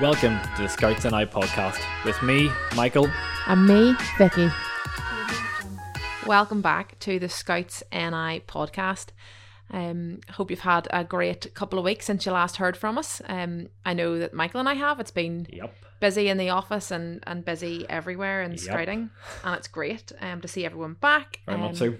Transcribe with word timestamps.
Welcome 0.00 0.38
to 0.56 0.62
the 0.62 0.68
Scouts 0.68 1.04
NI 1.04 1.26
podcast 1.26 1.80
with 2.04 2.22
me, 2.22 2.48
Michael. 2.76 3.10
And 3.48 3.66
me, 3.66 3.96
Vicky. 4.16 4.48
Welcome 6.24 6.62
back 6.62 6.96
to 7.00 7.18
the 7.18 7.28
Scouts 7.28 7.82
NI 7.92 8.40
podcast. 8.46 9.06
Um, 9.72 10.20
hope 10.30 10.50
you've 10.50 10.60
had 10.60 10.86
a 10.92 11.02
great 11.02 11.52
couple 11.54 11.80
of 11.80 11.84
weeks 11.84 12.06
since 12.06 12.24
you 12.24 12.30
last 12.32 12.58
heard 12.58 12.76
from 12.76 12.96
us. 12.96 13.20
Um, 13.26 13.70
I 13.84 13.92
know 13.92 14.20
that 14.20 14.32
Michael 14.32 14.60
and 14.60 14.68
I 14.68 14.74
have. 14.74 15.00
It's 15.00 15.10
been 15.10 15.46
Yep. 15.50 15.74
busy 15.98 16.28
in 16.28 16.38
the 16.38 16.50
office 16.50 16.92
and, 16.92 17.24
and 17.26 17.44
busy 17.44 17.84
everywhere 17.88 18.42
in 18.42 18.52
Yep. 18.52 18.60
scouting, 18.60 19.10
and 19.42 19.56
it's 19.56 19.66
great 19.68 20.12
um, 20.20 20.40
to 20.42 20.48
see 20.48 20.64
everyone 20.64 20.94
back. 20.94 21.40
Very 21.44 21.56
um, 21.56 21.64
much 21.64 21.76
so. 21.76 21.94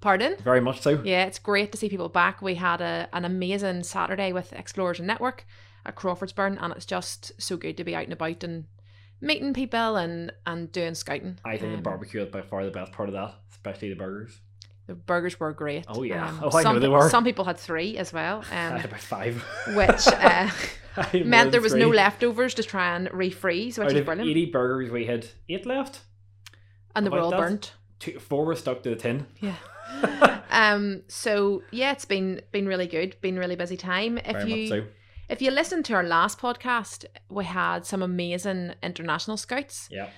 Pardon? 0.00 0.34
Very 0.42 0.60
much 0.60 0.80
so. 0.80 1.00
Yeah, 1.04 1.26
it's 1.26 1.38
great 1.38 1.70
to 1.70 1.78
see 1.78 1.88
people 1.88 2.08
back. 2.08 2.42
We 2.42 2.56
had 2.56 2.80
a, 2.80 3.08
an 3.12 3.24
amazing 3.24 3.84
Saturday 3.84 4.32
with 4.32 4.52
Explorers 4.52 4.98
and 4.98 5.06
Network 5.06 5.46
at 5.84 5.96
Crawfordsburn, 5.96 6.58
and 6.60 6.72
it's 6.74 6.86
just 6.86 7.32
so 7.40 7.56
good 7.56 7.76
to 7.76 7.84
be 7.84 7.94
out 7.94 8.04
and 8.04 8.12
about 8.12 8.44
and 8.44 8.64
meeting 9.20 9.54
people 9.54 9.96
and, 9.96 10.32
and 10.46 10.70
doing 10.72 10.94
scouting. 10.94 11.38
I 11.44 11.56
think 11.56 11.72
the 11.72 11.76
Um, 11.78 11.82
barbecue 11.82 12.22
is 12.22 12.28
by 12.28 12.42
far 12.42 12.64
the 12.64 12.70
best 12.70 12.92
part 12.92 13.08
of 13.08 13.14
that, 13.14 13.34
especially 13.50 13.88
the 13.90 13.96
burgers. 13.96 14.40
The 14.88 14.94
burgers 14.96 15.38
were 15.38 15.52
great. 15.52 15.84
Oh, 15.88 16.02
yeah. 16.02 16.28
Um, 16.28 16.40
Oh, 16.42 16.56
I 16.56 16.62
some, 16.62 16.74
know 16.74 16.80
they 16.80 16.88
were. 16.88 17.08
Some 17.08 17.24
people 17.24 17.44
had 17.44 17.56
three 17.58 17.96
as 17.96 18.12
well, 18.12 18.44
I 18.50 18.66
um, 18.66 18.76
had 18.78 18.84
about 18.86 19.00
five. 19.00 19.36
which 19.68 20.06
uh, 20.08 20.50
I 20.96 21.22
meant 21.24 21.52
there 21.52 21.60
was 21.60 21.74
no 21.74 21.88
leftovers 21.88 22.54
to 22.54 22.62
try 22.62 22.96
and 22.96 23.08
refreeze, 23.08 23.78
which 23.78 23.86
Out 23.86 23.92
is 23.92 23.98
of 24.00 24.06
brilliant. 24.06 24.28
80 24.30 24.46
burgers, 24.46 24.90
we 24.90 25.06
had 25.06 25.26
eight 25.48 25.66
left. 25.66 26.00
and 26.96 27.06
they 27.06 27.10
were 27.10 27.20
all 27.20 27.30
that. 27.30 27.38
burnt. 27.40 27.72
Two, 28.00 28.18
four 28.18 28.44
were 28.44 28.56
stuck 28.56 28.82
to 28.82 28.90
the 28.90 28.96
tin. 28.96 29.26
Yeah. 29.40 29.54
um. 30.50 31.02
So 31.08 31.62
yeah, 31.70 31.92
it's 31.92 32.04
been 32.04 32.40
been 32.50 32.66
really 32.66 32.86
good. 32.88 33.16
Been 33.20 33.38
really 33.38 33.56
busy 33.56 33.76
time. 33.76 34.18
If 34.18 34.32
Very 34.32 34.64
you. 34.64 34.86
If 35.32 35.40
you 35.42 35.50
listened 35.50 35.84
to 35.86 35.94
our 35.94 36.04
last 36.04 36.38
podcast, 36.38 37.06
we 37.30 37.44
had 37.44 37.86
some 37.86 38.02
amazing 38.02 38.74
international 38.82 39.36
scouts. 39.38 39.88
Yeah. 39.90 40.10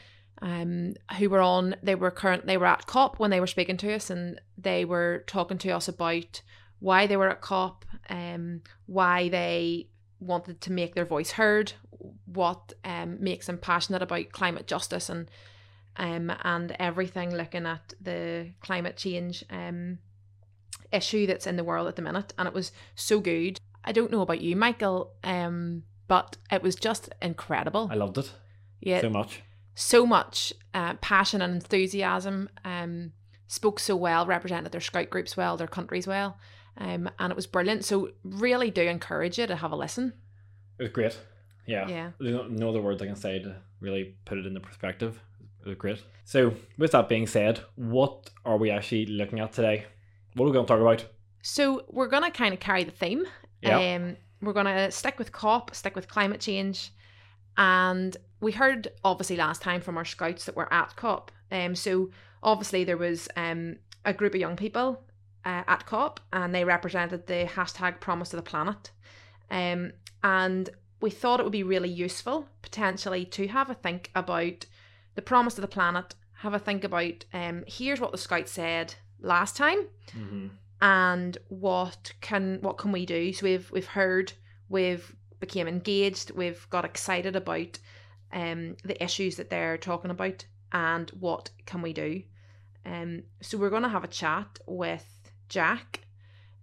um, 0.42 0.94
who 1.18 1.30
were 1.30 1.40
on. 1.40 1.76
They 1.82 1.94
were 1.94 2.10
current. 2.10 2.46
They 2.46 2.56
were 2.56 2.66
at 2.66 2.86
COP 2.86 3.18
when 3.20 3.30
they 3.30 3.40
were 3.40 3.46
speaking 3.46 3.76
to 3.78 3.94
us, 3.94 4.10
and 4.10 4.40
they 4.58 4.84
were 4.84 5.24
talking 5.26 5.58
to 5.58 5.70
us 5.70 5.88
about 5.88 6.42
why 6.80 7.06
they 7.06 7.16
were 7.16 7.30
at 7.30 7.40
COP, 7.40 7.84
um, 8.10 8.60
why 8.86 9.28
they 9.28 9.88
wanted 10.20 10.60
to 10.62 10.72
make 10.72 10.94
their 10.94 11.04
voice 11.04 11.30
heard, 11.32 11.72
what 12.26 12.72
um 12.84 13.16
makes 13.22 13.46
them 13.46 13.58
passionate 13.58 14.02
about 14.02 14.32
climate 14.32 14.66
justice 14.66 15.08
and 15.08 15.30
um 15.96 16.32
and 16.42 16.74
everything, 16.78 17.34
looking 17.34 17.66
at 17.66 17.94
the 18.00 18.50
climate 18.60 18.96
change 18.96 19.44
um 19.50 19.98
issue 20.92 21.26
that's 21.26 21.46
in 21.46 21.56
the 21.56 21.64
world 21.64 21.86
at 21.88 21.96
the 21.96 22.02
minute, 22.02 22.34
and 22.36 22.48
it 22.48 22.54
was 22.54 22.72
so 22.96 23.20
good. 23.20 23.58
I 23.84 23.92
don't 23.92 24.10
know 24.10 24.22
about 24.22 24.40
you, 24.40 24.56
Michael, 24.56 25.12
um, 25.22 25.82
but 26.08 26.36
it 26.50 26.62
was 26.62 26.74
just 26.74 27.10
incredible. 27.20 27.88
I 27.90 27.94
loved 27.94 28.18
it 28.18 28.30
yeah, 28.80 29.00
so 29.00 29.10
much. 29.10 29.42
so 29.74 30.06
much 30.06 30.52
uh, 30.72 30.94
passion 30.94 31.42
and 31.42 31.54
enthusiasm. 31.54 32.48
Um, 32.64 33.12
spoke 33.46 33.78
so 33.78 33.94
well, 33.94 34.26
represented 34.26 34.72
their 34.72 34.80
scout 34.80 35.10
groups 35.10 35.36
well, 35.36 35.56
their 35.56 35.66
countries 35.66 36.06
well, 36.06 36.38
um, 36.78 37.10
and 37.18 37.30
it 37.30 37.36
was 37.36 37.46
brilliant. 37.46 37.84
So 37.84 38.10
really 38.24 38.70
do 38.70 38.82
encourage 38.82 39.38
you 39.38 39.46
to 39.46 39.56
have 39.56 39.72
a 39.72 39.76
listen. 39.76 40.14
It 40.78 40.84
was 40.84 40.92
great. 40.92 41.18
Yeah. 41.66 41.88
Yeah. 41.88 42.10
There's 42.18 42.34
no, 42.34 42.46
no 42.48 42.68
other 42.70 42.82
words 42.82 43.00
I 43.00 43.06
can 43.06 43.16
say 43.16 43.38
to 43.40 43.56
really 43.80 44.16
put 44.24 44.38
it 44.38 44.46
into 44.46 44.60
perspective. 44.60 45.20
It 45.64 45.68
was 45.68 45.78
great. 45.78 46.02
So, 46.26 46.54
with 46.76 46.92
that 46.92 47.08
being 47.08 47.26
said, 47.26 47.60
what 47.74 48.28
are 48.44 48.58
we 48.58 48.70
actually 48.70 49.06
looking 49.06 49.40
at 49.40 49.52
today? 49.52 49.86
What 50.34 50.44
are 50.44 50.48
we 50.48 50.52
going 50.52 50.66
to 50.66 50.68
talk 50.68 50.80
about? 50.80 51.06
So 51.46 51.84
we're 51.90 52.08
gonna 52.08 52.30
kind 52.30 52.54
of 52.54 52.60
carry 52.60 52.84
the 52.84 52.90
theme. 52.90 53.26
Yeah. 53.64 53.96
Um, 53.96 54.16
we're 54.40 54.52
gonna 54.52 54.90
stick 54.90 55.18
with 55.18 55.32
COP, 55.32 55.74
stick 55.74 55.94
with 55.94 56.08
climate 56.08 56.40
change, 56.40 56.92
and 57.56 58.16
we 58.40 58.52
heard 58.52 58.88
obviously 59.04 59.36
last 59.36 59.62
time 59.62 59.80
from 59.80 59.96
our 59.96 60.04
scouts 60.04 60.44
that 60.44 60.56
were 60.56 60.72
at 60.72 60.96
COP. 60.96 61.30
Um, 61.50 61.74
so 61.74 62.10
obviously 62.42 62.84
there 62.84 62.96
was 62.96 63.28
um 63.36 63.76
a 64.04 64.12
group 64.12 64.34
of 64.34 64.40
young 64.40 64.56
people 64.56 65.02
uh, 65.44 65.62
at 65.66 65.86
COP, 65.86 66.20
and 66.32 66.54
they 66.54 66.64
represented 66.64 67.26
the 67.26 67.46
hashtag 67.46 68.00
Promise 68.00 68.30
to 68.30 68.36
the 68.36 68.42
Planet. 68.42 68.90
Um, 69.50 69.92
and 70.22 70.70
we 71.00 71.10
thought 71.10 71.40
it 71.40 71.42
would 71.42 71.52
be 71.52 71.62
really 71.62 71.88
useful 71.88 72.48
potentially 72.62 73.24
to 73.26 73.46
have 73.48 73.70
a 73.70 73.74
think 73.74 74.10
about 74.14 74.66
the 75.14 75.22
promise 75.22 75.54
to 75.54 75.60
the 75.60 75.68
planet. 75.68 76.14
Have 76.38 76.54
a 76.54 76.58
think 76.58 76.84
about 76.84 77.24
um, 77.32 77.64
here's 77.66 78.00
what 78.00 78.12
the 78.12 78.18
scouts 78.18 78.52
said 78.52 78.94
last 79.20 79.56
time 79.56 79.86
Mm-hmm. 80.08 80.46
And 80.84 81.38
what 81.48 82.12
can 82.20 82.58
what 82.60 82.76
can 82.76 82.92
we 82.92 83.06
do 83.06 83.32
so 83.32 83.46
we've 83.46 83.70
we've 83.70 83.86
heard 83.86 84.34
we've 84.68 85.16
became 85.40 85.66
engaged 85.66 86.30
we've 86.32 86.68
got 86.68 86.84
excited 86.84 87.34
about 87.34 87.78
um 88.34 88.76
the 88.84 89.02
issues 89.02 89.36
that 89.36 89.48
they're 89.48 89.78
talking 89.78 90.10
about 90.10 90.44
and 90.72 91.08
what 91.18 91.48
can 91.64 91.80
we 91.80 91.94
do 91.94 92.22
um 92.84 93.22
so 93.40 93.56
we're 93.56 93.70
going 93.70 93.82
to 93.82 93.88
have 93.88 94.04
a 94.04 94.08
chat 94.08 94.58
with 94.66 95.32
jack 95.48 96.00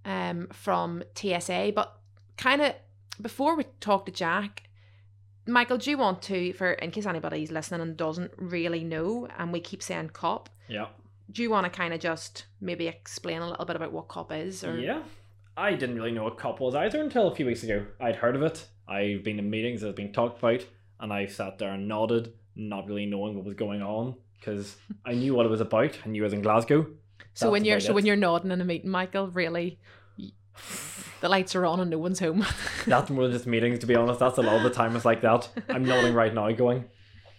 um 0.06 0.48
from 0.54 1.02
tsa 1.16 1.72
but 1.74 1.98
kind 2.38 2.62
of 2.62 2.76
before 3.20 3.56
we 3.56 3.64
talk 3.80 4.06
to 4.06 4.12
jack 4.12 4.70
michael 5.48 5.80
do 5.80 5.90
you 5.90 5.98
want 5.98 6.22
to 6.22 6.54
for 6.54 6.74
in 6.74 6.92
case 6.92 7.08
anybody's 7.08 7.50
listening 7.50 7.82
and 7.82 7.98
doesn't 7.98 8.32
really 8.38 8.84
know 8.84 9.28
and 9.40 9.52
we 9.52 9.60
keep 9.60 9.82
saying 9.82 10.10
cop 10.10 10.48
Yeah. 10.68 10.86
Do 11.32 11.42
you 11.42 11.50
want 11.50 11.66
to 11.66 11.70
kind 11.70 11.94
of 11.94 12.00
just 12.00 12.46
maybe 12.60 12.88
explain 12.88 13.42
a 13.42 13.50
little 13.50 13.66
bit 13.66 13.76
about 13.76 13.92
what 13.92 14.08
COP 14.08 14.32
is? 14.34 14.64
Or 14.64 14.78
Yeah. 14.78 15.04
I 15.58 15.74
didn't 15.74 15.96
really 15.96 16.12
know 16.12 16.24
what 16.24 16.38
COP 16.38 16.60
was 16.60 16.76
either 16.76 17.02
until 17.02 17.28
a 17.28 17.36
few 17.36 17.46
weeks 17.46 17.64
ago. 17.64 17.86
I'd 18.00 18.16
heard 18.16 18.36
of 18.36 18.42
it. 18.42 18.68
I've 18.88 19.24
been 19.24 19.38
in 19.40 19.50
meetings 19.50 19.82
that's 19.82 19.96
been 19.96 20.14
talked 20.14 20.40
about, 20.40 20.66
and 21.00 21.12
I've 21.14 21.32
sat 21.32 21.58
there 21.60 21.72
and 21.74 21.88
nodded, 21.88 22.34
not 22.56 22.88
really 22.88 23.06
knowing 23.06 23.36
what 23.36 23.46
was 23.46 23.56
going 23.56 23.82
on 23.82 24.16
because 24.40 24.76
I 25.06 25.14
knew 25.14 25.36
what 25.36 25.46
it 25.46 25.50
was 25.50 25.62
about. 25.62 25.98
I 26.06 26.10
knew 26.10 26.22
it 26.22 26.26
was 26.26 26.34
in 26.34 26.42
Glasgow. 26.42 26.84
so 27.34 27.46
That's 27.46 27.52
when 27.52 27.66
you're 27.66 27.80
so 27.80 27.92
it. 27.92 27.96
when 27.96 28.06
you're 28.06 28.16
nodding 28.16 28.52
in 28.52 28.62
a 28.62 28.66
meeting, 28.66 28.90
Michael, 28.90 29.28
really, 29.28 29.80
the 31.22 31.30
lights 31.30 31.56
are 31.56 31.66
on 31.66 31.80
and 31.80 31.92
no 31.92 31.98
one's 31.98 32.20
home. 32.20 32.46
That's 32.88 33.10
more 33.10 33.24
than 33.24 33.34
just 33.34 33.48
meetings, 33.48 33.80
to 33.80 33.88
be 33.88 33.96
honest. 33.96 34.20
That's 34.20 34.38
a 34.38 34.42
lot 34.42 34.56
of 34.58 34.64
the 34.64 34.70
time 34.70 34.96
it's 34.96 35.06
like 35.06 35.22
that. 35.22 35.50
I'm 35.70 35.86
nodding 35.86 36.14
right 36.14 36.34
now, 36.34 36.52
going, 36.52 36.86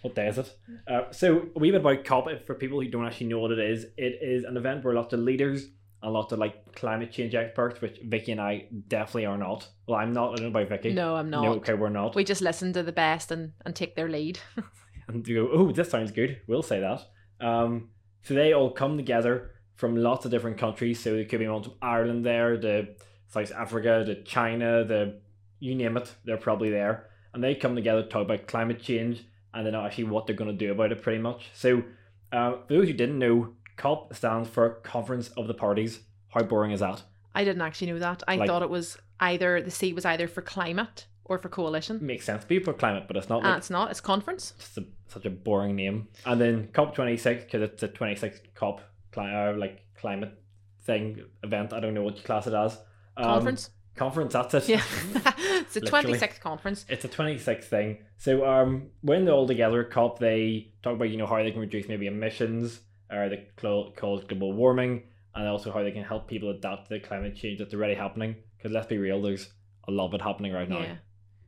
"What 0.03 0.15
day 0.15 0.27
is 0.27 0.37
it?" 0.37 0.55
Uh, 0.87 1.11
so 1.11 1.47
a 1.55 1.59
wee 1.59 1.71
bit 1.71 1.81
about 1.81 2.05
COP 2.05 2.45
for 2.45 2.53
people 2.53 2.79
who 2.79 2.87
don't 2.87 3.05
actually 3.05 3.27
know 3.27 3.39
what 3.39 3.51
it 3.51 3.59
is. 3.59 3.85
It 3.97 4.19
is 4.21 4.43
an 4.43 4.55
event 4.55 4.83
where 4.85 4.93
lots 4.93 5.13
of 5.13 5.19
leaders 5.19 5.69
and 6.03 6.13
lots 6.13 6.31
of 6.31 6.39
like 6.39 6.75
climate 6.75 7.11
change 7.11 7.33
experts, 7.33 7.81
which 7.81 7.99
Vicky 8.03 8.33
and 8.33 8.41
I 8.41 8.67
definitely 8.87 9.25
are 9.25 9.37
not. 9.37 9.67
Well, 9.87 9.97
I'm 9.97 10.13
not. 10.13 10.33
I 10.33 10.35
don't 10.35 10.53
know 10.53 10.59
about 10.59 10.69
Vicky. 10.69 10.93
no, 10.93 11.15
I'm 11.15 11.29
not. 11.29 11.43
No, 11.43 11.53
okay, 11.55 11.73
we're 11.73 11.89
not. 11.89 12.15
We 12.15 12.23
just 12.23 12.41
listen 12.41 12.73
to 12.73 12.83
the 12.83 12.91
best 12.91 13.31
and 13.31 13.53
and 13.65 13.75
take 13.75 13.95
their 13.95 14.09
lead. 14.09 14.39
and 15.07 15.27
you 15.27 15.47
go, 15.47 15.49
oh, 15.51 15.71
this 15.71 15.89
sounds 15.89 16.11
good. 16.11 16.41
We'll 16.47 16.61
say 16.61 16.79
that. 16.81 17.01
Um, 17.45 17.89
so 18.21 18.33
they 18.33 18.53
all 18.53 18.71
come 18.71 18.97
together 18.97 19.51
from 19.75 19.95
lots 19.95 20.25
of 20.25 20.31
different 20.31 20.57
countries. 20.57 20.99
So 20.99 21.13
there 21.13 21.25
could 21.25 21.39
be 21.39 21.47
ones 21.47 21.65
from 21.65 21.75
Ireland 21.81 22.25
there, 22.25 22.57
the 22.57 22.95
South 23.27 23.51
Africa, 23.51 24.03
the 24.05 24.15
China, 24.15 24.83
the 24.83 25.21
you 25.59 25.75
name 25.75 25.95
it, 25.97 26.13
they're 26.25 26.37
probably 26.37 26.69
there, 26.69 27.09
and 27.33 27.41
they 27.41 27.55
come 27.55 27.75
together 27.75 28.03
to 28.03 28.09
talk 28.09 28.23
about 28.23 28.47
climate 28.47 28.81
change 28.81 29.25
and 29.53 29.65
then 29.65 29.75
actually 29.75 30.05
what 30.05 30.27
they're 30.27 30.35
going 30.35 30.51
to 30.51 30.57
do 30.65 30.71
about 30.71 30.91
it, 30.91 31.01
pretty 31.01 31.19
much. 31.21 31.49
So, 31.53 31.83
uh, 32.31 32.53
for 32.67 32.73
those 32.73 32.87
who 32.87 32.93
didn't 32.93 33.19
know, 33.19 33.53
COP 33.77 34.13
stands 34.15 34.49
for 34.49 34.69
Conference 34.83 35.29
of 35.29 35.47
the 35.47 35.53
Parties. 35.53 35.99
How 36.29 36.43
boring 36.43 36.71
is 36.71 36.79
that? 36.79 37.03
I 37.35 37.43
didn't 37.43 37.61
actually 37.61 37.91
know 37.91 37.99
that. 37.99 38.23
I 38.27 38.35
Like- 38.37 38.47
thought 38.47 38.61
it 38.63 38.69
was 38.69 38.97
either 39.19 39.61
the 39.61 39.71
C 39.71 39.93
was 39.93 40.05
either 40.05 40.27
for 40.27 40.41
climate 40.41 41.07
or 41.25 41.37
for 41.37 41.49
coalition. 41.49 41.99
Makes 42.05 42.25
sense. 42.25 42.43
People 42.45 42.73
for 42.73 42.77
climate, 42.79 43.05
but 43.07 43.15
it's 43.17 43.29
not 43.29 43.37
And 43.37 43.47
like 43.49 43.57
it's 43.59 43.69
not. 43.69 43.91
It's 43.91 44.01
conference. 44.01 44.53
just 44.59 44.77
a, 44.77 44.85
such 45.07 45.25
a 45.25 45.29
boring 45.29 45.75
name. 45.75 46.07
And 46.25 46.39
then 46.41 46.67
COP 46.73 46.93
twenty 46.95 47.17
six 47.17 47.43
because 47.45 47.61
it's 47.61 47.81
a 47.83 47.87
twenty 47.87 48.15
six 48.15 48.39
COP 48.55 48.81
cli- 49.11 49.33
uh, 49.33 49.53
like 49.53 49.85
climate 49.95 50.37
thing 50.83 51.23
event. 51.43 51.71
I 51.73 51.79
don't 51.79 51.93
know 51.93 52.03
what 52.03 52.17
you 52.17 52.23
class 52.23 52.45
it 52.47 52.53
as. 52.53 52.77
Um, 53.15 53.23
Conference. 53.25 53.69
Conference. 53.95 54.33
That's 54.33 54.53
it. 54.55 54.69
Yeah. 54.69 54.81
it's 55.37 55.75
a 55.75 55.81
26th 55.81 56.39
conference. 56.39 56.85
It's 56.89 57.05
a 57.05 57.07
twenty 57.07 57.37
sixth 57.37 57.69
thing. 57.69 57.99
So 58.17 58.45
um, 58.45 58.87
when 59.01 59.25
they're 59.25 59.33
all 59.33 59.47
together 59.47 59.85
at 59.85 59.91
COP, 59.91 60.19
they 60.19 60.71
talk 60.81 60.93
about 60.95 61.09
you 61.09 61.17
know 61.17 61.27
how 61.27 61.37
they 61.37 61.51
can 61.51 61.61
reduce 61.61 61.87
maybe 61.87 62.07
emissions 62.07 62.79
or 63.11 63.29
the 63.29 63.45
cause 63.95 64.23
global 64.23 64.53
warming, 64.53 65.03
and 65.35 65.47
also 65.47 65.71
how 65.71 65.83
they 65.83 65.91
can 65.91 66.03
help 66.03 66.27
people 66.27 66.49
adapt 66.49 66.87
to 66.87 66.95
the 66.95 66.99
climate 66.99 67.35
change 67.35 67.59
that's 67.59 67.73
already 67.73 67.93
happening. 67.93 68.35
Because 68.57 68.71
let's 68.71 68.87
be 68.87 68.97
real, 68.97 69.21
there's 69.21 69.49
a 69.87 69.91
lot 69.91 70.07
of 70.07 70.13
it 70.15 70.21
happening 70.21 70.53
right 70.53 70.69
now. 70.69 70.79
Yeah. 70.79 70.95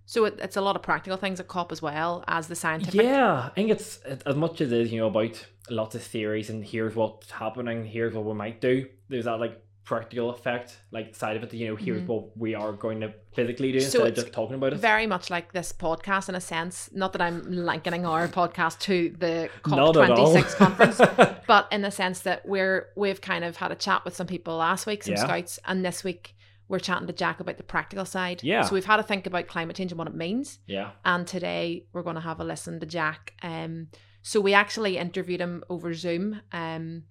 So 0.05 0.25
it, 0.25 0.37
it's 0.39 0.55
a 0.55 0.61
lot 0.61 0.75
of 0.75 0.83
practical 0.83 1.17
things 1.17 1.39
at 1.39 1.47
COP 1.47 1.71
as 1.71 1.81
well 1.81 2.23
as 2.27 2.47
the 2.47 2.55
scientific. 2.55 3.01
Yeah, 3.01 3.49
I 3.49 3.49
think 3.55 3.71
it's 3.71 3.99
it, 4.05 4.21
as 4.25 4.35
much 4.35 4.61
as 4.61 4.71
it 4.71 4.81
is, 4.81 4.91
you 4.91 4.99
know, 4.99 5.07
about 5.07 5.43
lots 5.69 5.95
of 5.95 6.03
theories 6.03 6.49
and 6.49 6.63
here's 6.63 6.95
what's 6.95 7.31
happening, 7.31 7.85
here's 7.85 8.13
what 8.13 8.23
we 8.23 8.33
might 8.33 8.61
do. 8.61 8.87
There's 9.09 9.25
that 9.25 9.39
like 9.39 9.64
practical 9.85 10.31
effect, 10.31 10.77
like 10.91 11.15
side 11.15 11.37
of 11.37 11.43
it. 11.43 11.53
You 11.53 11.67
know, 11.69 11.75
here's 11.75 12.01
Mhm. 12.01 12.07
what 12.07 12.35
we 12.35 12.55
are 12.55 12.73
going 12.73 13.01
to 13.01 13.13
physically 13.33 13.71
do 13.71 13.79
So 13.79 13.99
instead 14.03 14.07
of 14.07 14.15
just 14.15 14.33
talking 14.33 14.55
about 14.55 14.73
it. 14.73 14.77
Very 14.79 15.05
much 15.07 15.29
like 15.29 15.53
this 15.53 15.71
podcast 15.71 16.27
in 16.27 16.35
a 16.35 16.41
sense. 16.41 16.89
Not 16.91 17.13
that 17.13 17.21
I'm 17.21 17.43
likening 17.51 18.05
our 18.05 18.27
podcast 18.27 18.79
to 18.81 19.15
the 19.19 19.49
all. 19.71 19.93
COP26 19.93 20.55
conference, 20.57 20.99
but 21.47 21.67
in 21.71 21.81
the 21.83 21.91
sense 21.91 22.21
that 22.21 22.45
we're 22.47 22.89
we've 22.95 23.21
kind 23.21 23.43
of 23.45 23.57
had 23.57 23.71
a 23.71 23.75
chat 23.75 24.03
with 24.03 24.15
some 24.15 24.27
people 24.27 24.57
last 24.57 24.85
week, 24.87 25.03
some 25.03 25.13
Yeah. 25.13 25.23
scouts, 25.23 25.59
and 25.65 25.85
this 25.85 26.03
week 26.03 26.35
we're 26.67 26.79
chatting 26.79 27.05
to 27.05 27.13
Jack 27.13 27.39
about 27.39 27.57
the 27.57 27.63
practical 27.63 28.05
side. 28.05 28.41
Yeah. 28.43 28.63
So 28.63 28.73
we've 28.73 28.85
had 28.85 28.97
to 28.97 29.03
think 29.03 29.27
about 29.27 29.45
climate 29.45 29.75
change 29.75 29.91
and 29.91 29.99
what 29.99 30.07
it 30.07 30.15
means. 30.15 30.57
Yeah. 30.65 30.91
And 31.05 31.27
today 31.27 31.85
we're 31.93 32.01
going 32.01 32.15
to 32.15 32.21
have 32.21 32.39
a 32.39 32.43
listen 32.43 32.79
to 32.79 32.87
Jack. 32.87 33.35
Um, 33.43 33.89
so 34.23 34.41
we 34.41 34.55
actually 34.55 34.97
interviewed 34.97 35.41
him 35.41 35.63
over 35.69 35.93
Zoom. 35.93 36.41
Um, 36.51 37.03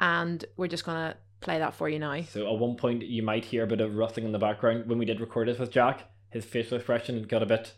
and 0.00 0.44
we're 0.56 0.68
just 0.68 0.84
going 0.86 0.96
to 1.10 1.16
play 1.44 1.58
that 1.58 1.74
for 1.74 1.88
you 1.88 1.98
now. 1.98 2.22
So 2.22 2.52
at 2.52 2.58
one 2.58 2.76
point 2.76 3.02
you 3.02 3.22
might 3.22 3.44
hear 3.44 3.62
a 3.62 3.66
bit 3.66 3.80
of 3.80 3.94
rustling 3.94 4.26
in 4.26 4.32
the 4.32 4.38
background 4.38 4.88
when 4.88 4.98
we 4.98 5.04
did 5.04 5.20
record 5.20 5.48
this 5.48 5.58
with 5.58 5.70
Jack. 5.70 6.08
His 6.30 6.44
facial 6.44 6.76
expression 6.76 7.22
got 7.24 7.42
a 7.42 7.46
bit 7.46 7.74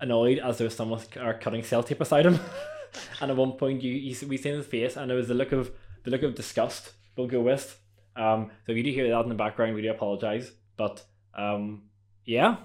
annoyed 0.00 0.38
as 0.38 0.58
there 0.58 0.66
was 0.66 0.76
someone 0.76 1.00
uh, 1.18 1.32
cutting 1.40 1.62
cell 1.62 1.82
tape 1.82 1.98
beside 1.98 2.26
him. 2.26 2.38
and 3.20 3.30
at 3.30 3.36
one 3.36 3.52
point 3.52 3.82
you, 3.82 3.92
you 3.92 4.28
we 4.28 4.36
seen 4.36 4.54
his 4.54 4.66
face 4.66 4.96
and 4.96 5.10
it 5.10 5.14
was 5.14 5.28
the 5.28 5.34
look 5.34 5.52
of 5.52 5.72
the 6.04 6.10
look 6.10 6.22
of 6.22 6.34
disgust 6.34 6.92
we'll 7.16 7.26
go 7.26 7.40
with. 7.40 7.78
Um, 8.16 8.50
so 8.66 8.72
if 8.72 8.76
you 8.76 8.84
do 8.84 8.92
hear 8.92 9.08
that 9.08 9.22
in 9.22 9.28
the 9.28 9.34
background, 9.34 9.74
we 9.74 9.82
do 9.82 9.90
apologise. 9.90 10.50
But 10.76 11.02
um, 11.36 11.84
yeah. 12.24 12.56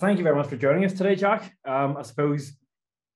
Thank 0.00 0.18
you 0.18 0.24
very 0.24 0.36
much 0.36 0.48
for 0.48 0.56
joining 0.56 0.84
us 0.84 0.92
today, 0.92 1.14
Jack. 1.14 1.54
Um, 1.64 1.96
I 1.96 2.02
suppose 2.02 2.52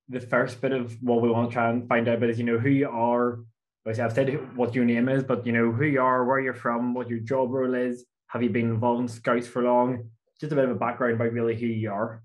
the 0.08 0.20
first 0.20 0.60
bit 0.60 0.72
of 0.72 0.96
what 1.00 1.22
we 1.22 1.30
want 1.30 1.50
to 1.50 1.54
try 1.54 1.70
and 1.70 1.88
find 1.88 2.08
out 2.08 2.16
about 2.16 2.30
is, 2.30 2.38
you 2.38 2.44
know, 2.44 2.58
who 2.58 2.68
you 2.68 2.88
are. 2.88 3.40
Obviously, 3.84 4.04
I've 4.04 4.12
said 4.12 4.56
what 4.56 4.74
your 4.74 4.84
name 4.84 5.08
is, 5.08 5.24
but, 5.24 5.44
you 5.44 5.52
know, 5.52 5.72
who 5.72 5.84
you 5.84 6.00
are, 6.00 6.24
where 6.24 6.38
you're 6.38 6.54
from, 6.54 6.94
what 6.94 7.08
your 7.08 7.18
job 7.18 7.50
role 7.50 7.74
is. 7.74 8.04
Have 8.28 8.42
you 8.42 8.50
been 8.50 8.70
involved 8.70 9.02
in 9.02 9.08
Scouts 9.08 9.48
for 9.48 9.62
long? 9.62 10.08
Just 10.40 10.52
a 10.52 10.56
bit 10.56 10.64
of 10.64 10.70
a 10.70 10.76
background 10.76 11.14
about 11.14 11.32
really 11.32 11.56
who 11.56 11.66
you 11.66 11.90
are. 11.90 12.22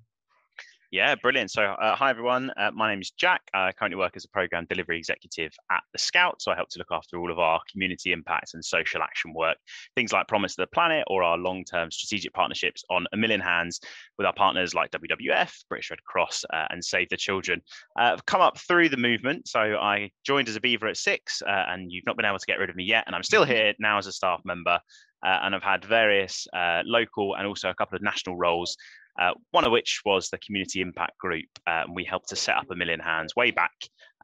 Yeah, 0.89 1.15
brilliant. 1.15 1.51
So, 1.51 1.63
uh, 1.63 1.97
hi 1.97 2.09
everyone. 2.09 2.49
Uh, 2.55 2.71
my 2.73 2.89
name 2.89 3.01
is 3.01 3.11
Jack. 3.11 3.41
I 3.53 3.73
currently 3.73 3.97
work 3.97 4.15
as 4.15 4.23
a 4.23 4.29
program 4.29 4.65
delivery 4.69 4.97
executive 4.97 5.51
at 5.69 5.83
the 5.91 5.99
Scout. 5.99 6.41
So, 6.41 6.49
I 6.49 6.55
help 6.55 6.69
to 6.69 6.79
look 6.79 6.87
after 6.91 7.17
all 7.17 7.29
of 7.29 7.39
our 7.39 7.59
community 7.69 8.13
impacts 8.13 8.53
and 8.53 8.63
social 8.63 9.01
action 9.01 9.33
work, 9.33 9.57
things 9.95 10.13
like 10.13 10.29
Promise 10.29 10.55
to 10.55 10.61
the 10.61 10.67
Planet 10.67 11.03
or 11.07 11.23
our 11.23 11.37
long 11.37 11.65
term 11.65 11.91
strategic 11.91 12.31
partnerships 12.33 12.85
on 12.89 13.05
a 13.11 13.17
million 13.17 13.41
hands 13.41 13.81
with 14.17 14.25
our 14.25 14.33
partners 14.33 14.73
like 14.73 14.91
WWF, 14.91 15.53
British 15.67 15.89
Red 15.89 16.01
Cross, 16.05 16.45
uh, 16.53 16.67
and 16.69 16.83
Save 16.83 17.09
the 17.09 17.17
Children. 17.17 17.61
Uh, 17.99 18.13
I've 18.13 18.25
come 18.25 18.39
up 18.39 18.57
through 18.57 18.87
the 18.87 18.95
movement. 18.95 19.49
So, 19.49 19.59
I 19.59 20.09
joined 20.25 20.47
as 20.47 20.55
a 20.55 20.61
Beaver 20.61 20.87
at 20.87 20.95
six, 20.95 21.41
uh, 21.41 21.65
and 21.67 21.91
you've 21.91 22.05
not 22.05 22.15
been 22.15 22.25
able 22.25 22.39
to 22.39 22.45
get 22.45 22.59
rid 22.59 22.69
of 22.69 22.77
me 22.77 22.85
yet. 22.85 23.03
And 23.07 23.13
I'm 23.13 23.23
still 23.23 23.43
here 23.43 23.73
now 23.77 23.97
as 23.97 24.07
a 24.07 24.13
staff 24.13 24.39
member. 24.45 24.79
Uh, 25.25 25.39
and 25.41 25.55
I've 25.55 25.63
had 25.63 25.83
various 25.83 26.47
local 26.85 27.35
and 27.35 27.47
also 27.47 27.71
a 27.71 27.73
couple 27.73 27.95
of 27.95 28.03
national 28.03 28.37
roles 28.37 28.77
uh, 29.19 29.31
one 29.51 29.65
of 29.65 29.71
which 29.71 30.01
was 30.05 30.29
the 30.29 30.37
Community 30.39 30.81
Impact 30.81 31.17
Group. 31.17 31.45
Uh, 31.65 31.83
and 31.85 31.95
we 31.95 32.03
helped 32.03 32.29
to 32.29 32.35
set 32.35 32.55
up 32.55 32.69
a 32.71 32.75
million 32.75 32.99
hands 32.99 33.35
way 33.35 33.51
back 33.51 33.73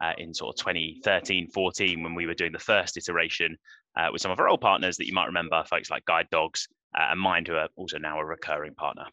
uh, 0.02 0.14
in 0.18 0.34
sort 0.34 0.54
of 0.54 0.60
2013, 0.60 1.50
14, 1.50 2.04
when 2.04 2.16
we 2.16 2.26
were 2.26 2.34
doing 2.34 2.52
the 2.52 2.60
first 2.60 2.98
iteration 2.98 3.58
uh, 3.98 4.10
with 4.12 4.22
some 4.22 4.32
of 4.32 4.40
our 4.40 4.50
old 4.50 4.62
partners 4.62 4.98
that 4.98 5.08
you 5.08 5.14
might 5.14 5.28
remember, 5.28 5.64
folks 5.70 5.90
like 5.90 6.06
Guide 6.06 6.28
Dogs 6.32 6.68
uh, 6.98 7.08
and 7.12 7.20
Mind, 7.20 7.48
who 7.48 7.56
are 7.56 7.70
also 7.76 7.98
now 7.98 8.20
a 8.20 8.26
recurring 8.26 8.76
partner. 8.76 9.06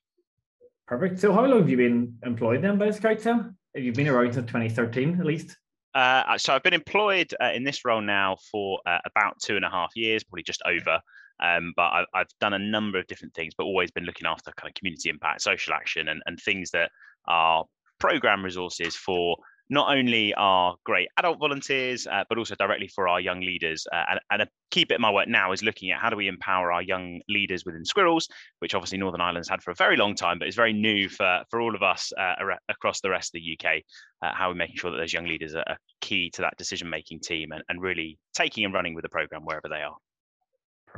Perfect. 0.87 1.21
So, 1.21 1.33
how 1.33 1.45
long 1.45 1.61
have 1.61 1.71
you 1.71 1.77
been 1.77 2.17
employed 2.25 2.63
then 2.63 2.79
by 2.79 2.91
Scouts? 2.91 3.25
Have 3.25 3.55
you 3.75 3.93
been 3.93 4.09
around 4.09 4.35
since 4.35 4.47
2013 4.47 5.21
at 5.21 5.27
least? 5.27 5.57
Uh, 5.95 6.39
so 6.39 6.55
I've 6.55 6.63
been 6.63 6.75
employed 6.75 7.35
uh, 7.41 7.51
in 7.53 7.65
this 7.65 7.85
role 7.85 8.01
now 8.01 8.37
for 8.51 8.81
uh, 8.87 8.99
about 9.05 9.41
two 9.41 9.57
and 9.57 9.65
a 9.65 9.71
half 9.71 9.91
years, 9.97 10.23
probably 10.25 10.43
just 10.43 10.63
over. 10.65 11.01
Um, 11.43 11.73
but 11.77 11.91
I've, 11.91 12.07
I've, 12.15 12.29
done 12.41 12.53
a 12.53 12.59
number 12.59 12.99
of 12.99 13.07
different 13.07 13.35
things, 13.35 13.55
but 13.57 13.65
always 13.65 13.91
been 13.91 14.05
looking 14.05 14.27
after 14.27 14.53
kind 14.57 14.71
of 14.71 14.75
community 14.75 15.09
impact, 15.09 15.43
social 15.43 15.75
action, 15.75 16.09
and, 16.09 16.23
and 16.27 16.39
things 16.39 16.71
that 16.71 16.91
are 17.29 17.65
program 17.99 18.45
resources 18.45 18.97
for 18.97 19.37
not 19.71 19.97
only 19.97 20.35
our 20.35 20.75
great 20.85 21.09
adult 21.17 21.39
volunteers, 21.39 22.07
uh, 22.09 22.25
but 22.29 22.37
also 22.37 22.57
directly 22.57 22.89
for 22.89 23.07
our 23.07 23.21
young 23.21 23.41
leaders. 23.41 23.87
Uh, 23.93 24.03
and, 24.11 24.21
and, 24.33 24.43
a 24.43 24.49
key 24.73 24.85
bit 24.85 24.97
of 24.97 25.01
my 25.01 25.13
work 25.13 25.29
now 25.29 25.53
is 25.53 25.63
looking 25.63 25.93
at 25.93 26.01
how 26.01 26.11
do 26.11 26.17
we 26.17 26.27
empower 26.27 26.73
our 26.73 26.83
young 26.83 27.21
leaders 27.29 27.65
within 27.65 27.85
Squirrels, 27.85 28.29
which 28.59 28.75
obviously 28.75 28.99
Northern 28.99 29.21
Ireland's 29.21 29.49
had 29.49 29.63
for 29.63 29.71
a 29.71 29.77
very 29.77 29.97
long 29.97 30.17
time, 30.17 30.41
but 30.41 30.49
is 30.49 30.57
very 30.57 30.73
new 30.73 31.09
for, 31.09 31.45
for 31.51 31.61
all 31.61 31.77
of 31.77 31.85
us 31.85 32.13
uh, 32.19 32.35
across 32.69 33.01
the 33.01 33.11
rest 33.11 33.33
of 33.35 33.41
the 33.41 33.57
UK. 33.57 33.83
Uh, 34.23 34.35
how 34.35 34.51
are 34.51 34.55
making 34.57 34.77
sure 34.77 34.91
that 34.91 34.99
those 34.99 35.13
young 35.13 35.27
leaders 35.27 35.55
are, 35.55 35.65
are 35.67 35.79
key 36.01 36.31
to 36.35 36.43
that 36.43 36.57
decision 36.59 36.91
making 36.91 37.21
team 37.21 37.53
and, 37.53 37.63
and 37.69 37.81
really 37.81 38.19
taking 38.35 38.65
and 38.65 38.75
running 38.75 38.95
with 38.95 39.03
the 39.03 39.09
program 39.09 39.43
wherever 39.45 39.69
they 39.69 39.83
are? 39.83 39.97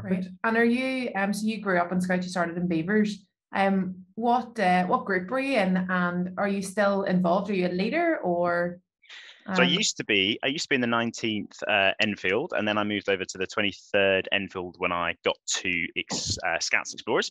Right. 0.03 0.27
And 0.45 0.57
are 0.57 0.65
you 0.65 1.11
um 1.15 1.33
so 1.33 1.47
you 1.47 1.61
grew 1.61 1.79
up 1.79 1.93
in 1.93 2.01
Scouts, 2.01 2.25
you 2.25 2.31
started 2.31 2.57
in 2.57 2.69
Beavers. 2.69 3.25
Um 3.55 4.05
what 4.15 4.59
uh, 4.59 4.87
what 4.87 5.05
group 5.05 5.31
were 5.31 5.41
you 5.41 5.59
in 5.59 5.77
and 5.77 6.31
are 6.39 6.49
you 6.49 6.63
still 6.63 7.05
involved? 7.05 7.51
Are 7.51 7.55
you 7.55 7.69
a 7.69 7.69
leader 7.69 8.19
or 8.19 8.81
um, 9.47 9.57
so 9.57 9.63
I 9.63 9.67
um, 9.67 9.73
used 9.73 9.97
to 9.97 10.05
be, 10.05 10.39
I 10.45 10.47
used 10.49 10.65
to 10.65 10.69
be 10.69 10.75
in 10.77 10.81
the 10.81 10.87
19th 10.87 11.63
uh, 11.67 11.93
Enfield, 12.01 12.53
and 12.57 12.67
then 12.67 12.79
I 12.79 12.85
moved 12.85 13.09
over 13.09 13.25
to 13.25 13.39
the 13.39 13.47
23rd 13.47 14.27
Enfield 14.31 14.77
when 14.79 14.93
I 14.93 15.15
got 15.25 15.37
to 15.47 15.87
ex, 15.97 16.39
uh, 16.47 16.59
Scouts 16.61 16.95
Explorers. 16.95 17.31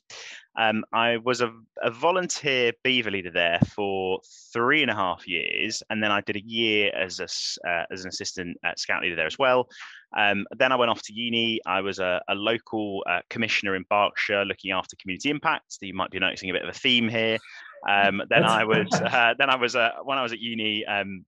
Um, 0.58 0.84
I 0.94 1.18
was 1.18 1.42
a, 1.42 1.54
a, 1.82 1.90
volunteer 1.90 2.74
beaver 2.84 3.12
leader 3.12 3.32
there 3.32 3.60
for 3.74 4.20
three 4.52 4.82
and 4.82 4.92
a 4.92 4.96
half 4.96 5.26
years, 5.28 5.82
and 5.90 6.04
then 6.04 6.12
I 6.12 6.22
did 6.22 6.36
a 6.36 6.44
year 6.46 6.92
as 6.94 7.20
a, 7.20 7.68
uh, 7.68 7.86
as 7.92 8.04
an 8.04 8.10
assistant 8.10 8.58
scout 8.76 9.02
leader 9.02 9.16
there 9.16 9.28
as 9.28 9.40
well. 9.40 9.70
Um, 10.18 10.46
then 10.58 10.72
I 10.72 10.76
went 10.76 10.92
off 10.92 11.02
to 11.04 11.14
uni. 11.14 11.62
I 11.66 11.82
was 11.82 12.00
a, 12.00 12.22
a 12.28 12.36
local 12.36 13.04
uh, 13.10 13.22
commissioner 13.30 13.76
in 13.76 13.86
Berkshire, 13.90 14.46
looking 14.46 14.72
after 14.72 14.96
community 14.98 15.30
impact. 15.30 15.78
You 15.82 15.94
might 15.94 16.12
be 16.12 16.20
noticing 16.20 16.50
a 16.50 16.54
bit 16.54 16.64
of 16.64 16.70
a 16.70 16.74
theme 16.74 17.08
here. 17.08 17.38
Um, 17.88 18.22
then 18.30 18.44
I 18.44 18.66
was 18.66 18.92
uh, 18.94 19.34
then 19.38 19.50
I 19.50 19.56
was 19.56 19.76
uh, 19.76 19.92
when 20.04 20.18
I 20.18 20.24
was 20.24 20.34
at 20.34 20.40
uni. 20.40 20.86
Um, 20.86 21.26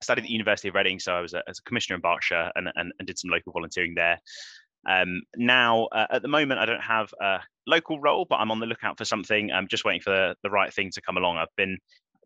studied 0.00 0.22
at 0.22 0.26
the 0.26 0.32
University 0.32 0.68
of 0.68 0.74
Reading, 0.74 1.00
so 1.00 1.12
I 1.12 1.20
was 1.20 1.34
a, 1.34 1.42
as 1.48 1.58
a 1.58 1.62
commissioner 1.62 1.96
in 1.96 2.02
Berkshire 2.02 2.52
and, 2.54 2.68
and, 2.76 2.92
and 2.98 3.06
did 3.06 3.18
some 3.18 3.30
local 3.30 3.52
volunteering 3.52 3.94
there. 3.96 4.20
Um, 4.88 5.22
now, 5.36 5.86
uh, 5.86 6.06
at 6.10 6.22
the 6.22 6.28
moment, 6.28 6.60
I 6.60 6.66
don't 6.66 6.82
have 6.82 7.12
a 7.20 7.40
local 7.66 8.00
role, 8.00 8.24
but 8.28 8.36
I'm 8.36 8.50
on 8.50 8.60
the 8.60 8.66
lookout 8.66 8.96
for 8.96 9.04
something. 9.04 9.50
I'm 9.50 9.68
just 9.68 9.84
waiting 9.84 10.00
for 10.00 10.10
the, 10.10 10.36
the 10.42 10.50
right 10.50 10.72
thing 10.72 10.90
to 10.92 11.00
come 11.00 11.16
along. 11.16 11.38
I've 11.38 11.54
been 11.56 11.78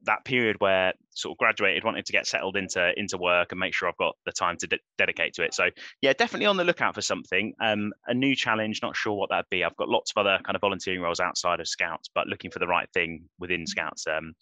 that 0.04 0.24
period 0.24 0.56
where 0.58 0.92
sort 1.10 1.32
of 1.32 1.38
graduated, 1.38 1.84
wanted 1.84 2.06
to 2.06 2.12
get 2.12 2.26
settled 2.26 2.56
into 2.56 2.92
into 2.98 3.18
work 3.18 3.52
and 3.52 3.60
make 3.60 3.74
sure 3.74 3.88
I've 3.88 3.96
got 3.96 4.16
the 4.26 4.32
time 4.32 4.56
to 4.58 4.66
de- 4.66 4.78
dedicate 4.98 5.34
to 5.34 5.42
it. 5.42 5.54
So 5.54 5.70
yeah, 6.00 6.12
definitely 6.12 6.46
on 6.46 6.56
the 6.56 6.64
lookout 6.64 6.94
for 6.94 7.02
something. 7.02 7.54
Um, 7.60 7.92
a 8.06 8.14
new 8.14 8.34
challenge, 8.34 8.80
not 8.82 8.96
sure 8.96 9.14
what 9.14 9.30
that'd 9.30 9.46
be. 9.50 9.64
I've 9.64 9.76
got 9.76 9.88
lots 9.88 10.12
of 10.14 10.20
other 10.20 10.38
kind 10.44 10.56
of 10.56 10.60
volunteering 10.60 11.00
roles 11.00 11.20
outside 11.20 11.60
of 11.60 11.68
Scouts, 11.68 12.10
but 12.14 12.26
looking 12.26 12.50
for 12.50 12.58
the 12.58 12.66
right 12.66 12.88
thing 12.92 13.24
within 13.38 13.66
Scouts 13.66 14.06
um, 14.06 14.34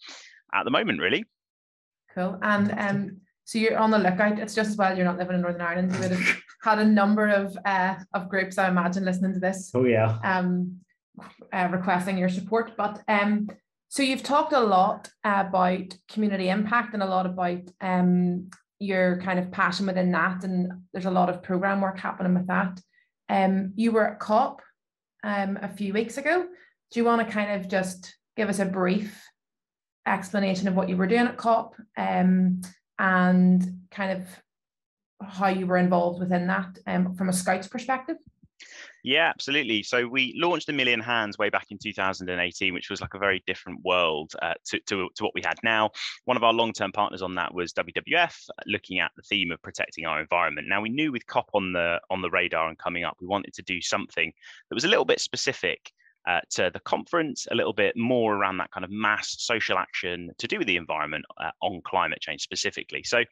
at 0.53 0.63
the 0.63 0.71
moment, 0.71 0.99
really. 0.99 1.25
Cool. 2.13 2.37
And 2.41 2.73
um, 2.77 3.17
so 3.45 3.59
you're 3.59 3.77
on 3.77 3.91
the 3.91 3.99
lookout. 3.99 4.39
It's 4.39 4.55
just 4.55 4.71
as 4.71 4.77
well 4.77 4.95
you're 4.95 5.05
not 5.05 5.17
living 5.17 5.35
in 5.35 5.41
Northern 5.41 5.61
Ireland. 5.61 5.93
You 5.93 5.99
would 5.99 6.11
have 6.11 6.41
had 6.63 6.79
a 6.79 6.85
number 6.85 7.27
of 7.27 7.57
uh, 7.65 7.95
of 8.13 8.29
groups, 8.29 8.57
I 8.57 8.67
imagine, 8.67 9.05
listening 9.05 9.33
to 9.33 9.39
this. 9.39 9.71
Oh 9.73 9.85
yeah. 9.85 10.17
Um, 10.23 10.77
uh, 11.51 11.67
requesting 11.71 12.17
your 12.17 12.29
support. 12.29 12.71
But 12.77 13.01
um, 13.07 13.49
so 13.91 14.03
you've 14.03 14.23
talked 14.23 14.53
a 14.53 14.59
lot 14.61 15.09
about 15.25 15.93
community 16.09 16.47
impact 16.47 16.93
and 16.93 17.03
a 17.03 17.05
lot 17.05 17.25
about 17.25 17.69
um 17.81 18.49
your 18.79 19.21
kind 19.21 19.37
of 19.37 19.51
passion 19.51 19.85
within 19.85 20.13
that, 20.13 20.45
and 20.45 20.71
there's 20.93 21.05
a 21.05 21.11
lot 21.11 21.29
of 21.29 21.43
program 21.43 21.81
work 21.81 21.99
happening 21.99 22.33
with 22.33 22.47
that. 22.47 22.79
Um, 23.27 23.73
you 23.75 23.91
were 23.91 24.07
at 24.07 24.19
COP 24.19 24.61
um 25.25 25.59
a 25.61 25.67
few 25.67 25.91
weeks 25.91 26.17
ago. 26.17 26.45
Do 26.91 26.99
you 26.99 27.03
want 27.03 27.27
to 27.27 27.33
kind 27.33 27.59
of 27.59 27.69
just 27.69 28.15
give 28.37 28.47
us 28.47 28.59
a 28.59 28.65
brief 28.65 29.21
explanation 30.07 30.69
of 30.69 30.75
what 30.75 30.87
you 30.87 30.95
were 30.95 31.05
doing 31.05 31.27
at 31.27 31.35
COP 31.35 31.75
um, 31.97 32.61
and 32.97 33.81
kind 33.91 34.21
of 34.21 34.27
how 35.21 35.47
you 35.47 35.67
were 35.67 35.77
involved 35.77 36.21
within 36.21 36.47
that 36.47 36.77
um, 36.87 37.13
from 37.15 37.27
a 37.27 37.33
scouts 37.33 37.67
perspective? 37.67 38.15
Yeah, 39.03 39.29
absolutely. 39.29 39.83
So 39.83 40.07
we 40.07 40.33
launched 40.37 40.69
a 40.69 40.73
million 40.73 40.99
hands 40.99 41.37
way 41.37 41.49
back 41.49 41.67
in 41.71 41.77
2018, 41.77 42.73
which 42.73 42.89
was 42.89 43.01
like 43.01 43.13
a 43.13 43.19
very 43.19 43.43
different 43.47 43.79
world 43.83 44.33
uh, 44.41 44.53
to, 44.65 44.79
to, 44.87 45.09
to, 45.15 45.23
what 45.23 45.33
we 45.33 45.41
had 45.43 45.57
now. 45.63 45.89
One 46.25 46.37
of 46.37 46.43
our 46.43 46.53
long 46.53 46.71
term 46.71 46.91
partners 46.91 47.21
on 47.21 47.35
that 47.35 47.53
was 47.53 47.73
WWF, 47.73 48.35
looking 48.67 48.99
at 48.99 49.11
the 49.15 49.23
theme 49.23 49.51
of 49.51 49.61
protecting 49.61 50.05
our 50.05 50.21
environment. 50.21 50.67
Now 50.67 50.81
we 50.81 50.89
knew 50.89 51.11
with 51.11 51.25
COP 51.25 51.49
on 51.53 51.73
the 51.73 51.99
on 52.09 52.21
the 52.21 52.29
radar 52.29 52.69
and 52.69 52.77
coming 52.77 53.03
up, 53.03 53.17
we 53.19 53.27
wanted 53.27 53.53
to 53.55 53.63
do 53.63 53.81
something 53.81 54.31
that 54.69 54.75
was 54.75 54.85
a 54.85 54.89
little 54.89 55.05
bit 55.05 55.19
specific 55.19 55.91
uh, 56.27 56.41
to 56.51 56.69
the 56.73 56.79
conference, 56.81 57.47
a 57.49 57.55
little 57.55 57.73
bit 57.73 57.97
more 57.97 58.35
around 58.35 58.57
that 58.57 58.71
kind 58.71 58.83
of 58.83 58.91
mass 58.91 59.35
social 59.39 59.77
action 59.77 60.29
to 60.37 60.47
do 60.47 60.59
with 60.59 60.67
the 60.67 60.77
environment 60.77 61.25
uh, 61.39 61.49
on 61.61 61.81
climate 61.83 62.21
change 62.21 62.41
specifically. 62.41 63.01
So 63.03 63.23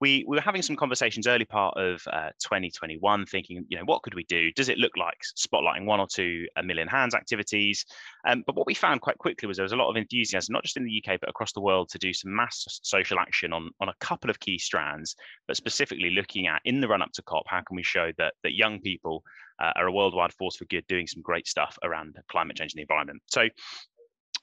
we, 0.00 0.24
we 0.26 0.36
were 0.36 0.42
having 0.42 0.62
some 0.62 0.76
conversations 0.76 1.26
early 1.26 1.44
part 1.44 1.76
of 1.76 2.02
uh, 2.12 2.30
2021 2.42 3.26
thinking 3.26 3.64
you 3.68 3.76
know 3.78 3.84
what 3.84 4.02
could 4.02 4.14
we 4.14 4.24
do? 4.24 4.50
Does 4.52 4.68
it 4.68 4.78
look 4.78 4.96
like 4.96 5.18
spotlighting 5.36 5.84
one 5.84 6.00
or 6.00 6.06
two 6.06 6.46
a 6.56 6.62
million 6.62 6.88
hands 6.88 7.14
activities? 7.14 7.84
Um, 8.26 8.42
but 8.46 8.56
what 8.56 8.66
we 8.66 8.74
found 8.74 9.00
quite 9.00 9.18
quickly 9.18 9.46
was 9.46 9.56
there 9.56 9.64
was 9.64 9.72
a 9.72 9.76
lot 9.76 9.90
of 9.90 9.96
enthusiasm 9.96 10.52
not 10.52 10.62
just 10.62 10.76
in 10.76 10.84
the 10.84 11.02
uk 11.04 11.20
but 11.20 11.28
across 11.28 11.52
the 11.52 11.60
world 11.60 11.88
to 11.90 11.98
do 11.98 12.12
some 12.12 12.34
mass 12.34 12.64
social 12.82 13.18
action 13.18 13.52
on, 13.52 13.70
on 13.80 13.88
a 13.88 13.94
couple 14.00 14.30
of 14.30 14.40
key 14.40 14.58
strands 14.58 15.14
but 15.46 15.56
specifically 15.56 16.10
looking 16.10 16.46
at 16.46 16.60
in 16.64 16.80
the 16.80 16.88
run 16.88 17.02
up 17.02 17.12
to 17.12 17.22
cop 17.22 17.44
how 17.46 17.60
can 17.60 17.76
we 17.76 17.82
show 17.82 18.10
that 18.16 18.34
that 18.42 18.54
young 18.54 18.80
people 18.80 19.22
uh, 19.60 19.72
are 19.76 19.86
a 19.86 19.92
worldwide 19.92 20.32
force 20.32 20.56
for 20.56 20.64
good 20.66 20.86
doing 20.86 21.06
some 21.06 21.22
great 21.22 21.46
stuff 21.46 21.78
around 21.84 22.16
climate 22.30 22.56
change 22.56 22.72
and 22.72 22.78
the 22.78 22.82
environment? 22.82 23.22
So 23.26 23.48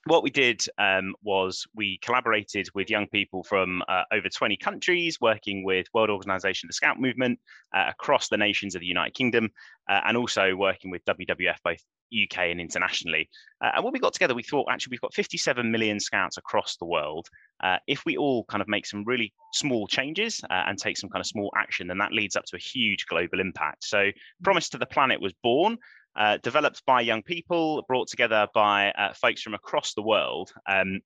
what 0.07 0.23
we 0.23 0.29
did 0.29 0.61
um, 0.77 1.13
was 1.23 1.65
we 1.75 1.97
collaborated 1.99 2.67
with 2.73 2.89
young 2.89 3.07
people 3.07 3.43
from 3.43 3.81
uh, 3.87 4.03
over 4.11 4.29
20 4.29 4.57
countries, 4.57 5.19
working 5.21 5.63
with 5.63 5.87
World 5.93 6.09
Organization 6.09 6.67
of 6.67 6.69
the 6.69 6.73
Scout 6.73 6.99
Movement 6.99 7.39
uh, 7.73 7.85
across 7.87 8.29
the 8.29 8.37
nations 8.37 8.75
of 8.75 8.81
the 8.81 8.87
United 8.87 9.13
Kingdom, 9.13 9.49
uh, 9.89 10.01
and 10.05 10.17
also 10.17 10.55
working 10.55 10.91
with 10.91 11.03
WWF 11.05 11.57
both 11.63 11.79
UK 12.13 12.37
and 12.51 12.61
internationally. 12.61 13.29
Uh, 13.61 13.71
and 13.75 13.83
when 13.83 13.93
we 13.93 13.99
got 13.99 14.13
together, 14.13 14.33
we 14.33 14.43
thought 14.43 14.67
actually 14.69 14.91
we've 14.91 15.01
got 15.01 15.13
57 15.13 15.69
million 15.69 15.99
scouts 15.99 16.37
across 16.37 16.77
the 16.77 16.85
world. 16.85 17.27
Uh, 17.63 17.77
if 17.87 18.05
we 18.05 18.17
all 18.17 18.45
kind 18.45 18.61
of 18.61 18.67
make 18.67 18.85
some 18.85 19.03
really 19.05 19.33
small 19.53 19.87
changes 19.87 20.41
uh, 20.49 20.63
and 20.67 20.77
take 20.77 20.97
some 20.97 21.09
kind 21.09 21.21
of 21.21 21.27
small 21.27 21.51
action, 21.57 21.87
then 21.87 21.97
that 21.97 22.13
leads 22.13 22.35
up 22.35 22.45
to 22.45 22.55
a 22.55 22.59
huge 22.59 23.05
global 23.07 23.39
impact. 23.39 23.83
So, 23.83 24.11
Promise 24.43 24.69
to 24.69 24.77
the 24.77 24.85
Planet 24.85 25.21
was 25.21 25.33
born. 25.43 25.77
Uh, 26.17 26.37
developed 26.41 26.83
by 26.85 26.99
young 26.99 27.21
people, 27.21 27.85
brought 27.87 28.07
together 28.07 28.47
by 28.53 28.89
uh, 28.91 29.13
folks 29.13 29.41
from 29.41 29.53
across 29.53 29.93
the 29.93 30.01
world. 30.01 30.51
Um, 30.67 30.99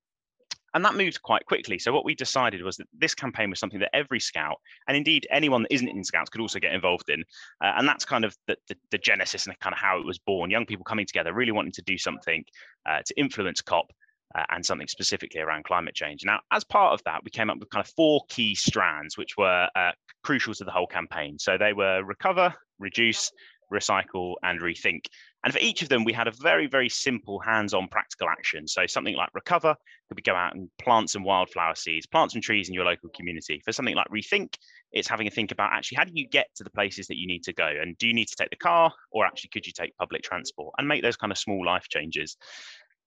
and 0.74 0.86
that 0.86 0.96
moved 0.96 1.22
quite 1.22 1.46
quickly. 1.46 1.78
So 1.80 1.92
what 1.92 2.06
we 2.06 2.16
decided 2.16 2.64
was 2.64 2.78
that 2.78 2.88
this 2.98 3.14
campaign 3.14 3.50
was 3.50 3.60
something 3.60 3.80
that 3.80 3.94
every 3.94 4.20
scout, 4.20 4.58
and 4.88 4.96
indeed 4.96 5.28
anyone 5.30 5.64
that 5.64 5.74
isn't 5.74 5.90
in 5.90 6.04
scouts, 6.04 6.30
could 6.30 6.42
also 6.42 6.60
get 6.60 6.74
involved 6.74 7.10
in. 7.10 7.24
Uh, 7.62 7.74
and 7.78 7.88
that's 7.88 8.06
kind 8.06 8.24
of 8.24 8.36
the, 8.48 8.56
the, 8.68 8.76
the, 8.92 8.98
genesis 8.98 9.46
and 9.48 9.60
kind 9.60 9.74
of 9.74 9.80
how 9.80 10.00
it 10.00 10.06
was 10.06 10.20
born. 10.20 10.50
Young 10.50 10.66
people 10.66 10.86
coming 10.86 11.06
together, 11.06 11.34
really 11.34 11.52
wanting 11.52 11.74
to 11.74 11.82
do 11.82 11.98
something 11.98 12.44
uh, 12.90 13.02
to 13.06 13.20
influence 13.20 13.62
COP. 13.62 13.92
Uh, 14.34 14.46
and 14.52 14.66
something 14.66 14.88
specifically 14.88 15.42
around 15.42 15.66
climate 15.66 15.94
change. 15.94 16.24
Now, 16.24 16.40
as 16.54 16.64
part 16.64 16.94
of 16.94 17.04
that, 17.04 17.20
we 17.26 17.30
came 17.30 17.50
up 17.50 17.60
with 17.60 17.70
kind 17.70 17.86
of 17.86 17.92
four 17.98 18.22
key 18.30 18.56
strands, 18.56 19.18
which 19.18 19.36
were 19.38 19.68
uh, 19.76 19.92
crucial 20.24 20.54
to 20.54 20.64
the 20.64 20.72
whole 20.72 20.88
campaign. 20.88 21.38
So 21.38 21.58
they 21.58 21.74
were 21.74 22.02
recover, 22.06 22.56
reduce, 22.80 23.30
recycle, 23.72 24.36
and 24.44 24.62
rethink. 24.62 25.06
And 25.44 25.54
for 25.54 25.60
each 25.60 25.82
of 25.82 25.90
them, 25.90 26.04
we 26.04 26.14
had 26.14 26.28
a 26.28 26.32
very, 26.32 26.68
very 26.68 26.90
simple 26.90 27.40
hands-on 27.40 27.88
practical 27.88 28.30
action. 28.30 28.68
So 28.68 28.86
something 28.86 29.16
like 29.16 29.30
recover 29.34 29.76
could 30.08 30.16
be 30.16 30.22
go 30.22 30.36
out 30.36 30.56
and 30.56 30.70
plant 30.80 31.10
some 31.10 31.24
wildflower 31.24 31.76
seeds, 31.76 32.06
plant 32.06 32.32
some 32.32 32.42
trees 32.42 32.70
in 32.70 32.76
your 32.76 32.86
local 32.86 33.10
community. 33.16 33.62
For 33.66 33.72
something 33.72 33.96
like 33.96 34.08
rethink, 34.10 34.56
it's 34.92 35.08
having 35.08 35.28
a 35.28 35.32
think 35.32 35.52
about 35.52 35.74
actually 35.74 35.96
how 35.96 36.04
do 36.04 36.12
you 36.14 36.28
get 36.28 36.48
to 36.56 36.64
the 36.64 36.70
places 36.70 37.08
that 37.08 37.18
you 37.18 37.28
need 37.28 37.44
to 37.44 37.54
go? 37.54 37.68
And 37.68 37.98
do 37.98 38.08
you 38.08 38.14
need 38.14 38.28
to 38.28 38.36
take 38.36 38.52
the 38.52 38.56
car 38.58 38.92
or 39.12 39.26
actually 39.26 39.50
could 39.50 39.66
you 39.66 39.74
take 39.74 39.96
public 39.98 40.22
transport 40.22 40.76
and 40.78 40.88
make 40.88 41.02
those 41.02 41.18
kind 41.18 41.32
of 41.32 41.38
small 41.38 41.66
life 41.66 41.88
changes? 41.90 42.38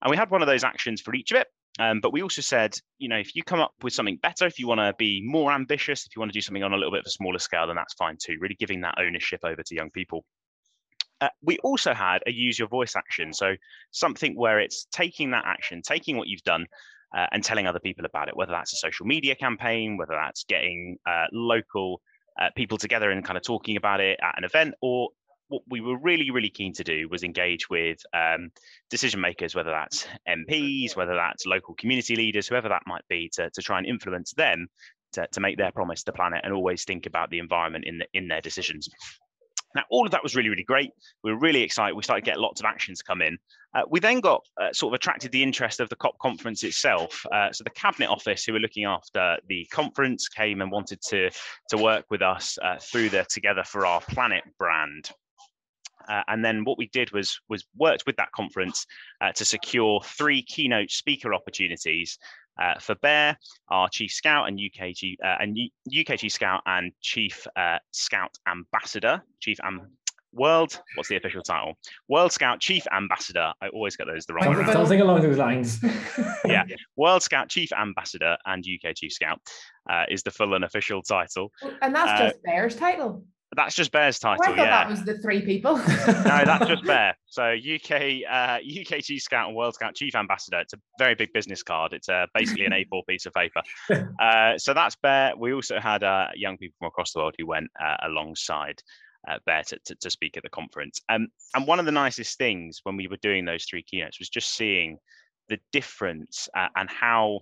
And 0.03 0.11
we 0.11 0.17
had 0.17 0.31
one 0.31 0.43
of 0.43 0.49
those 0.49 0.65
actions 0.65 1.01
for 1.01 1.15
each 1.15 1.31
of 1.31 1.39
it. 1.39 1.47
Um, 1.81 2.01
but 2.01 2.13
we 2.13 2.23
also 2.23 2.41
said, 2.41 2.77
you 2.99 3.09
know, 3.09 3.19
if 3.19 3.35
you 3.35 3.43
come 3.43 3.61
up 3.61 3.73
with 3.83 3.93
something 3.93 4.19
better, 4.23 4.47
if 4.47 4.59
you 4.59 4.69
want 4.69 4.79
to 4.79 4.95
be 4.97 5.23
more 5.25 5.51
ambitious, 5.51 6.07
if 6.07 6.15
you 6.15 6.21
want 6.21 6.31
to 6.33 6.37
do 6.37 6.41
something 6.41 6.63
on 6.63 6.73
a 6.73 6.77
little 6.77 6.93
bit 6.93 7.01
of 7.01 7.07
a 7.07 7.11
smaller 7.11 7.39
scale, 7.39 7.67
then 7.67 7.77
that's 7.77 7.95
fine 7.95 8.17
too. 8.21 8.37
Really 8.41 8.55
giving 8.55 8.83
that 8.83 8.95
ownership 8.99 9.41
over 9.45 9.63
to 9.63 9.75
young 9.75 9.91
people. 9.91 10.25
Uh, 11.21 11.29
we 11.43 11.59
also 11.59 11.95
had 11.95 12.19
a 12.27 12.33
use 12.33 12.59
your 12.59 12.69
voice 12.69 12.97
action. 12.97 13.33
So 13.33 13.55
something 13.91 14.35
where 14.37 14.61
it's 14.61 14.87
taking 14.93 15.31
that 15.31 15.45
action, 15.47 15.83
taking 15.83 16.17
what 16.17 16.29
you've 16.29 16.43
done 16.43 16.67
uh, 17.17 17.27
and 17.33 17.43
telling 17.43 17.67
other 17.67 17.81
people 17.81 18.05
about 18.05 18.29
it, 18.29 18.37
whether 18.37 18.53
that's 18.53 18.73
a 18.73 18.77
social 18.77 19.07
media 19.07 19.35
campaign, 19.35 19.97
whether 19.97 20.15
that's 20.15 20.45
getting 20.45 20.99
uh, 21.07 21.27
local 21.33 22.01
uh, 22.41 22.49
people 22.57 22.79
together 22.79 23.11
and 23.11 23.25
kind 23.25 23.37
of 23.37 23.45
talking 23.45 23.77
about 23.77 24.01
it 24.01 24.19
at 24.23 24.35
an 24.37 24.45
event, 24.45 24.75
or 24.83 25.11
what 25.49 25.63
we 25.69 25.81
were 25.81 25.99
really, 25.99 26.31
really 26.31 26.51
keen 26.51 26.73
to 26.73 26.85
do 26.85 27.09
was 27.09 27.23
engage 27.23 27.69
with 27.69 27.99
um, 28.15 28.51
decision 28.91 29.21
makers, 29.21 29.55
whether 29.55 29.71
that's 29.71 30.07
MPs, 30.29 30.97
whether 30.97 31.15
that's 31.15 31.47
local 31.47 31.75
community 31.75 32.17
leaders, 32.17 32.49
whoever 32.49 32.69
that 32.69 32.83
might 32.87 33.07
be, 33.09 33.31
to, 33.35 33.51
to 33.51 33.63
try 33.63 33.79
and 33.79 33.87
influence 33.87 34.33
them 34.33 34.67
to, 35.13 35.27
to 35.33 35.41
make 35.41 35.57
their 35.57 35.73
promise 35.73 36.01
to 36.01 36.07
the 36.07 36.17
planet 36.17 36.41
and 36.45 36.53
always 36.53 36.85
think 36.85 37.07
about 37.07 37.31
the 37.31 37.39
environment 37.39 37.85
in, 37.87 37.99
the, 37.99 38.07
in 38.15 38.29
their 38.29 38.41
decisions. 38.41 38.89
Now, 39.75 39.83
all 39.91 40.07
of 40.07 40.13
that 40.13 40.23
was 40.23 40.37
really, 40.37 40.49
really 40.49 40.65
great. 40.65 40.91
We 41.23 41.33
were 41.33 41.39
really 41.39 41.63
excited. 41.63 41.97
We 41.97 42.03
started 42.03 42.25
to 42.25 42.31
get 42.31 42.39
lots 42.39 42.61
of 42.61 42.67
actions 42.67 43.03
come 43.03 43.23
in. 43.23 43.37
Uh, 43.75 43.83
we 43.91 43.99
then 43.99 44.21
got 44.21 44.43
uh, 44.61 44.73
sort 44.73 44.93
of 44.93 44.97
attracted 44.97 45.33
the 45.33 45.43
interest 45.43 45.81
of 45.81 45.89
the 45.89 45.97
COP 45.97 46.17
conference 46.21 46.63
itself. 46.63 47.27
Uh, 47.33 47.51
so 47.53 47.65
the 47.65 47.71
Cabinet 47.71 48.09
Office, 48.09 48.45
who 48.45 48.53
were 48.53 48.61
looking 48.61 48.85
after 48.85 49.37
the 49.49 49.67
conference, 49.73 50.29
came 50.29 50.61
and 50.61 50.71
wanted 50.71 51.01
to, 51.09 51.31
to 51.71 51.77
work 51.77 52.05
with 52.11 52.23
us 52.23 52.57
uh, 52.63 52.77
through 52.81 53.09
the 53.09 53.27
Together 53.29 53.65
for 53.65 53.85
Our 53.85 54.01
Planet 54.01 54.45
brand. 54.59 55.11
Uh, 56.09 56.23
and 56.29 56.45
then 56.45 56.65
what 56.65 56.79
we 56.79 56.87
did 56.89 57.11
was 57.13 57.41
was 57.49 57.65
worked 57.77 58.05
with 58.07 58.17
that 58.17 58.31
conference 58.33 58.87
uh, 59.23 59.33
to 59.33 59.45
secure 59.45 60.01
three 60.05 60.43
keynote 60.43 60.91
speaker 60.91 61.33
opportunities 61.33 62.19
uh, 62.61 62.79
for 62.81 62.95
Bear, 62.97 63.37
our 63.69 63.89
Chief 63.89 64.11
Scout 64.11 64.49
and 64.49 64.59
UKG 64.59 65.17
uh, 65.25 65.37
and 65.41 65.57
UKG 65.93 66.31
Scout 66.31 66.63
and 66.67 66.93
Chief 67.01 67.47
uh, 67.57 67.79
Scout 67.93 68.31
Ambassador, 68.49 69.23
Chief 69.41 69.59
Am- 69.65 69.91
World. 70.33 70.81
What's 70.97 71.09
the 71.09 71.17
official 71.17 71.43
title? 71.43 71.75
World 72.09 72.33
Scout 72.33 72.61
Chief 72.61 72.85
Ambassador. 72.93 73.53
I 73.61 73.69
always 73.69 73.97
get 73.97 74.07
those 74.07 74.27
the 74.27 74.35
wrong. 74.35 74.45
Something, 74.45 74.73
something 74.73 75.01
along 75.01 75.23
those 75.23 75.39
lines. 75.39 75.83
yeah, 76.45 76.65
World 76.97 77.23
Scout 77.23 77.49
Chief 77.49 77.73
Ambassador 77.73 78.37
and 78.47 78.65
UK 78.65 78.95
Chief 78.97 79.13
Scout 79.13 79.41
uh, 79.89 80.05
is 80.09 80.23
the 80.23 80.31
full 80.31 80.55
and 80.55 80.65
official 80.65 81.03
title. 81.03 81.53
And 81.83 81.95
that's 81.95 82.21
uh, 82.21 82.29
just 82.31 82.43
Bear's 82.43 82.77
title. 82.77 83.25
That's 83.55 83.75
just 83.75 83.93
Bear's 83.93 84.19
title. 84.19 84.45
Oh, 84.47 84.53
I 84.53 84.57
thought 84.57 84.65
yeah. 84.65 84.71
that 84.71 84.89
was 84.89 85.05
the 85.05 85.19
three 85.19 85.43
people. 85.43 85.77
no, 85.79 85.83
that's 86.45 86.67
just 86.67 86.85
Bear. 86.87 87.17
So 87.27 87.43
UK 87.45 88.23
uh, 88.31 88.59
UK 88.59 89.01
Chief 89.01 89.23
Scout 89.23 89.49
and 89.49 89.57
World 89.57 89.75
Scout 89.75 89.95
Chief 89.95 90.15
Ambassador. 90.15 90.61
It's 90.61 90.73
a 90.73 90.81
very 90.99 91.15
big 91.15 91.33
business 91.33 91.63
card. 91.63 91.93
It's 91.93 92.09
uh, 92.09 92.27
basically 92.35 92.67
an 92.67 92.73
A4 92.73 93.07
piece 93.07 93.27
of 93.27 93.33
paper. 93.33 93.63
Uh, 94.21 94.57
so 94.57 94.73
that's 94.75 94.97
Bear. 94.97 95.35
We 95.37 95.53
also 95.53 95.79
had 95.79 96.03
uh, 96.03 96.29
young 96.35 96.57
people 96.57 96.75
from 96.79 96.89
across 96.89 97.13
the 97.13 97.21
world 97.21 97.35
who 97.39 97.47
went 97.47 97.69
uh, 97.83 97.97
alongside. 98.03 98.81
Uh, 99.29 99.39
Bear 99.47 99.63
to, 99.63 99.79
to, 99.87 99.95
to, 99.97 100.11
speak 100.11 100.37
at 100.37 100.43
the 100.43 100.51
conference. 100.51 101.01
Um, 101.09 101.29
and 101.55 101.67
one 101.67 101.81
of 101.81 101.87
the 101.87 101.93
nicest 101.93 102.37
things 102.37 102.81
when 102.83 102.97
we 102.97 103.09
were 103.09 103.17
doing 103.23 103.45
those 103.45 103.65
three 103.65 103.83
keynotes 103.83 104.19
was 104.19 104.29
just 104.29 104.55
seeing 104.55 104.99
the 105.49 105.59
difference 105.73 106.49
uh, 106.57 106.69
and 106.77 106.89
how 106.91 107.41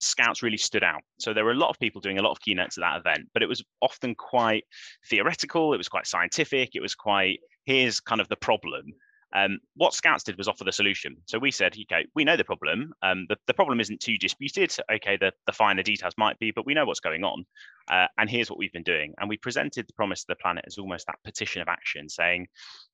scouts 0.00 0.42
really 0.42 0.56
stood 0.56 0.84
out. 0.84 1.02
So 1.18 1.32
there 1.32 1.44
were 1.44 1.52
a 1.52 1.56
lot 1.56 1.70
of 1.70 1.78
people 1.78 2.00
doing 2.00 2.18
a 2.18 2.22
lot 2.22 2.32
of 2.32 2.40
keynotes 2.40 2.78
at 2.78 2.82
that 2.82 2.98
event, 2.98 3.28
but 3.32 3.42
it 3.42 3.48
was 3.48 3.64
often 3.80 4.14
quite 4.14 4.64
theoretical. 5.08 5.72
It 5.72 5.78
was 5.78 5.88
quite 5.88 6.06
scientific. 6.06 6.70
It 6.74 6.82
was 6.82 6.94
quite 6.94 7.40
here's 7.64 8.00
kind 8.00 8.20
of 8.20 8.28
the 8.28 8.36
problem. 8.36 8.94
Um, 9.34 9.58
what 9.74 9.92
scouts 9.92 10.22
did 10.22 10.38
was 10.38 10.48
offer 10.48 10.64
the 10.64 10.72
solution. 10.72 11.16
So 11.26 11.38
we 11.38 11.50
said, 11.50 11.76
okay, 11.82 12.06
we 12.14 12.24
know 12.24 12.36
the 12.36 12.44
problem. 12.44 12.92
Um, 13.02 13.26
the, 13.28 13.36
the 13.46 13.54
problem 13.54 13.80
isn't 13.80 14.00
too 14.00 14.16
disputed. 14.16 14.74
Okay, 14.90 15.18
the, 15.20 15.32
the 15.46 15.52
finer 15.52 15.82
details 15.82 16.14
might 16.16 16.38
be, 16.38 16.52
but 16.52 16.64
we 16.64 16.74
know 16.74 16.86
what's 16.86 17.00
going 17.00 17.24
on. 17.24 17.44
Uh, 17.90 18.06
and 18.18 18.30
here's 18.30 18.48
what 18.48 18.58
we've 18.58 18.72
been 18.72 18.82
doing. 18.82 19.12
And 19.18 19.28
we 19.28 19.36
presented 19.36 19.86
the 19.86 19.92
promise 19.92 20.20
to 20.20 20.28
the 20.28 20.36
planet 20.36 20.64
as 20.66 20.78
almost 20.78 21.06
that 21.06 21.18
petition 21.24 21.60
of 21.60 21.68
action, 21.68 22.08
saying, 22.08 22.46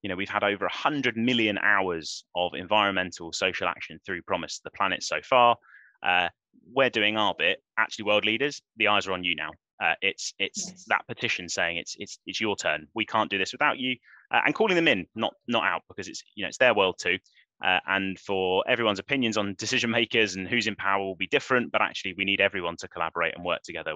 you 0.03 0.09
know, 0.09 0.17
we've 0.17 0.29
had 0.29 0.43
over 0.43 0.65
100 0.65 1.17
million 1.17 1.59
hours 1.59 2.25
of 2.35 2.55
environmental 2.55 3.33
social 3.33 3.69
action 3.69 4.01
through 4.05 4.23
promise 4.23 4.57
to 4.57 4.65
the 4.65 4.71
planet 4.71 5.03
so 5.03 5.21
far. 5.23 5.57
Uh, 6.03 6.29
we're 6.75 6.91
doing 6.91 7.17
our 7.17 7.35
bit. 7.37 7.63
Actually, 7.79 8.07
world 8.07 8.25
leaders, 8.25 8.63
the 8.77 8.89
eyes 8.89 9.07
are 9.07 9.13
on 9.13 9.25
you 9.25 9.35
now. 9.35 9.51
Uh, 9.83 9.95
it's 10.01 10.33
it's 10.39 10.69
yes. 10.69 10.85
that 10.87 11.07
petition 11.09 11.49
saying 11.49 11.77
it's 11.77 11.97
it's 11.99 12.19
it's 12.27 12.41
your 12.41 12.57
turn. 12.57 12.87
We 12.95 13.05
can't 13.05 13.31
do 13.31 13.39
this 13.39 13.53
without 13.53 13.79
you, 13.79 13.97
uh, 14.33 14.41
and 14.47 14.55
calling 14.55 14.77
them 14.77 14.89
in, 14.89 15.07
not 15.15 15.35
not 15.49 15.65
out, 15.65 15.83
because 15.89 16.09
it's 16.09 16.23
you 16.35 16.43
know 16.43 16.49
it's 16.49 16.59
their 16.59 16.75
world 16.75 16.97
too. 17.01 17.19
Uh, 17.65 17.79
and 17.87 18.19
for 18.19 18.65
everyone's 18.69 18.99
opinions 18.99 19.37
on 19.37 19.55
decision 19.57 19.91
makers 19.91 20.35
and 20.35 20.49
who's 20.49 20.67
in 20.67 20.75
power 20.75 21.05
will 21.05 21.15
be 21.15 21.29
different, 21.29 21.71
but 21.71 21.81
actually 21.81 22.15
we 22.17 22.25
need 22.25 22.41
everyone 22.41 22.77
to 22.77 22.89
collaborate 22.89 23.35
and 23.37 23.45
work 23.45 23.63
together. 23.63 23.95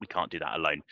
We 0.00 0.06
can't 0.06 0.30
do 0.30 0.38
that 0.38 0.56
alone. 0.56 0.82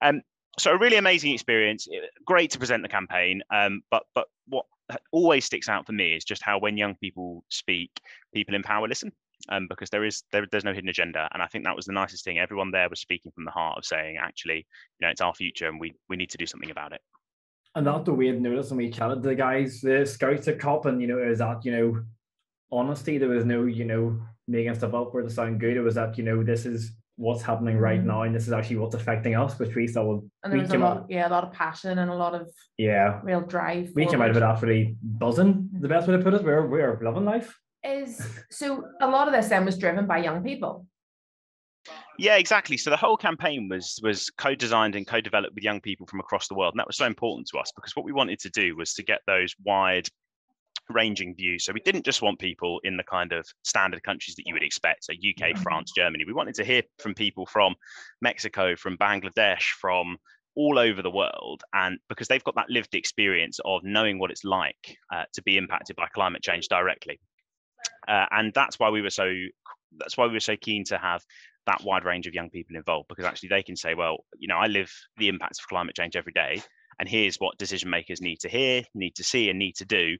Um, 0.00 0.22
so 0.58 0.72
a 0.72 0.78
really 0.78 0.96
amazing 0.96 1.32
experience. 1.32 1.86
Great 2.24 2.50
to 2.52 2.58
present 2.58 2.82
the 2.82 2.88
campaign, 2.88 3.42
um, 3.50 3.82
but 3.90 4.04
but 4.14 4.26
what 4.48 4.66
always 5.12 5.44
sticks 5.44 5.68
out 5.68 5.86
for 5.86 5.92
me 5.92 6.14
is 6.14 6.24
just 6.24 6.42
how 6.42 6.58
when 6.58 6.76
young 6.76 6.94
people 6.96 7.44
speak, 7.48 7.90
people 8.34 8.54
in 8.54 8.62
power 8.62 8.88
listen 8.88 9.12
um, 9.48 9.66
because 9.68 9.90
there 9.90 10.04
is 10.04 10.22
there, 10.32 10.46
there's 10.50 10.64
no 10.64 10.72
hidden 10.72 10.88
agenda, 10.88 11.28
and 11.32 11.42
I 11.42 11.46
think 11.46 11.64
that 11.64 11.76
was 11.76 11.86
the 11.86 11.92
nicest 11.92 12.24
thing. 12.24 12.38
Everyone 12.38 12.70
there 12.70 12.88
was 12.88 13.00
speaking 13.00 13.32
from 13.32 13.44
the 13.44 13.50
heart 13.50 13.78
of 13.78 13.84
saying, 13.84 14.18
actually, 14.20 14.66
you 14.98 15.06
know, 15.06 15.08
it's 15.08 15.20
our 15.20 15.34
future, 15.34 15.68
and 15.68 15.80
we 15.80 15.94
we 16.08 16.16
need 16.16 16.30
to 16.30 16.38
do 16.38 16.46
something 16.46 16.70
about 16.70 16.92
it. 16.92 17.00
And 17.74 17.86
that's 17.86 18.04
the 18.04 18.14
weird 18.14 18.40
notice 18.40 18.70
when 18.70 18.78
we 18.78 18.90
chatted 18.90 19.22
to 19.22 19.28
the 19.28 19.34
guys, 19.34 19.80
the 19.80 20.04
scouts 20.04 20.48
at 20.48 20.58
COP, 20.58 20.86
and 20.86 21.00
you 21.00 21.08
know, 21.08 21.18
is 21.18 21.38
that 21.38 21.64
you 21.64 21.72
know, 21.72 22.02
honesty. 22.72 23.18
There 23.18 23.28
was 23.28 23.44
no 23.44 23.64
you 23.64 23.84
know 23.84 24.20
making 24.46 24.74
stuff 24.74 24.94
up 24.94 25.12
for 25.12 25.22
to 25.22 25.30
sound 25.30 25.60
good. 25.60 25.76
It 25.76 25.82
was 25.82 25.94
that 25.94 26.18
you 26.18 26.24
know 26.24 26.42
this 26.42 26.66
is 26.66 26.92
what's 27.16 27.42
happening 27.42 27.78
right 27.78 28.00
mm-hmm. 28.00 28.08
now, 28.08 28.22
and 28.22 28.34
this 28.34 28.46
is 28.46 28.52
actually 28.52 28.76
what's 28.76 28.94
affecting 28.94 29.34
us. 29.34 29.58
Which 29.58 29.74
we 29.74 29.86
saw 29.86 30.20
and 30.42 30.52
there 30.52 30.60
was 30.60 30.70
a 30.72 30.78
lot, 30.78 30.96
out, 30.98 31.06
yeah, 31.08 31.28
a 31.28 31.30
lot 31.30 31.44
of 31.44 31.52
passion 31.52 31.98
and 31.98 32.10
a 32.10 32.14
lot 32.14 32.34
of 32.34 32.48
yeah, 32.76 33.20
real 33.22 33.40
drive. 33.40 33.92
We 33.94 34.06
came 34.06 34.20
out 34.20 34.30
of 34.30 34.36
it 34.36 34.42
after 34.42 34.66
really 34.66 34.96
buzzing. 35.02 35.70
The 35.72 35.88
best 35.88 36.08
way 36.08 36.16
to 36.16 36.22
put 36.22 36.34
it, 36.34 36.44
we're 36.44 36.66
we're 36.66 36.98
loving 37.02 37.24
life 37.24 37.56
is 37.88 38.22
so 38.50 38.84
a 39.00 39.08
lot 39.08 39.28
of 39.28 39.34
this 39.34 39.48
then 39.48 39.64
was 39.64 39.78
driven 39.78 40.06
by 40.06 40.18
young 40.18 40.42
people. 40.42 40.86
Yeah, 42.18 42.36
exactly. 42.36 42.76
So 42.76 42.90
the 42.90 42.96
whole 42.96 43.16
campaign 43.16 43.68
was 43.68 43.98
was 44.02 44.30
co-designed 44.30 44.96
and 44.96 45.06
co-developed 45.06 45.54
with 45.54 45.64
young 45.64 45.80
people 45.80 46.06
from 46.06 46.20
across 46.20 46.48
the 46.48 46.54
world, 46.54 46.74
and 46.74 46.80
that 46.80 46.86
was 46.86 46.96
so 46.96 47.06
important 47.06 47.48
to 47.48 47.58
us 47.58 47.72
because 47.74 47.94
what 47.96 48.04
we 48.04 48.12
wanted 48.12 48.40
to 48.40 48.50
do 48.50 48.76
was 48.76 48.92
to 48.94 49.02
get 49.02 49.20
those 49.26 49.54
wide 49.64 50.08
ranging 50.90 51.34
views. 51.34 51.64
So 51.64 51.72
we 51.72 51.80
didn't 51.80 52.04
just 52.04 52.22
want 52.22 52.38
people 52.38 52.80
in 52.82 52.96
the 52.96 53.04
kind 53.04 53.32
of 53.32 53.46
standard 53.62 54.02
countries 54.02 54.36
that 54.36 54.44
you 54.46 54.54
would 54.54 54.62
expect, 54.62 55.04
so 55.04 55.12
UK, 55.12 55.50
mm-hmm. 55.50 55.62
France, 55.62 55.92
Germany. 55.94 56.24
We 56.26 56.32
wanted 56.32 56.54
to 56.56 56.64
hear 56.64 56.82
from 56.98 57.14
people 57.14 57.46
from 57.46 57.74
Mexico, 58.20 58.74
from 58.74 58.96
Bangladesh, 58.96 59.62
from 59.80 60.16
all 60.56 60.76
over 60.76 61.02
the 61.02 61.10
world 61.10 61.62
and 61.72 61.98
because 62.08 62.26
they've 62.26 62.42
got 62.42 62.56
that 62.56 62.68
lived 62.68 62.96
experience 62.96 63.60
of 63.64 63.80
knowing 63.84 64.18
what 64.18 64.32
it's 64.32 64.42
like 64.42 64.96
uh, 65.14 65.22
to 65.32 65.40
be 65.42 65.56
impacted 65.56 65.94
by 65.94 66.08
climate 66.12 66.42
change 66.42 66.66
directly 66.66 67.20
uh, 68.06 68.26
and 68.30 68.52
that's 68.54 68.78
why 68.78 68.90
we 68.90 69.02
were 69.02 69.10
so 69.10 69.32
that's 69.98 70.16
why 70.16 70.26
we 70.26 70.32
were 70.34 70.40
so 70.40 70.56
keen 70.56 70.84
to 70.84 70.98
have 70.98 71.22
that 71.66 71.82
wide 71.84 72.04
range 72.04 72.26
of 72.26 72.34
young 72.34 72.50
people 72.50 72.76
involved 72.76 73.08
because 73.08 73.24
actually 73.24 73.50
they 73.50 73.62
can 73.62 73.76
say, 73.76 73.94
well, 73.94 74.24
you 74.38 74.48
know, 74.48 74.56
I 74.56 74.66
live 74.66 74.92
the 75.16 75.28
impacts 75.28 75.58
of 75.60 75.68
climate 75.68 75.94
change 75.96 76.16
every 76.16 76.32
day, 76.32 76.62
and 76.98 77.08
here's 77.08 77.36
what 77.36 77.58
decision 77.58 77.90
makers 77.90 78.20
need 78.20 78.40
to 78.40 78.48
hear, 78.48 78.82
need 78.94 79.14
to 79.16 79.24
see, 79.24 79.50
and 79.50 79.58
need 79.58 79.76
to 79.76 79.84
do 79.84 80.16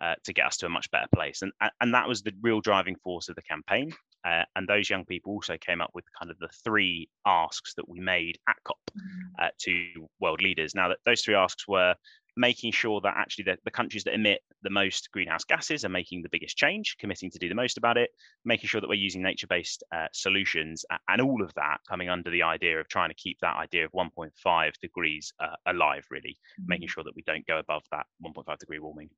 uh, 0.00 0.14
to 0.24 0.32
get 0.32 0.46
us 0.46 0.56
to 0.58 0.66
a 0.66 0.70
much 0.70 0.90
better 0.90 1.08
place. 1.14 1.42
And 1.42 1.52
and 1.80 1.94
that 1.94 2.08
was 2.08 2.22
the 2.22 2.32
real 2.42 2.60
driving 2.60 2.96
force 2.96 3.28
of 3.28 3.36
the 3.36 3.42
campaign. 3.42 3.92
Uh, 4.24 4.44
and 4.54 4.68
those 4.68 4.90
young 4.90 5.04
people 5.06 5.32
also 5.32 5.56
came 5.58 5.80
up 5.80 5.90
with 5.94 6.04
kind 6.18 6.30
of 6.30 6.38
the 6.38 6.48
three 6.62 7.08
asks 7.26 7.74
that 7.74 7.88
we 7.88 8.00
made 8.00 8.38
at 8.48 8.56
COP 8.64 8.78
mm-hmm. 8.90 9.44
uh, 9.44 9.48
to 9.58 10.08
world 10.20 10.42
leaders. 10.42 10.74
Now, 10.74 10.88
that 10.88 10.98
those 11.06 11.22
three 11.22 11.34
asks 11.34 11.66
were 11.66 11.94
making 12.40 12.72
sure 12.72 13.02
that 13.02 13.14
actually 13.18 13.44
the, 13.44 13.58
the, 13.64 13.70
countries 13.70 14.02
that 14.02 14.14
emit 14.14 14.40
the 14.62 14.70
most 14.70 15.10
greenhouse 15.12 15.44
gases 15.44 15.84
are 15.84 15.90
making 15.90 16.22
the 16.22 16.28
biggest 16.32 16.56
change, 16.56 16.96
committing 16.98 17.30
to 17.30 17.38
do 17.38 17.50
the 17.50 17.54
most 17.54 17.76
about 17.76 17.98
it, 17.98 18.08
making 18.46 18.66
sure 18.66 18.80
that 18.80 18.88
we're 18.88 18.94
using 18.94 19.22
nature-based 19.22 19.84
uh, 19.94 20.06
solutions, 20.14 20.82
and 21.08 21.20
all 21.20 21.42
of 21.42 21.52
that 21.54 21.78
coming 21.86 22.08
under 22.08 22.30
the 22.30 22.42
idea 22.42 22.80
of 22.80 22.88
trying 22.88 23.10
to 23.10 23.14
keep 23.14 23.38
that 23.40 23.56
idea 23.56 23.84
of 23.84 23.92
1.5 23.92 24.72
degrees 24.80 25.34
uh, 25.38 25.54
alive, 25.66 26.06
really, 26.10 26.30
mm-hmm. 26.30 26.64
making 26.66 26.88
sure 26.88 27.04
that 27.04 27.14
we 27.14 27.22
don't 27.26 27.46
go 27.46 27.58
above 27.58 27.82
that 27.92 28.06
1.5 28.24 28.58
degree 28.58 28.78
warming. 28.78 29.10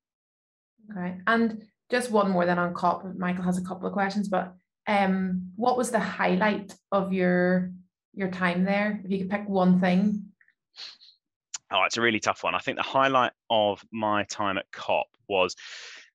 Okay, 0.91 1.15
and 1.29 1.63
just 1.93 2.11
one 2.11 2.29
more 2.29 2.45
then 2.45 2.59
on 2.59 2.75
COP. 2.75 3.07
Michael 3.17 3.45
has 3.45 3.57
a 3.57 3.65
couple 3.65 3.87
of 3.87 3.93
questions, 3.93 4.29
but 4.29 4.53
um, 4.89 5.53
what 5.55 5.77
was 5.77 5.93
the 5.93 6.01
highlight 6.01 6.75
of 6.91 7.13
your 7.13 7.71
your 8.15 8.33
time 8.33 8.65
there? 8.65 9.01
If 9.05 9.13
you 9.13 9.19
could 9.19 9.31
pick 9.31 9.49
one 9.49 9.79
thing. 9.79 10.25
Oh, 11.73 11.85
it's 11.85 11.97
a 11.97 12.03
really 12.03 12.21
tough 12.21 12.45
one. 12.45 12.55
I 12.55 12.59
think 12.59 12.77
the 12.77 12.83
highlight 12.83 13.33
of 13.49 13.83
my 13.93 14.25
time 14.25 14.59
at 14.59 14.71
COP 14.73 15.07
was 15.29 15.57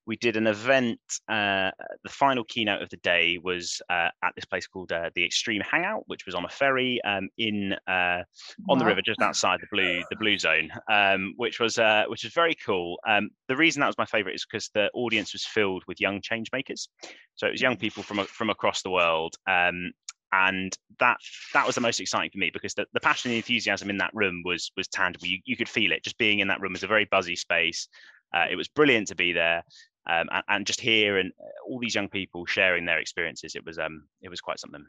we 0.06 0.16
did 0.16 0.38
an 0.38 0.48
event. 0.48 1.00
Uh, 1.28 1.72
the 2.04 2.10
final 2.10 2.44
keynote 2.46 2.82
of 2.82 2.90
the 2.90 2.98
day 2.98 3.38
was 3.44 3.82
uh, 3.90 4.10
at 4.24 4.34
this 4.36 4.46
place 4.46 4.66
called 4.66 4.92
uh, 4.92 5.10
the 5.16 5.26
Extreme 5.26 5.62
Hangout, 5.70 6.04
which 6.08 6.26
was 6.26 6.34
on 6.34 6.46
a 6.46 6.50
ferry 6.50 7.02
um, 7.04 7.28
in 7.38 7.74
uh, 7.88 8.22
on 8.22 8.24
wow. 8.68 8.76
the 8.78 8.86
river 8.86 9.02
just 9.02 9.22
outside 9.22 9.60
the 9.60 9.68
blue 9.70 10.02
the 10.10 10.16
blue 10.16 10.38
zone, 10.38 10.70
um, 10.90 11.34
which 11.36 11.60
was 11.60 11.78
uh, 11.78 12.06
which 12.08 12.24
was 12.24 12.34
very 12.34 12.56
cool. 12.66 12.98
Um, 13.08 13.30
the 13.48 13.58
reason 13.58 13.82
that 13.82 13.88
was 13.88 13.98
my 13.98 14.06
favorite 14.06 14.36
is 14.36 14.46
because 14.46 14.70
the 14.74 14.90
audience 14.94 15.34
was 15.34 15.46
filled 15.46 15.84
with 15.88 16.00
young 16.00 16.22
change 16.22 16.50
makers. 16.54 16.88
So 17.36 17.48
it 17.48 17.52
was 17.52 17.62
young 17.62 17.78
people 17.78 18.02
from 18.02 18.20
from 18.28 18.50
across 18.50 18.84
the 18.84 18.92
world, 18.92 19.36
um, 19.48 19.92
and 20.32 20.78
that 21.00 21.18
that 21.54 21.66
was 21.66 21.76
the 21.76 21.82
most 21.82 22.00
exciting 22.00 22.32
for 22.32 22.38
me 22.38 22.50
because 22.52 22.74
the, 22.74 22.86
the 22.94 23.00
passion 23.00 23.32
and 23.32 23.38
enthusiasm 23.38 23.90
in 23.90 23.98
that 23.98 24.12
room 24.14 24.42
was 24.46 24.72
was 24.76 24.88
tangible. 24.88 25.28
You, 25.28 25.40
you 25.46 25.56
could 25.56 25.70
feel 25.70 25.92
it. 25.92 26.04
Just 26.04 26.18
being 26.18 26.40
in 26.40 26.48
that 26.50 26.62
room 26.62 26.74
was 26.74 26.84
a 26.84 26.88
very 26.88 27.06
buzzy 27.06 27.36
space. 27.36 27.88
Uh, 28.34 28.46
it 28.50 28.56
was 28.56 28.68
brilliant 28.68 29.08
to 29.08 29.16
be 29.16 29.32
there 29.32 29.64
um, 30.10 30.28
and, 30.32 30.44
and, 30.50 30.68
just 30.68 30.82
hear 30.82 31.18
and 31.18 31.32
uh, 31.40 31.48
all 31.66 31.80
these 31.80 31.96
young 31.96 32.10
people 32.10 32.46
sharing 32.46 32.86
their 32.86 33.00
experiences. 33.00 33.56
It 33.56 33.66
was 33.66 33.80
um 33.80 34.04
it 34.22 34.30
was 34.30 34.42
quite 34.42 34.60
something. 34.60 34.86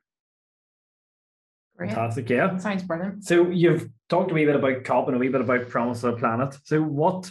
Fantastic, 1.78 2.28
yeah. 2.30 2.57
Sounds 2.59 2.83
brilliant. 2.83 3.25
So 3.25 3.49
you've 3.50 3.88
talked 4.09 4.33
a 4.33 4.35
wee 4.35 4.45
bit 4.45 4.57
about 4.57 4.83
COP 4.83 5.07
and 5.07 5.16
a 5.16 5.18
wee 5.18 5.28
bit 5.28 5.40
about 5.40 5.68
Promise 5.68 6.02
of 6.02 6.14
the 6.14 6.18
Planet. 6.18 6.57
So 6.64 6.83
what, 6.83 7.30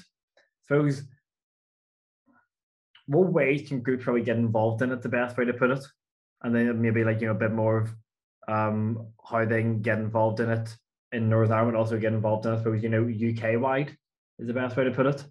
suppose, 0.63 1.03
what 3.07 3.33
ways 3.33 3.67
can 3.67 3.81
groups 3.81 4.05
probably 4.05 4.21
get 4.21 4.37
involved 4.37 4.81
in 4.81 4.93
it? 4.93 5.01
The 5.01 5.09
best 5.09 5.37
way 5.37 5.43
to 5.43 5.53
put 5.53 5.71
it, 5.71 5.83
and 6.43 6.55
then 6.55 6.81
maybe 6.81 7.03
like 7.03 7.21
you 7.21 7.27
know 7.27 7.33
a 7.33 7.35
bit 7.35 7.51
more 7.51 7.77
of 7.77 7.95
um 8.47 9.07
how 9.29 9.45
they 9.45 9.61
can 9.61 9.81
get 9.81 9.97
involved 9.97 10.39
in 10.39 10.49
it 10.49 10.75
in 11.11 11.29
Northern 11.29 11.57
Ireland, 11.57 11.77
also 11.77 11.97
get 11.97 12.13
involved 12.13 12.45
in 12.45 12.53
it. 12.53 12.57
Suppose 12.59 12.83
you 12.83 12.89
know 12.89 13.03
UK 13.03 13.59
wide 13.59 13.95
is 14.39 14.47
the 14.47 14.53
best 14.53 14.75
way 14.75 14.83
to 14.83 14.91
put 14.91 15.05
it. 15.05 15.25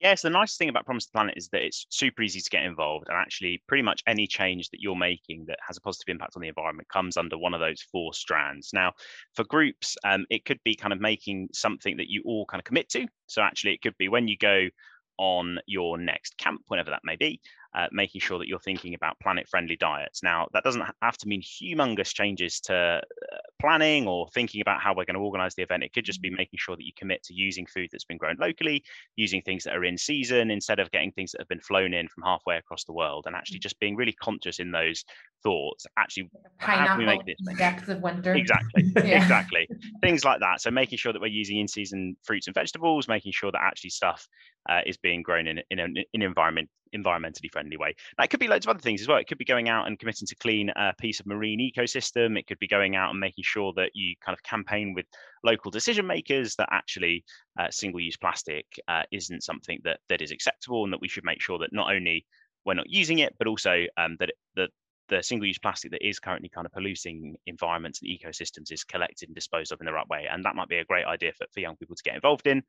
Yes, 0.00 0.22
the 0.22 0.30
nice 0.30 0.56
thing 0.56 0.68
about 0.68 0.84
Promise 0.84 1.06
the 1.06 1.12
Planet 1.12 1.34
is 1.36 1.48
that 1.48 1.62
it's 1.62 1.86
super 1.90 2.22
easy 2.22 2.40
to 2.40 2.50
get 2.50 2.62
involved, 2.62 3.08
and 3.08 3.16
actually, 3.16 3.62
pretty 3.66 3.82
much 3.82 4.02
any 4.06 4.28
change 4.28 4.70
that 4.70 4.80
you're 4.80 4.94
making 4.94 5.46
that 5.48 5.58
has 5.66 5.76
a 5.76 5.80
positive 5.80 6.12
impact 6.12 6.34
on 6.36 6.42
the 6.42 6.48
environment 6.48 6.88
comes 6.88 7.16
under 7.16 7.36
one 7.36 7.52
of 7.52 7.58
those 7.58 7.82
four 7.90 8.14
strands. 8.14 8.70
Now, 8.72 8.92
for 9.34 9.42
groups, 9.44 9.96
um, 10.04 10.24
it 10.30 10.44
could 10.44 10.60
be 10.64 10.76
kind 10.76 10.92
of 10.92 11.00
making 11.00 11.48
something 11.52 11.96
that 11.96 12.08
you 12.08 12.22
all 12.24 12.46
kind 12.46 12.60
of 12.60 12.64
commit 12.64 12.88
to. 12.90 13.08
So, 13.26 13.42
actually, 13.42 13.74
it 13.74 13.82
could 13.82 13.96
be 13.98 14.08
when 14.08 14.28
you 14.28 14.38
go 14.38 14.68
on 15.16 15.58
your 15.66 15.98
next 15.98 16.38
camp, 16.38 16.62
whenever 16.68 16.90
that 16.90 17.02
may 17.02 17.16
be, 17.16 17.40
uh, 17.74 17.86
making 17.92 18.20
sure 18.20 18.38
that 18.38 18.48
you're 18.48 18.58
thinking 18.58 18.94
about 18.94 19.18
planet 19.20 19.48
friendly 19.48 19.76
diets. 19.76 20.22
Now, 20.22 20.48
that 20.52 20.64
doesn't 20.64 20.84
have 21.02 21.18
to 21.18 21.28
mean 21.28 21.42
humongous 21.42 22.12
changes 22.14 22.60
to 22.62 22.74
uh, 22.74 23.36
planning 23.60 24.06
or 24.06 24.28
thinking 24.32 24.60
about 24.60 24.80
how 24.80 24.94
we're 24.94 25.04
going 25.04 25.16
to 25.16 25.20
organize 25.20 25.54
the 25.54 25.62
event. 25.62 25.82
It 25.82 25.92
could 25.92 26.04
just 26.04 26.22
be 26.22 26.28
mm-hmm. 26.28 26.36
making 26.36 26.58
sure 26.58 26.76
that 26.76 26.84
you 26.84 26.92
commit 26.96 27.22
to 27.24 27.34
using 27.34 27.66
food 27.66 27.90
that's 27.92 28.04
been 28.04 28.16
grown 28.16 28.36
locally, 28.40 28.84
using 29.16 29.42
things 29.42 29.64
that 29.64 29.76
are 29.76 29.84
in 29.84 29.98
season 29.98 30.50
instead 30.50 30.78
of 30.78 30.90
getting 30.90 31.12
things 31.12 31.32
that 31.32 31.40
have 31.40 31.48
been 31.48 31.60
flown 31.60 31.92
in 31.92 32.08
from 32.08 32.22
halfway 32.22 32.56
across 32.56 32.84
the 32.84 32.92
world, 32.92 33.24
and 33.26 33.36
actually 33.36 33.58
mm. 33.58 33.62
just 33.62 33.78
being 33.80 33.96
really 33.96 34.12
conscious 34.14 34.60
in 34.60 34.70
those 34.70 35.04
thoughts. 35.42 35.86
Actually, 35.96 36.30
how 36.56 36.86
can 36.86 36.98
we 36.98 37.06
make 37.06 37.24
this? 37.26 37.36
Depths 37.58 37.88
of 37.88 38.00
winter. 38.00 38.34
Exactly, 38.34 38.92
exactly. 38.96 39.68
Things 40.02 40.24
like 40.24 40.40
that. 40.40 40.60
So 40.60 40.70
making 40.70 40.98
sure 40.98 41.12
that 41.12 41.20
we're 41.20 41.26
using 41.26 41.58
in 41.58 41.68
season 41.68 42.16
fruits 42.24 42.46
and 42.46 42.54
vegetables, 42.54 43.08
making 43.08 43.32
sure 43.32 43.52
that 43.52 43.60
actually 43.60 43.90
stuff 43.90 44.26
uh, 44.68 44.80
is 44.86 44.96
being 44.96 45.22
grown 45.22 45.46
in, 45.46 45.60
in 45.70 45.78
an 45.78 45.96
in 46.12 46.22
environment 46.22 46.68
environmentally 46.94 47.50
friendly 47.52 47.76
way. 47.76 47.94
Now, 48.16 48.24
it 48.24 48.30
could 48.30 48.40
be 48.40 48.48
loads 48.48 48.66
of 48.66 48.70
other 48.70 48.80
things 48.80 49.00
as 49.00 49.08
well. 49.08 49.18
It 49.18 49.28
could 49.28 49.38
be 49.38 49.44
going 49.44 49.68
out 49.68 49.86
and 49.86 49.98
committing 49.98 50.26
to 50.26 50.34
clean 50.36 50.70
a 50.74 50.94
piece 50.98 51.20
of 51.20 51.26
marine 51.26 51.60
ecosystem. 51.60 52.38
It 52.38 52.46
could 52.46 52.58
be 52.58 52.68
going 52.68 52.96
out 52.96 53.10
and 53.10 53.20
making 53.20 53.44
sure 53.44 53.72
that 53.76 53.90
you 53.94 54.14
kind 54.24 54.34
of 54.36 54.42
campaign 54.42 54.94
with 54.94 55.06
local 55.44 55.70
decision 55.70 56.06
makers 56.06 56.54
that 56.56 56.68
actually 56.72 57.24
uh, 57.58 57.68
single-use 57.70 58.16
plastic 58.16 58.66
uh, 58.88 59.02
isn't 59.12 59.42
something 59.42 59.78
that 59.84 60.00
that 60.08 60.22
is 60.22 60.30
acceptable, 60.30 60.84
and 60.84 60.92
that 60.92 61.00
we 61.00 61.08
should 61.08 61.24
make 61.24 61.42
sure 61.42 61.58
that 61.58 61.72
not 61.72 61.92
only 61.92 62.24
we're 62.64 62.74
not 62.74 62.88
using 62.88 63.18
it, 63.18 63.34
but 63.38 63.48
also 63.48 63.84
um, 63.96 64.16
that 64.18 64.32
that 64.56 64.70
the 65.08 65.22
single-use 65.22 65.58
plastic 65.58 65.90
that 65.92 66.06
is 66.06 66.18
currently 66.18 66.48
kind 66.48 66.66
of 66.66 66.72
polluting 66.72 67.36
environments 67.46 68.00
and 68.00 68.10
ecosystems 68.10 68.72
is 68.72 68.84
collected 68.84 69.28
and 69.28 69.34
disposed 69.34 69.72
of 69.72 69.80
in 69.80 69.86
the 69.86 69.92
right 69.92 70.08
way. 70.08 70.26
And 70.30 70.44
that 70.44 70.54
might 70.54 70.68
be 70.68 70.78
a 70.78 70.84
great 70.84 71.06
idea 71.06 71.32
for, 71.36 71.46
for 71.52 71.60
young 71.60 71.76
people 71.76 71.96
to 71.96 72.02
get 72.02 72.14
involved 72.14 72.46
in. 72.46 72.62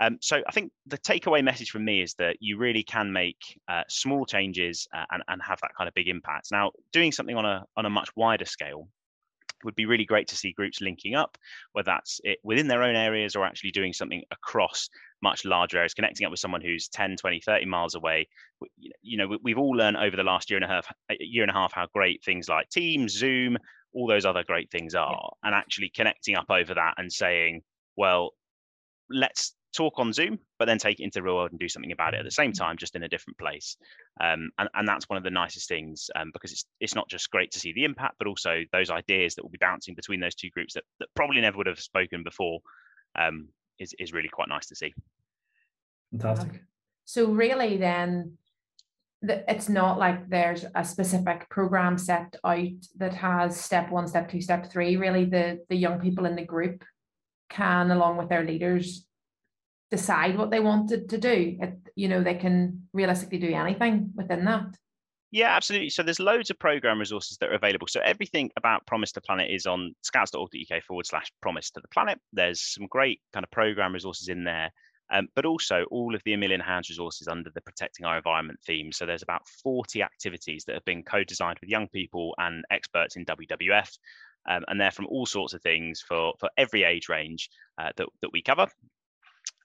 Um, 0.00 0.18
so 0.20 0.42
I 0.46 0.52
think 0.52 0.72
the 0.86 0.98
takeaway 0.98 1.44
message 1.44 1.70
from 1.70 1.84
me 1.84 2.02
is 2.02 2.14
that 2.14 2.36
you 2.40 2.56
really 2.56 2.82
can 2.82 3.12
make 3.12 3.60
uh, 3.68 3.82
small 3.88 4.24
changes 4.24 4.88
uh, 4.96 5.04
and, 5.10 5.22
and 5.28 5.42
have 5.42 5.60
that 5.60 5.72
kind 5.76 5.86
of 5.86 5.94
big 5.94 6.08
impact. 6.08 6.48
Now, 6.50 6.72
doing 6.92 7.12
something 7.12 7.36
on 7.36 7.44
a 7.44 7.64
on 7.76 7.84
a 7.84 7.90
much 7.90 8.08
wider 8.16 8.46
scale 8.46 8.88
would 9.64 9.74
be 9.76 9.86
really 9.86 10.04
great 10.04 10.28
to 10.28 10.36
see 10.36 10.52
groups 10.52 10.80
linking 10.80 11.14
up, 11.14 11.36
whether 11.72 11.86
that's 11.86 12.20
it 12.24 12.38
within 12.42 12.68
their 12.68 12.82
own 12.82 12.96
areas 12.96 13.36
or 13.36 13.44
actually 13.44 13.70
doing 13.70 13.92
something 13.92 14.22
across 14.30 14.88
much 15.22 15.44
larger 15.44 15.78
areas, 15.78 15.94
connecting 15.94 16.24
up 16.26 16.30
with 16.30 16.40
someone 16.40 16.60
who's 16.60 16.88
10, 16.88 17.16
20, 17.16 17.40
30 17.40 17.66
miles 17.66 17.94
away. 17.94 18.28
You 19.02 19.16
know, 19.18 19.38
we've 19.42 19.58
all 19.58 19.76
learned 19.76 19.96
over 19.96 20.16
the 20.16 20.22
last 20.22 20.50
year 20.50 20.56
and 20.56 20.64
a 20.64 20.68
half, 20.68 20.86
year 21.20 21.42
and 21.42 21.50
a 21.50 21.54
half, 21.54 21.72
how 21.72 21.86
great 21.94 22.22
things 22.24 22.48
like 22.48 22.68
Teams, 22.68 23.12
Zoom, 23.12 23.56
all 23.94 24.06
those 24.06 24.24
other 24.24 24.44
great 24.44 24.70
things 24.70 24.94
are, 24.94 25.32
and 25.42 25.54
actually 25.54 25.90
connecting 25.94 26.36
up 26.36 26.46
over 26.50 26.74
that 26.74 26.94
and 26.98 27.12
saying, 27.12 27.62
well, 27.96 28.30
let's 29.10 29.54
talk 29.74 29.94
on 29.98 30.12
Zoom, 30.12 30.38
but 30.58 30.66
then 30.66 30.78
take 30.78 31.00
it 31.00 31.04
into 31.04 31.18
the 31.18 31.22
real 31.22 31.34
world 31.34 31.50
and 31.50 31.60
do 31.60 31.68
something 31.68 31.92
about 31.92 32.14
it 32.14 32.18
at 32.18 32.24
the 32.24 32.30
same 32.30 32.52
time, 32.52 32.76
just 32.76 32.94
in 32.94 33.02
a 33.02 33.08
different 33.08 33.38
place. 33.38 33.76
Um, 34.20 34.50
and, 34.58 34.68
and 34.74 34.86
that's 34.86 35.08
one 35.08 35.16
of 35.16 35.24
the 35.24 35.30
nicest 35.30 35.68
things 35.68 36.10
um, 36.14 36.30
because 36.32 36.52
it's 36.52 36.64
it's 36.80 36.94
not 36.94 37.08
just 37.08 37.30
great 37.30 37.50
to 37.52 37.60
see 37.60 37.72
the 37.72 37.84
impact, 37.84 38.16
but 38.18 38.26
also 38.26 38.62
those 38.72 38.90
ideas 38.90 39.34
that 39.34 39.42
will 39.42 39.50
be 39.50 39.58
bouncing 39.58 39.94
between 39.94 40.20
those 40.20 40.34
two 40.34 40.50
groups 40.50 40.74
that, 40.74 40.84
that 41.00 41.08
probably 41.14 41.40
never 41.40 41.56
would 41.56 41.66
have 41.66 41.80
spoken 41.80 42.22
before 42.22 42.60
um, 43.18 43.48
is, 43.78 43.94
is 43.98 44.12
really 44.12 44.28
quite 44.28 44.48
nice 44.48 44.66
to 44.66 44.74
see. 44.74 44.94
Fantastic. 46.10 46.62
So 47.04 47.26
really 47.26 47.76
then 47.76 48.38
it's 49.22 49.68
not 49.68 49.98
like 49.98 50.28
there's 50.28 50.64
a 50.74 50.84
specific 50.84 51.48
program 51.48 51.96
set 51.96 52.34
out 52.44 52.68
that 52.96 53.14
has 53.14 53.58
step 53.58 53.90
one, 53.90 54.08
step 54.08 54.28
two, 54.28 54.40
step 54.40 54.70
three. 54.70 54.96
Really, 54.96 55.24
the 55.24 55.60
the 55.68 55.76
young 55.76 56.00
people 56.00 56.26
in 56.26 56.34
the 56.34 56.44
group 56.44 56.84
can, 57.48 57.90
along 57.90 58.16
with 58.16 58.28
their 58.28 58.44
leaders, 58.44 59.06
decide 59.90 60.36
what 60.36 60.50
they 60.50 60.60
wanted 60.60 61.08
to 61.10 61.18
do. 61.18 61.56
It, 61.60 61.78
you 61.94 62.08
know, 62.08 62.22
they 62.22 62.34
can 62.34 62.88
realistically 62.92 63.38
do 63.38 63.54
anything 63.54 64.10
within 64.14 64.44
that. 64.46 64.76
Yeah, 65.32 65.56
absolutely. 65.56 65.88
So 65.88 66.02
there's 66.02 66.20
loads 66.20 66.50
of 66.50 66.58
program 66.58 66.98
resources 66.98 67.38
that 67.38 67.48
are 67.48 67.54
available. 67.54 67.86
So 67.88 68.00
everything 68.00 68.50
about 68.58 68.86
Promise 68.86 69.12
to 69.12 69.22
Planet 69.22 69.50
is 69.50 69.64
on 69.64 69.94
scouts.org.uk 70.02 70.84
forward 70.84 71.06
slash 71.06 71.32
promise 71.40 71.70
to 71.70 71.80
the 71.80 71.88
planet. 71.88 72.20
There's 72.34 72.60
some 72.60 72.86
great 72.86 73.22
kind 73.32 73.42
of 73.42 73.50
program 73.50 73.94
resources 73.94 74.28
in 74.28 74.44
there. 74.44 74.70
Um, 75.10 75.28
but 75.34 75.46
also 75.46 75.84
all 75.90 76.14
of 76.14 76.22
the 76.24 76.34
A 76.34 76.38
Million 76.38 76.60
Hands 76.60 76.88
resources 76.88 77.28
under 77.28 77.50
the 77.54 77.60
Protecting 77.62 78.06
Our 78.06 78.18
Environment 78.18 78.58
theme. 78.66 78.92
So 78.92 79.04
there's 79.04 79.22
about 79.22 79.46
40 79.62 80.02
activities 80.02 80.64
that 80.66 80.74
have 80.74 80.84
been 80.84 81.02
co-designed 81.02 81.58
with 81.60 81.68
young 81.70 81.88
people 81.88 82.34
and 82.38 82.64
experts 82.70 83.16
in 83.16 83.24
WWF. 83.24 83.90
Um, 84.48 84.64
and 84.68 84.80
they're 84.80 84.90
from 84.90 85.06
all 85.06 85.26
sorts 85.26 85.54
of 85.54 85.62
things 85.62 86.02
for, 86.06 86.34
for 86.40 86.50
every 86.58 86.84
age 86.84 87.08
range 87.08 87.48
uh, 87.78 87.90
that, 87.96 88.06
that 88.20 88.32
we 88.32 88.42
cover. 88.42 88.66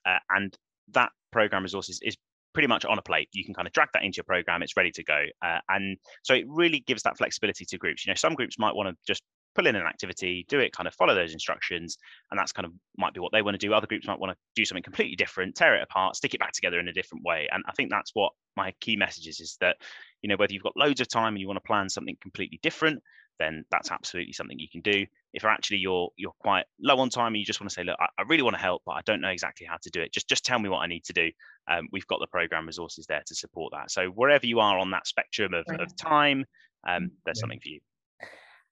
Uh, 0.04 0.18
and 0.30 0.56
that 0.92 1.12
program 1.30 1.62
resources 1.62 2.00
is 2.02 2.16
pretty 2.58 2.66
much 2.66 2.84
on 2.84 2.98
a 2.98 3.02
plate. 3.02 3.28
You 3.30 3.44
can 3.44 3.54
kind 3.54 3.68
of 3.68 3.72
drag 3.72 3.90
that 3.94 4.02
into 4.02 4.16
your 4.16 4.24
program, 4.24 4.64
it's 4.64 4.76
ready 4.76 4.90
to 4.90 5.04
go. 5.04 5.26
Uh, 5.46 5.60
and 5.68 5.96
so 6.24 6.34
it 6.34 6.44
really 6.48 6.80
gives 6.80 7.04
that 7.04 7.16
flexibility 7.16 7.64
to 7.64 7.78
groups. 7.78 8.04
You 8.04 8.10
know, 8.10 8.16
some 8.16 8.34
groups 8.34 8.58
might 8.58 8.74
want 8.74 8.88
to 8.88 8.96
just 9.06 9.22
pull 9.54 9.68
in 9.68 9.76
an 9.76 9.86
activity, 9.86 10.44
do 10.48 10.58
it, 10.58 10.72
kind 10.72 10.88
of 10.88 10.94
follow 10.94 11.14
those 11.14 11.32
instructions, 11.32 11.98
and 12.32 12.40
that's 12.40 12.50
kind 12.50 12.66
of 12.66 12.72
might 12.96 13.14
be 13.14 13.20
what 13.20 13.30
they 13.30 13.42
want 13.42 13.54
to 13.54 13.64
do. 13.64 13.72
Other 13.72 13.86
groups 13.86 14.08
might 14.08 14.18
want 14.18 14.32
to 14.32 14.38
do 14.56 14.64
something 14.64 14.82
completely 14.82 15.14
different, 15.14 15.54
tear 15.54 15.76
it 15.76 15.84
apart, 15.84 16.16
stick 16.16 16.34
it 16.34 16.40
back 16.40 16.50
together 16.50 16.80
in 16.80 16.88
a 16.88 16.92
different 16.92 17.24
way. 17.24 17.48
And 17.52 17.62
I 17.68 17.72
think 17.74 17.90
that's 17.92 18.10
what 18.14 18.32
my 18.56 18.74
key 18.80 18.96
message 18.96 19.28
is: 19.28 19.38
is 19.38 19.56
that 19.60 19.76
you 20.22 20.28
know, 20.28 20.34
whether 20.36 20.52
you've 20.52 20.64
got 20.64 20.76
loads 20.76 21.00
of 21.00 21.06
time 21.06 21.34
and 21.34 21.40
you 21.40 21.46
want 21.46 21.58
to 21.58 21.66
plan 21.68 21.88
something 21.88 22.16
completely 22.20 22.58
different, 22.60 23.00
then 23.38 23.64
that's 23.70 23.90
absolutely 23.90 24.32
something 24.32 24.58
you 24.58 24.68
can 24.70 24.80
do. 24.80 25.06
If 25.32 25.44
actually 25.44 25.78
you're 25.78 26.10
you're 26.16 26.34
quite 26.40 26.64
low 26.80 26.98
on 26.98 27.10
time 27.10 27.28
and 27.28 27.36
you 27.36 27.44
just 27.44 27.60
want 27.60 27.70
to 27.70 27.74
say, 27.74 27.84
look, 27.84 27.96
I, 28.00 28.06
I 28.18 28.22
really 28.28 28.42
want 28.42 28.56
to 28.56 28.62
help, 28.62 28.82
but 28.84 28.92
I 28.92 29.00
don't 29.04 29.20
know 29.20 29.28
exactly 29.28 29.66
how 29.66 29.76
to 29.82 29.90
do 29.90 30.00
it. 30.00 30.12
Just 30.12 30.28
just 30.28 30.44
tell 30.44 30.58
me 30.58 30.68
what 30.68 30.78
I 30.78 30.86
need 30.86 31.04
to 31.04 31.12
do. 31.12 31.30
Um, 31.70 31.88
we've 31.92 32.06
got 32.06 32.20
the 32.20 32.26
program 32.26 32.66
resources 32.66 33.06
there 33.06 33.22
to 33.26 33.34
support 33.34 33.72
that. 33.72 33.90
So 33.90 34.08
wherever 34.08 34.46
you 34.46 34.60
are 34.60 34.78
on 34.78 34.90
that 34.92 35.06
spectrum 35.06 35.54
of, 35.54 35.66
of 35.78 35.94
time, 35.96 36.44
um, 36.86 37.10
there's 37.24 37.40
something 37.40 37.60
for 37.60 37.68
you. 37.68 37.80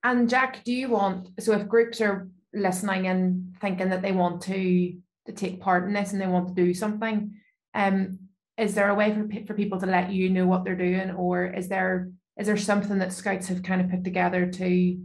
And 0.03 0.29
Jack, 0.29 0.65
do 0.65 0.73
you 0.73 0.91
want 0.91 1.29
so 1.41 1.53
if 1.53 1.69
groups 1.69 2.01
are 2.01 2.29
listening 2.55 3.09
and 3.09 3.55
thinking 3.61 3.91
that 3.91 4.03
they 4.03 4.13
want 4.13 4.43
to 4.43 4.97
to 5.27 5.33
take 5.33 5.61
part 5.61 5.85
in 5.87 5.93
this 5.93 6.13
and 6.13 6.21
they 6.21 6.27
want 6.27 6.49
to 6.49 6.55
do 6.55 6.73
something, 6.73 7.35
um, 7.75 8.19
is 8.57 8.75
there 8.75 8.89
a 8.89 8.95
way 8.95 9.13
for 9.13 9.29
for 9.47 9.55
people 9.55 9.79
to 9.81 9.87
let 9.87 10.11
you 10.11 10.31
know 10.31 10.47
what 10.47 10.65
they're 10.65 10.77
doing, 10.77 11.11
or 11.11 11.47
is 11.47 11.69
there 11.69 12.11
is 12.39 12.47
there 12.47 12.57
something 12.57 12.99
that 12.99 13.13
scouts 13.13 13.49
have 13.49 13.63
kind 13.63 13.81
of 13.81 13.91
put 13.91 14.05
together 14.05 14.47
to 14.47 15.03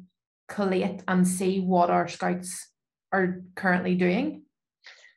collate 0.48 1.02
and 1.08 1.28
see 1.28 1.60
what 1.60 1.90
our 1.90 2.08
scouts 2.08 2.70
are 3.12 3.42
currently 3.56 3.96
doing? 3.96 4.44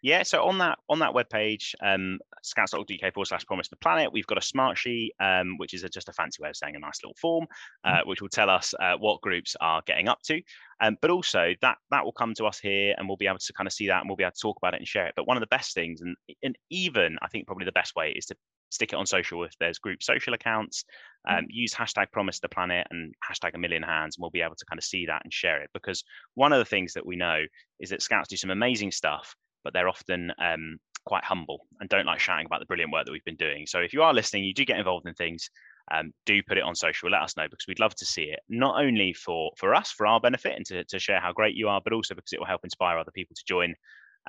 Yeah, 0.04 0.22
so 0.22 0.44
on 0.44 0.58
that 0.58 0.78
on 0.90 0.98
that 0.98 1.14
webpage, 1.14 1.74
um, 1.82 2.18
scouts.uk 2.42 3.14
forward 3.14 3.26
slash 3.26 3.46
promise 3.46 3.68
the 3.68 3.76
planet, 3.76 4.12
we've 4.12 4.26
got 4.26 4.36
a 4.36 4.42
smart 4.42 4.76
sheet, 4.76 5.14
um, 5.18 5.56
which 5.56 5.72
is 5.72 5.82
a, 5.82 5.88
just 5.88 6.10
a 6.10 6.12
fancy 6.12 6.42
way 6.42 6.50
of 6.50 6.56
saying 6.56 6.76
a 6.76 6.78
nice 6.78 7.00
little 7.02 7.16
form, 7.18 7.46
uh, 7.84 7.92
mm-hmm. 7.92 8.08
which 8.10 8.20
will 8.20 8.28
tell 8.28 8.50
us 8.50 8.74
uh, 8.80 8.96
what 8.98 9.22
groups 9.22 9.56
are 9.62 9.82
getting 9.86 10.08
up 10.08 10.20
to. 10.26 10.42
Um, 10.82 10.98
but 11.00 11.10
also 11.10 11.54
that 11.62 11.78
that 11.90 12.04
will 12.04 12.12
come 12.12 12.34
to 12.34 12.44
us 12.44 12.58
here, 12.58 12.94
and 12.98 13.08
we'll 13.08 13.16
be 13.16 13.26
able 13.26 13.38
to 13.38 13.52
kind 13.54 13.66
of 13.66 13.72
see 13.72 13.86
that, 13.86 14.00
and 14.00 14.10
we'll 14.10 14.16
be 14.16 14.24
able 14.24 14.32
to 14.32 14.40
talk 14.40 14.58
about 14.58 14.74
it 14.74 14.80
and 14.80 14.86
share 14.86 15.06
it. 15.06 15.14
But 15.16 15.26
one 15.26 15.38
of 15.38 15.40
the 15.40 15.46
best 15.46 15.72
things, 15.72 16.02
and 16.02 16.14
and 16.42 16.54
even 16.68 17.16
I 17.22 17.28
think 17.28 17.46
probably 17.46 17.64
the 17.64 17.72
best 17.72 17.96
way, 17.96 18.12
is 18.14 18.26
to 18.26 18.36
stick 18.74 18.92
it 18.92 18.96
on 18.96 19.06
social 19.06 19.44
if 19.44 19.54
there's 19.58 19.78
group 19.78 20.02
social 20.02 20.34
accounts 20.34 20.84
mm. 21.28 21.38
um, 21.38 21.46
use 21.48 21.72
hashtag 21.72 22.10
promise 22.12 22.40
the 22.40 22.48
planet 22.48 22.86
and 22.90 23.14
hashtag 23.28 23.54
a 23.54 23.58
million 23.58 23.82
hands 23.82 24.16
and 24.16 24.22
we'll 24.22 24.30
be 24.30 24.42
able 24.42 24.56
to 24.56 24.66
kind 24.66 24.78
of 24.78 24.84
see 24.84 25.06
that 25.06 25.22
and 25.24 25.32
share 25.32 25.62
it. 25.62 25.70
Because 25.72 26.04
one 26.34 26.52
of 26.52 26.58
the 26.58 26.64
things 26.64 26.92
that 26.94 27.06
we 27.06 27.16
know 27.16 27.42
is 27.80 27.90
that 27.90 28.02
scouts 28.02 28.28
do 28.28 28.36
some 28.36 28.50
amazing 28.50 28.90
stuff 28.90 29.34
but 29.62 29.72
they're 29.72 29.88
often 29.88 30.30
um, 30.38 30.76
quite 31.06 31.24
humble 31.24 31.66
and 31.80 31.88
don't 31.88 32.06
like 32.06 32.20
shouting 32.20 32.46
about 32.46 32.60
the 32.60 32.66
brilliant 32.66 32.92
work 32.92 33.06
that 33.06 33.12
we've 33.12 33.24
been 33.24 33.36
doing. 33.36 33.66
So 33.66 33.78
if 33.80 33.92
you 33.92 34.02
are 34.02 34.12
listening 34.12 34.44
you 34.44 34.54
do 34.54 34.64
get 34.64 34.78
involved 34.78 35.06
in 35.06 35.14
things 35.14 35.48
um, 35.92 36.12
do 36.24 36.42
put 36.42 36.58
it 36.58 36.64
on 36.64 36.74
social 36.74 37.10
let 37.10 37.22
us 37.22 37.36
know 37.36 37.44
because 37.44 37.66
we'd 37.68 37.80
love 37.80 37.94
to 37.96 38.06
see 38.06 38.24
it 38.24 38.40
not 38.48 38.82
only 38.82 39.12
for 39.12 39.52
for 39.58 39.74
us 39.74 39.90
for 39.90 40.06
our 40.06 40.18
benefit 40.18 40.54
and 40.56 40.64
to, 40.66 40.84
to 40.84 40.98
share 40.98 41.20
how 41.20 41.32
great 41.32 41.54
you 41.54 41.68
are 41.68 41.80
but 41.84 41.92
also 41.92 42.14
because 42.14 42.32
it 42.32 42.38
will 42.38 42.46
help 42.46 42.64
inspire 42.64 42.98
other 42.98 43.12
people 43.12 43.36
to 43.36 43.44
join 43.46 43.74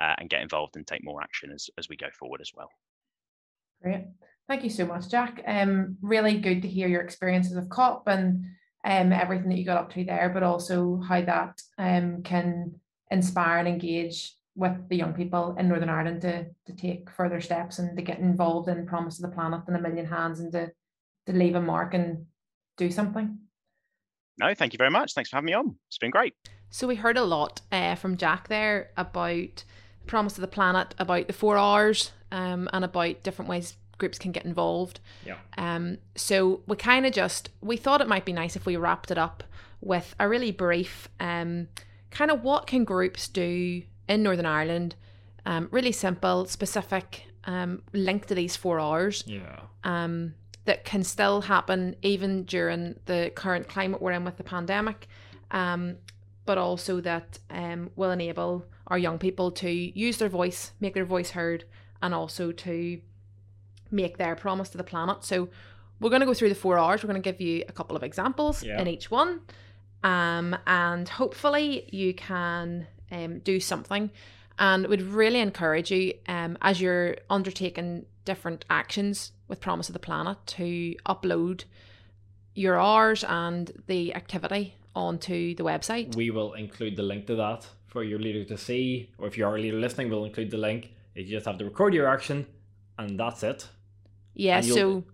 uh, 0.00 0.14
and 0.18 0.30
get 0.30 0.42
involved 0.42 0.76
and 0.76 0.86
take 0.86 1.04
more 1.04 1.22
action 1.22 1.50
as, 1.50 1.68
as 1.78 1.88
we 1.88 1.96
go 1.96 2.08
forward 2.18 2.40
as 2.40 2.50
well. 2.54 2.68
Great 3.82 4.06
Thank 4.48 4.62
you 4.62 4.70
so 4.70 4.86
much, 4.86 5.08
Jack. 5.08 5.42
Um, 5.46 5.96
really 6.00 6.38
good 6.38 6.62
to 6.62 6.68
hear 6.68 6.86
your 6.86 7.00
experiences 7.00 7.56
of 7.56 7.68
COP 7.68 8.06
and 8.06 8.44
um, 8.84 9.12
everything 9.12 9.48
that 9.48 9.58
you 9.58 9.64
got 9.64 9.78
up 9.78 9.92
to 9.94 10.04
there, 10.04 10.30
but 10.32 10.44
also 10.44 11.00
how 11.00 11.20
that 11.22 11.60
um, 11.78 12.22
can 12.22 12.74
inspire 13.10 13.58
and 13.58 13.68
engage 13.68 14.34
with 14.54 14.88
the 14.88 14.96
young 14.96 15.12
people 15.12 15.56
in 15.58 15.68
Northern 15.68 15.88
Ireland 15.88 16.22
to, 16.22 16.46
to 16.66 16.72
take 16.74 17.10
further 17.10 17.40
steps 17.40 17.78
and 17.80 17.96
to 17.96 18.02
get 18.02 18.20
involved 18.20 18.68
in 18.68 18.86
Promise 18.86 19.18
of 19.18 19.28
the 19.28 19.34
Planet 19.34 19.62
and 19.66 19.76
a 19.76 19.80
million 19.80 20.06
hands 20.06 20.38
and 20.40 20.52
to, 20.52 20.70
to 21.26 21.32
leave 21.32 21.56
a 21.56 21.60
mark 21.60 21.92
and 21.94 22.26
do 22.76 22.90
something. 22.90 23.38
No, 24.38 24.54
thank 24.54 24.72
you 24.72 24.78
very 24.78 24.90
much. 24.90 25.14
Thanks 25.14 25.30
for 25.30 25.36
having 25.36 25.46
me 25.46 25.54
on. 25.54 25.76
It's 25.88 25.98
been 25.98 26.10
great. 26.10 26.34
So 26.70 26.86
we 26.86 26.94
heard 26.94 27.16
a 27.16 27.24
lot 27.24 27.62
uh, 27.72 27.96
from 27.96 28.16
Jack 28.16 28.48
there 28.48 28.90
about 28.96 29.64
Promise 30.06 30.36
of 30.36 30.42
the 30.42 30.48
Planet, 30.48 30.94
about 30.98 31.26
the 31.26 31.32
four 31.32 31.58
hours, 31.58 32.12
um, 32.30 32.68
and 32.72 32.84
about 32.84 33.22
different 33.22 33.48
ways 33.48 33.76
groups 33.98 34.18
can 34.18 34.32
get 34.32 34.44
involved. 34.44 35.00
Yeah. 35.24 35.36
Um, 35.56 35.98
so 36.14 36.60
we 36.66 36.76
kind 36.76 37.06
of 37.06 37.12
just 37.12 37.50
we 37.60 37.76
thought 37.76 38.00
it 38.00 38.08
might 38.08 38.24
be 38.24 38.32
nice 38.32 38.56
if 38.56 38.66
we 38.66 38.76
wrapped 38.76 39.10
it 39.10 39.18
up 39.18 39.42
with 39.80 40.14
a 40.18 40.28
really 40.28 40.52
brief 40.52 41.08
um 41.20 41.68
kind 42.10 42.30
of 42.30 42.42
what 42.42 42.66
can 42.66 42.84
groups 42.84 43.28
do 43.28 43.82
in 44.08 44.22
Northern 44.22 44.46
Ireland, 44.46 44.94
um, 45.44 45.68
really 45.70 45.92
simple, 45.92 46.46
specific, 46.46 47.26
um, 47.44 47.82
link 47.92 48.26
to 48.26 48.34
these 48.34 48.56
four 48.56 48.80
hours. 48.80 49.24
Yeah. 49.26 49.60
Um, 49.84 50.34
that 50.66 50.84
can 50.84 51.04
still 51.04 51.42
happen 51.42 51.94
even 52.02 52.42
during 52.44 52.98
the 53.06 53.30
current 53.34 53.68
climate 53.68 54.02
we're 54.02 54.12
in 54.12 54.24
with 54.24 54.36
the 54.36 54.42
pandemic, 54.42 55.06
um, 55.52 55.96
but 56.44 56.58
also 56.58 57.00
that 57.00 57.38
um, 57.50 57.90
will 57.96 58.10
enable 58.10 58.66
our 58.88 58.98
young 58.98 59.18
people 59.18 59.50
to 59.52 59.70
use 59.70 60.18
their 60.18 60.28
voice, 60.28 60.72
make 60.80 60.94
their 60.94 61.04
voice 61.04 61.30
heard, 61.30 61.64
and 62.02 62.12
also 62.12 62.52
to 62.52 63.00
make 63.90 64.18
their 64.18 64.36
promise 64.36 64.68
to 64.70 64.78
the 64.78 64.84
planet. 64.84 65.24
So 65.24 65.48
we're 66.00 66.10
going 66.10 66.20
to 66.20 66.26
go 66.26 66.34
through 66.34 66.50
the 66.50 66.54
four 66.54 66.78
hours. 66.78 67.02
We're 67.02 67.08
going 67.08 67.22
to 67.22 67.32
give 67.32 67.40
you 67.40 67.64
a 67.68 67.72
couple 67.72 67.96
of 67.96 68.02
examples 68.02 68.62
yeah. 68.62 68.80
in 68.80 68.86
each 68.86 69.10
one. 69.10 69.40
Um, 70.02 70.56
and 70.66 71.08
hopefully 71.08 71.88
you 71.90 72.14
can 72.14 72.86
um, 73.10 73.38
do 73.40 73.60
something. 73.60 74.10
And 74.58 74.86
we'd 74.86 75.02
really 75.02 75.40
encourage 75.40 75.90
you 75.90 76.14
um, 76.28 76.56
as 76.62 76.80
you're 76.80 77.16
undertaking 77.28 78.06
different 78.24 78.64
actions 78.70 79.32
with 79.48 79.60
Promise 79.60 79.88
of 79.88 79.92
the 79.92 79.98
Planet 79.98 80.38
to 80.46 80.94
upload 81.06 81.64
your 82.54 82.80
hours 82.80 83.24
and 83.24 83.70
the 83.86 84.14
activity 84.14 84.74
onto 84.94 85.54
the 85.54 85.62
website. 85.62 86.16
We 86.16 86.30
will 86.30 86.54
include 86.54 86.96
the 86.96 87.02
link 87.02 87.26
to 87.26 87.36
that 87.36 87.66
for 87.86 88.02
your 88.02 88.18
leader 88.18 88.44
to 88.44 88.58
see, 88.58 89.10
or 89.18 89.26
if 89.26 89.38
you 89.38 89.46
are 89.46 89.56
a 89.56 89.58
leader 89.60 89.78
listening, 89.78 90.10
we'll 90.10 90.24
include 90.24 90.50
the 90.50 90.56
link. 90.56 90.92
You 91.14 91.24
just 91.24 91.46
have 91.46 91.58
to 91.58 91.64
record 91.64 91.94
your 91.94 92.08
action, 92.08 92.46
and 92.98 93.18
that's 93.18 93.42
it. 93.42 93.68
Yeah, 94.36 94.60
so 94.60 95.04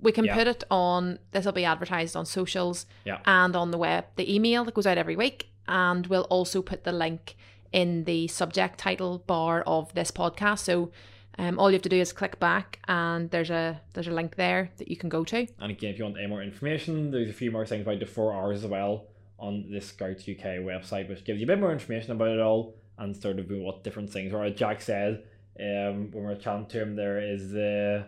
we 0.00 0.12
can 0.12 0.24
yeah. 0.24 0.34
put 0.34 0.46
it 0.46 0.64
on 0.70 1.18
this 1.32 1.44
will 1.44 1.52
be 1.52 1.64
advertised 1.64 2.14
on 2.16 2.26
socials 2.26 2.86
yeah. 3.04 3.18
and 3.24 3.56
on 3.56 3.70
the 3.70 3.78
web, 3.78 4.04
the 4.16 4.32
email 4.32 4.64
that 4.64 4.74
goes 4.74 4.86
out 4.86 4.98
every 4.98 5.16
week, 5.16 5.50
and 5.66 6.06
we'll 6.06 6.22
also 6.22 6.62
put 6.62 6.84
the 6.84 6.92
link 6.92 7.36
in 7.72 8.04
the 8.04 8.28
subject 8.28 8.78
title 8.78 9.18
bar 9.26 9.62
of 9.62 9.92
this 9.94 10.10
podcast. 10.10 10.60
So 10.60 10.92
um, 11.38 11.58
all 11.58 11.70
you 11.70 11.74
have 11.74 11.82
to 11.82 11.88
do 11.88 12.00
is 12.00 12.12
click 12.12 12.38
back 12.38 12.78
and 12.88 13.30
there's 13.30 13.50
a 13.50 13.80
there's 13.92 14.08
a 14.08 14.12
link 14.12 14.36
there 14.36 14.70
that 14.78 14.88
you 14.88 14.96
can 14.96 15.08
go 15.08 15.24
to. 15.24 15.46
And 15.58 15.70
again, 15.70 15.90
if 15.90 15.98
you 15.98 16.04
want 16.04 16.18
any 16.18 16.26
more 16.26 16.42
information, 16.42 17.10
there's 17.10 17.28
a 17.28 17.34
few 17.34 17.50
more 17.50 17.66
things 17.66 17.82
about 17.82 18.00
the 18.00 18.06
four 18.06 18.34
hours 18.34 18.64
as 18.64 18.70
well 18.70 19.06
on 19.38 19.70
the 19.70 19.80
Scouts 19.80 20.22
UK 20.22 20.60
website, 20.62 21.08
which 21.08 21.24
gives 21.24 21.40
you 21.40 21.46
a 21.46 21.48
bit 21.48 21.60
more 21.60 21.72
information 21.72 22.12
about 22.12 22.28
it 22.28 22.40
all 22.40 22.74
and 22.98 23.14
sort 23.14 23.38
of 23.38 23.50
what 23.50 23.84
different 23.84 24.10
things 24.10 24.32
are. 24.32 24.44
As 24.44 24.54
Jack 24.54 24.80
said, 24.80 25.24
um, 25.60 26.10
when 26.12 26.24
we're 26.24 26.36
chatting 26.36 26.66
to 26.66 26.80
him, 26.80 26.96
there 26.96 27.18
is 27.18 27.50
the 27.50 28.06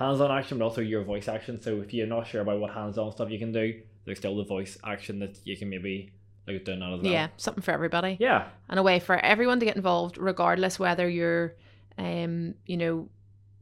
hands-on 0.00 0.30
action, 0.30 0.58
but 0.58 0.64
also 0.64 0.80
your 0.80 1.04
voice 1.04 1.28
action. 1.28 1.60
So 1.60 1.80
if 1.82 1.92
you're 1.92 2.06
not 2.06 2.26
sure 2.26 2.40
about 2.40 2.58
what 2.58 2.72
hands-on 2.72 3.12
stuff 3.12 3.30
you 3.30 3.38
can 3.38 3.52
do, 3.52 3.80
there's 4.06 4.18
still 4.18 4.36
the 4.36 4.44
voice 4.44 4.78
action 4.82 5.18
that 5.20 5.38
you 5.44 5.56
can 5.56 5.68
maybe 5.68 6.10
look 6.46 6.56
at 6.56 6.64
doing 6.64 6.82
as 6.82 7.02
well. 7.02 7.12
Yeah, 7.12 7.28
something 7.36 7.62
for 7.62 7.72
everybody. 7.72 8.16
Yeah, 8.18 8.48
and 8.70 8.80
a 8.80 8.82
way 8.82 8.98
for 8.98 9.16
everyone 9.16 9.60
to 9.60 9.66
get 9.66 9.76
involved, 9.76 10.16
regardless 10.16 10.78
whether 10.78 11.08
you're, 11.08 11.54
um, 11.98 12.54
you 12.66 12.78
know, 12.78 13.08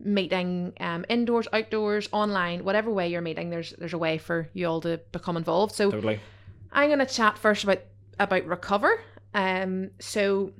meeting 0.00 0.72
um 0.78 1.04
indoors, 1.08 1.48
outdoors, 1.52 2.08
online, 2.12 2.64
whatever 2.64 2.88
way 2.88 3.08
you're 3.08 3.20
meeting. 3.20 3.50
There's 3.50 3.74
there's 3.78 3.94
a 3.94 3.98
way 3.98 4.16
for 4.16 4.48
you 4.52 4.68
all 4.68 4.80
to 4.82 5.00
become 5.10 5.36
involved. 5.36 5.74
So 5.74 5.90
totally. 5.90 6.20
I'm 6.70 6.88
gonna 6.88 7.04
chat 7.04 7.36
first 7.36 7.64
about 7.64 7.80
about 8.20 8.46
recover. 8.46 9.00
Um, 9.34 9.90
so 9.98 10.52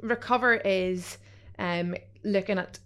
recover 0.00 0.54
is 0.54 1.18
um 1.58 1.94
looking 2.24 2.58
at 2.58 2.78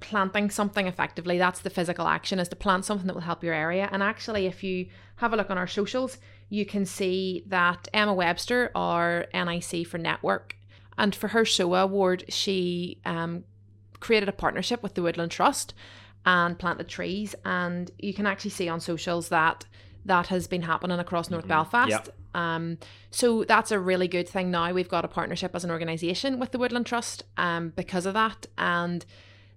planting 0.00 0.50
something 0.50 0.86
effectively 0.86 1.38
that's 1.38 1.60
the 1.60 1.70
physical 1.70 2.06
action 2.06 2.38
is 2.38 2.48
to 2.48 2.56
plant 2.56 2.84
something 2.84 3.06
that 3.06 3.14
will 3.14 3.20
help 3.20 3.44
your 3.44 3.54
area. 3.54 3.88
And 3.92 4.02
actually 4.02 4.46
if 4.46 4.64
you 4.64 4.88
have 5.16 5.32
a 5.32 5.36
look 5.36 5.50
on 5.50 5.58
our 5.58 5.66
socials 5.66 6.18
you 6.48 6.64
can 6.64 6.86
see 6.86 7.44
that 7.46 7.88
emma 7.92 8.14
webster 8.14 8.70
our 8.74 9.26
nic 9.34 9.86
for 9.86 9.98
network 9.98 10.56
and 10.96 11.14
for 11.14 11.28
her 11.28 11.44
SOA 11.44 11.80
award 11.80 12.24
she 12.28 13.00
um, 13.04 13.44
created 14.00 14.28
a 14.28 14.32
partnership 14.32 14.82
with 14.82 14.94
the 14.94 15.02
woodland 15.02 15.30
trust 15.30 15.74
and 16.26 16.58
planted 16.58 16.88
trees. 16.88 17.34
And 17.44 17.90
you 17.98 18.12
can 18.12 18.26
actually 18.26 18.50
see 18.50 18.68
on 18.68 18.80
socials 18.80 19.28
that 19.28 19.64
that 20.04 20.28
has 20.28 20.46
been 20.46 20.62
happening 20.62 21.00
across 21.00 21.30
north 21.30 21.44
mm-hmm. 21.44 21.48
belfast. 21.48 21.90
Yep. 21.90 22.08
um, 22.34 22.78
so 23.10 23.42
that's 23.44 23.72
a 23.72 23.78
really 23.80 24.06
good 24.06 24.28
thing 24.28 24.50
now. 24.50 24.72
We've 24.72 24.88
got 24.88 25.04
a 25.04 25.08
partnership 25.08 25.52
as 25.54 25.64
an 25.64 25.70
organisation 25.70 26.38
with 26.38 26.52
the 26.52 26.58
woodland 26.58 26.86
trust 26.86 27.24
um, 27.36 27.72
because 27.74 28.06
of 28.06 28.14
that. 28.14 28.46
And 28.56 29.04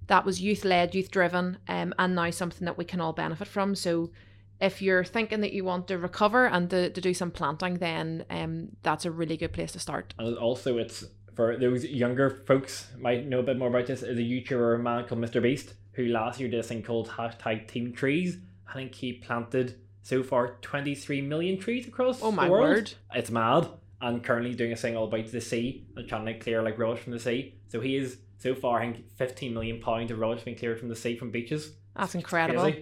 that 0.10 0.26
was 0.26 0.41
youth 0.41 0.65
led, 0.65 0.93
youth 0.93 1.12
driven, 1.12 1.58
um, 1.67 1.93
and 1.98 2.15
now 2.15 2.30
something 2.32 2.65
that 2.65 2.78
we 2.78 2.84
can 2.84 3.00
all 3.00 3.13
benefit 3.13 3.48
from. 3.48 3.76
So 3.76 4.12
if 4.60 4.82
you're 4.82 5.04
thinking 5.04 5.41
that 5.41 5.54
you 5.54 5.63
want 5.63 5.88
to 5.88 5.98
recover 5.98 6.48
and 6.48 6.69
to, 6.72 6.89
to 6.89 7.00
do 7.00 7.13
some 7.13 7.32
planting, 7.32 7.76
then 7.76 8.26
um, 8.30 8.69
that's 8.84 9.06
a 9.06 9.12
really 9.12 9.38
good 9.38 9.54
place 9.54 9.72
to 9.74 9.80
start. 9.80 10.13
And 10.17 10.36
also, 10.38 10.78
it's 10.78 11.06
for 11.36 11.58
those 11.58 11.86
younger 11.86 12.30
folks 12.30 12.88
might 13.00 13.28
know 13.28 13.39
a 13.39 13.43
bit 13.43 13.58
more 13.58 13.69
about 13.69 13.86
this. 13.86 14.04
Is 14.04 14.17
a 14.17 14.22
YouTuber 14.22 14.82
man 14.82 15.08
called 15.08 15.22
Mr 15.22 15.41
Beast 15.41 15.74
who 15.93 16.06
last 16.08 16.39
year 16.39 16.50
did 16.50 16.60
a 16.60 16.63
thing 16.63 16.84
called 16.84 17.10
hashtag 17.10 17.67
Team 17.67 17.93
Trees. 17.93 18.38
I 18.67 18.74
think 18.74 18.95
he 18.95 19.13
planted 19.13 19.76
so 20.02 20.24
far 20.24 20.58
23 20.62 21.22
million 21.22 21.60
trees 21.60 21.88
across 21.88 22.22
oh 22.24 22.32
my 22.32 22.45
the 22.45 22.52
world. 22.52 22.63
word 22.63 22.93
it's 23.13 23.30
mad 23.30 23.67
and 24.02 24.24
currently 24.24 24.56
doing 24.56 24.72
a 24.72 24.76
thing 24.76 24.95
all 24.95 25.04
about 25.06 25.28
the 25.28 25.41
sea 25.41 25.86
and 25.95 26.08
trying 26.08 26.26
to 26.26 26.34
clear 26.39 26.62
like 26.63 26.80
rubbish 26.80 27.04
from 27.04 27.13
the 27.13 27.19
sea 27.19 27.54
so 27.67 27.82
he 27.82 27.98
is 27.98 28.17
so 28.39 28.56
far, 28.56 28.80
I 28.82 28.91
think 28.91 29.10
15 29.17 29.54
million 29.54 29.80
pounds 29.80 30.10
of 30.12 30.17
rubbish 30.19 30.43
being 30.43 30.58
cleared 30.58 30.80
from 30.80 30.89
the 30.89 30.95
sea 30.95 31.15
from 31.15 31.30
beaches. 31.30 31.73
That's 31.95 32.15
incredible. 32.15 32.73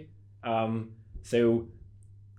Um, 0.43 0.91
So 1.24 1.67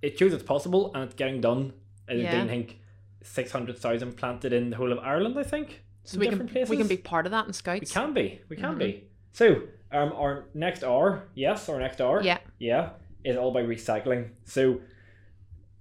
it 0.00 0.18
shows 0.18 0.32
it's 0.32 0.42
possible 0.42 0.92
and 0.94 1.04
it's 1.04 1.14
getting 1.14 1.40
done. 1.42 1.74
There's 2.06 2.22
Yeah. 2.22 2.30
been, 2.30 2.44
I 2.44 2.48
think, 2.48 2.78
600,000 3.22 4.16
planted 4.16 4.52
in 4.54 4.70
the 4.70 4.76
whole 4.76 4.92
of 4.92 4.98
Ireland, 5.00 5.38
I 5.38 5.42
think. 5.42 5.82
So 6.04 6.18
we 6.18 6.24
can 6.24 6.30
different 6.34 6.52
places. 6.52 6.70
we 6.70 6.76
can 6.78 6.86
be 6.88 6.96
part 6.96 7.26
of 7.26 7.32
that 7.32 7.46
in 7.46 7.52
Scouts. 7.52 7.80
We 7.80 7.86
can 7.86 8.14
be. 8.14 8.40
We 8.48 8.56
can 8.56 8.76
Mhm. 8.76 8.78
be. 8.78 9.04
So, 9.32 9.62
um, 9.92 10.12
our 10.14 10.46
next 10.54 10.82
R, 10.82 11.28
yes, 11.34 11.68
our 11.68 11.78
next 11.78 12.00
R, 12.00 12.22
Yeah. 12.22 12.38
yeah, 12.58 12.90
is 13.24 13.36
all 13.36 13.50
about 13.50 13.68
recycling. 13.68 14.30
So, 14.44 14.80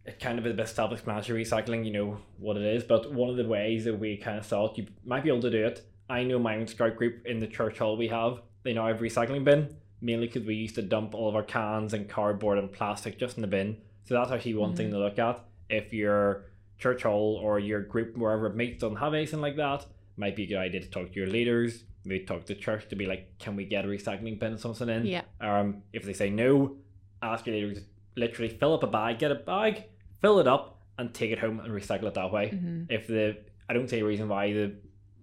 it 0.05 0.19
kind 0.19 0.37
of 0.39 0.45
is 0.45 0.51
a 0.53 0.55
bit 0.55 0.67
self-explanatory 0.67 1.43
recycling. 1.45 1.85
You 1.85 1.91
know 1.91 2.17
what 2.39 2.57
it 2.57 2.63
is, 2.63 2.83
but 2.83 3.13
one 3.13 3.29
of 3.29 3.37
the 3.37 3.47
ways 3.47 3.85
that 3.85 3.97
we 3.99 4.17
kind 4.17 4.37
of 4.37 4.45
thought 4.45 4.77
you 4.77 4.87
might 5.05 5.23
be 5.23 5.29
able 5.29 5.41
to 5.41 5.49
do 5.51 5.65
it. 5.65 5.85
I 6.09 6.23
know 6.23 6.39
my 6.39 6.55
own 6.57 6.67
scout 6.67 6.95
group 6.95 7.25
in 7.25 7.39
the 7.39 7.47
church 7.47 7.79
hall 7.79 7.97
we 7.97 8.07
have. 8.07 8.41
They 8.63 8.73
now 8.73 8.87
have 8.87 8.99
recycling 8.99 9.43
bin, 9.43 9.75
mainly 10.01 10.27
because 10.27 10.43
we 10.45 10.55
used 10.55 10.75
to 10.75 10.81
dump 10.81 11.13
all 11.13 11.29
of 11.29 11.35
our 11.35 11.43
cans 11.43 11.93
and 11.93 12.07
cardboard 12.09 12.57
and 12.57 12.71
plastic 12.71 13.17
just 13.19 13.37
in 13.37 13.41
the 13.41 13.47
bin. 13.47 13.77
So 14.05 14.13
that's 14.13 14.31
actually 14.31 14.55
one 14.55 14.75
thing 14.75 14.91
to 14.91 14.97
look 14.99 15.19
at. 15.19 15.43
If 15.69 15.91
your 15.93 16.45
church 16.77 17.03
hall 17.03 17.39
or 17.41 17.59
your 17.59 17.81
group 17.81 18.15
wherever 18.17 18.47
it 18.47 18.55
meets 18.55 18.81
doesn't 18.81 18.97
have 18.97 19.13
anything 19.13 19.41
like 19.41 19.57
that, 19.57 19.85
might 20.15 20.35
be 20.35 20.43
a 20.43 20.47
good 20.47 20.57
idea 20.57 20.81
to 20.81 20.89
talk 20.89 21.11
to 21.11 21.15
your 21.19 21.27
leaders. 21.27 21.83
Maybe 22.05 22.23
talk 22.25 22.45
to 22.45 22.55
church 22.55 22.87
to 22.89 22.95
be 22.95 23.05
like, 23.05 23.37
can 23.37 23.55
we 23.57 23.65
get 23.65 23.83
a 23.83 23.87
recycling 23.87 24.39
bin 24.39 24.53
or 24.53 24.57
something 24.57 24.87
in? 24.87 25.05
Yeah. 25.05 25.23
Um, 25.41 25.83
if 25.91 26.03
they 26.03 26.13
say 26.13 26.29
no, 26.29 26.77
ask 27.21 27.45
your 27.45 27.55
leaders 27.55 27.83
literally 28.15 28.49
fill 28.49 28.73
up 28.73 28.83
a 28.83 28.87
bag, 28.87 29.19
get 29.19 29.31
a 29.31 29.35
bag, 29.35 29.83
fill 30.21 30.39
it 30.39 30.47
up, 30.47 30.81
and 30.97 31.13
take 31.13 31.31
it 31.31 31.39
home 31.39 31.59
and 31.59 31.69
recycle 31.71 32.05
it 32.05 32.13
that 32.15 32.31
way. 32.31 32.49
hmm 32.49 32.83
If 32.89 33.07
the 33.07 33.37
I 33.69 33.73
don't 33.73 33.89
see 33.89 33.99
a 33.99 34.05
reason 34.05 34.29
why 34.29 34.53
the 34.53 34.75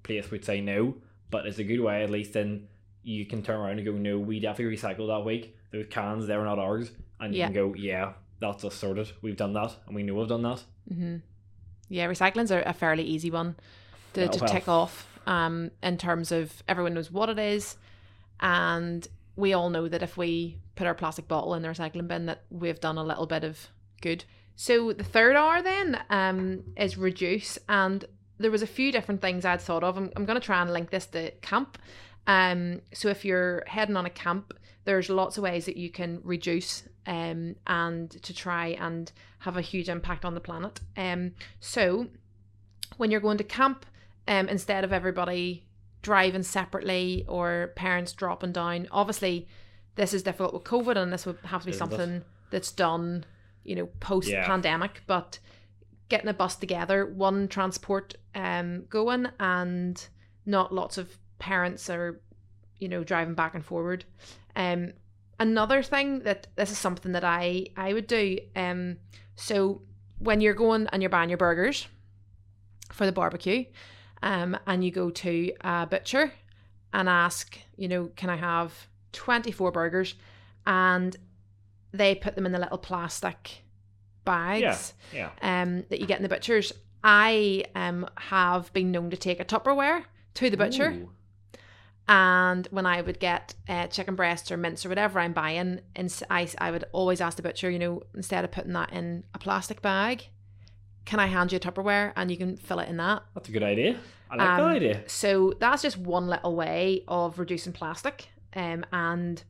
place 0.04 0.30
would 0.30 0.44
say 0.44 0.60
no, 0.60 0.94
but 1.30 1.46
it's 1.46 1.58
a 1.58 1.64
good 1.64 1.80
way 1.80 2.04
at 2.04 2.10
least 2.10 2.32
then 2.34 2.68
you 3.02 3.26
can 3.26 3.42
turn 3.42 3.56
around 3.60 3.78
and 3.78 3.84
go, 3.84 3.92
No, 3.92 4.18
we 4.18 4.38
definitely 4.40 4.76
recycled 4.76 5.08
that 5.08 5.24
week. 5.26 5.56
Those 5.72 5.86
cans, 5.90 6.26
they're 6.26 6.42
not 6.44 6.58
ours. 6.58 6.90
And 7.20 7.34
you 7.34 7.40
Yeah. 7.40 7.46
can 7.46 7.54
go, 7.54 7.74
Yeah, 7.74 8.12
that's 8.40 8.64
us 8.64 8.74
sorted. 8.74 9.10
We've 9.20 9.36
done 9.36 9.52
that 9.54 9.74
and 9.86 9.94
we 9.96 10.02
know 10.04 10.14
we've 10.14 10.28
done 10.28 10.42
that. 10.42 10.62
hmm 10.88 11.16
Yeah, 11.88 12.06
recycling's 12.06 12.50
a, 12.50 12.60
a 12.60 12.72
fairly 12.72 13.02
easy 13.02 13.30
one 13.30 13.56
to, 14.14 14.24
Oh, 14.24 14.28
to 14.28 14.40
well. 14.40 14.52
tick 14.52 14.68
off. 14.68 15.10
Um, 15.26 15.70
in 15.82 15.96
terms 15.98 16.32
of 16.32 16.62
everyone 16.68 16.92
knows 16.94 17.10
what 17.10 17.28
it 17.30 17.38
is, 17.38 17.76
and 18.40 19.06
we 19.36 19.52
all 19.54 19.70
know 19.70 19.88
that 19.88 20.02
if 20.02 20.16
we 20.16 20.58
put 20.76 20.86
our 20.86 20.94
plastic 20.94 21.28
bottle 21.28 21.54
in 21.54 21.62
the 21.62 21.68
recycling 21.68 22.06
bin, 22.08 22.26
that 22.26 22.42
we've 22.50 22.80
done 22.80 22.98
a 22.98 23.04
little 23.04 23.26
bit 23.26 23.42
of 23.44 23.68
good. 24.02 24.24
So 24.56 24.92
the 24.92 25.02
third 25.04 25.34
R 25.36 25.62
then 25.62 25.98
um 26.10 26.62
is 26.76 26.96
reduce, 26.98 27.58
and 27.68 28.04
there 28.38 28.50
was 28.50 28.62
a 28.62 28.66
few 28.66 28.90
different 28.92 29.20
things 29.20 29.44
I'd 29.44 29.60
thought 29.60 29.84
of. 29.84 29.96
I'm, 29.96 30.10
I'm 30.16 30.24
going 30.24 30.40
to 30.40 30.44
try 30.44 30.60
and 30.60 30.72
link 30.72 30.90
this 30.90 31.06
to 31.06 31.30
camp. 31.42 31.78
Um, 32.26 32.80
so 32.92 33.08
if 33.08 33.24
you're 33.24 33.64
heading 33.66 33.96
on 33.96 34.06
a 34.06 34.10
camp, 34.10 34.54
there's 34.84 35.08
lots 35.08 35.36
of 35.36 35.44
ways 35.44 35.66
that 35.66 35.76
you 35.76 35.90
can 35.90 36.20
reduce 36.22 36.84
um, 37.06 37.56
and 37.66 38.10
to 38.22 38.34
try 38.34 38.68
and 38.68 39.10
have 39.40 39.56
a 39.56 39.62
huge 39.62 39.88
impact 39.88 40.24
on 40.24 40.34
the 40.34 40.40
planet. 40.40 40.80
Um, 40.96 41.32
so 41.60 42.08
when 42.96 43.10
you're 43.10 43.20
going 43.20 43.38
to 43.38 43.44
camp, 43.44 43.86
um, 44.26 44.48
instead 44.48 44.84
of 44.84 44.92
everybody 44.92 45.64
driving 46.02 46.42
separately 46.42 47.24
or 47.28 47.72
parents 47.76 48.12
dropping 48.12 48.52
down, 48.52 48.88
obviously 48.90 49.46
this 49.96 50.12
is 50.12 50.22
difficult 50.22 50.54
with 50.54 50.64
COVID 50.64 50.96
and 50.96 51.12
this 51.12 51.26
would 51.26 51.38
have 51.44 51.62
to 51.62 51.66
be 51.66 51.72
Isn't 51.72 51.86
it? 51.86 51.90
something 51.90 52.24
that's 52.50 52.72
done, 52.72 53.24
you 53.64 53.76
know, 53.76 53.86
post 54.00 54.30
pandemic, 54.30 55.02
but 55.06 55.38
getting 56.08 56.28
a 56.28 56.34
bus 56.34 56.56
together, 56.56 57.06
one 57.06 57.48
transport 57.48 58.14
um 58.34 58.84
going 58.88 59.28
and 59.40 60.08
not 60.46 60.74
lots 60.74 60.98
of 60.98 61.18
parents 61.38 61.88
are, 61.90 62.20
you 62.78 62.88
know, 62.88 63.04
driving 63.04 63.34
back 63.34 63.54
and 63.54 63.64
forward. 63.64 64.04
Um 64.56 64.92
another 65.40 65.82
thing 65.82 66.20
that 66.20 66.46
this 66.56 66.70
is 66.70 66.78
something 66.78 67.12
that 67.12 67.24
I 67.24 67.66
I 67.76 67.92
would 67.92 68.06
do. 68.06 68.38
Um 68.54 68.98
so 69.36 69.82
when 70.18 70.40
you're 70.40 70.54
going 70.54 70.86
and 70.92 71.02
you're 71.02 71.10
buying 71.10 71.28
your 71.28 71.38
burgers 71.38 71.86
for 72.92 73.06
the 73.06 73.12
barbecue, 73.12 73.64
um, 74.22 74.56
and 74.66 74.82
you 74.84 74.90
go 74.90 75.10
to 75.10 75.52
a 75.60 75.86
butcher 75.86 76.32
and 76.92 77.08
ask, 77.08 77.58
you 77.76 77.88
know, 77.88 78.10
can 78.16 78.30
I 78.30 78.36
have 78.36 78.72
24 79.12 79.70
burgers? 79.70 80.14
And 80.66 81.14
they 81.92 82.14
put 82.14 82.34
them 82.34 82.46
in 82.46 82.52
the 82.52 82.58
little 82.58 82.78
plastic 82.78 83.63
bags 84.24 84.94
Yeah. 85.12 85.30
yeah. 85.42 85.62
um, 85.62 85.84
that 85.90 86.00
you 86.00 86.06
get 86.06 86.18
in 86.18 86.22
the 86.22 86.28
butchers. 86.28 86.72
I 87.02 87.64
um, 87.74 88.08
have 88.16 88.72
been 88.72 88.90
known 88.90 89.10
to 89.10 89.16
take 89.16 89.40
a 89.40 89.44
Tupperware 89.44 90.04
to 90.34 90.50
the 90.50 90.56
butcher. 90.56 90.90
Ooh. 90.90 91.10
And 92.06 92.66
when 92.70 92.84
I 92.86 93.00
would 93.00 93.18
get 93.18 93.54
uh, 93.68 93.86
chicken 93.86 94.14
breasts 94.14 94.50
or 94.50 94.56
mince 94.58 94.84
or 94.84 94.90
whatever 94.90 95.18
I'm 95.20 95.32
buying, 95.32 95.80
and 95.96 96.22
I, 96.30 96.48
I 96.58 96.70
would 96.70 96.84
always 96.92 97.20
ask 97.20 97.36
the 97.36 97.42
butcher, 97.42 97.70
you 97.70 97.78
know, 97.78 98.02
instead 98.14 98.44
of 98.44 98.50
putting 98.52 98.72
that 98.74 98.92
in 98.92 99.24
a 99.32 99.38
plastic 99.38 99.80
bag, 99.80 100.28
can 101.06 101.18
I 101.18 101.26
hand 101.26 101.52
you 101.52 101.56
a 101.56 101.60
Tupperware 101.60 102.12
and 102.16 102.30
you 102.30 102.36
can 102.36 102.56
fill 102.56 102.78
it 102.78 102.88
in 102.88 102.96
that? 102.98 103.22
That's 103.34 103.48
a 103.48 103.52
good 103.52 103.62
idea. 103.62 103.96
I 104.30 104.36
like 104.36 104.48
Um, 104.48 104.56
that 104.60 104.76
idea. 104.76 105.02
So 105.08 105.54
that's 105.60 105.82
just 105.82 105.96
one 105.96 106.26
little 106.26 106.54
way 106.54 107.04
of 107.08 107.38
reducing 107.38 107.72
plastic. 107.72 108.28
Um, 108.54 108.84
and 108.92 109.42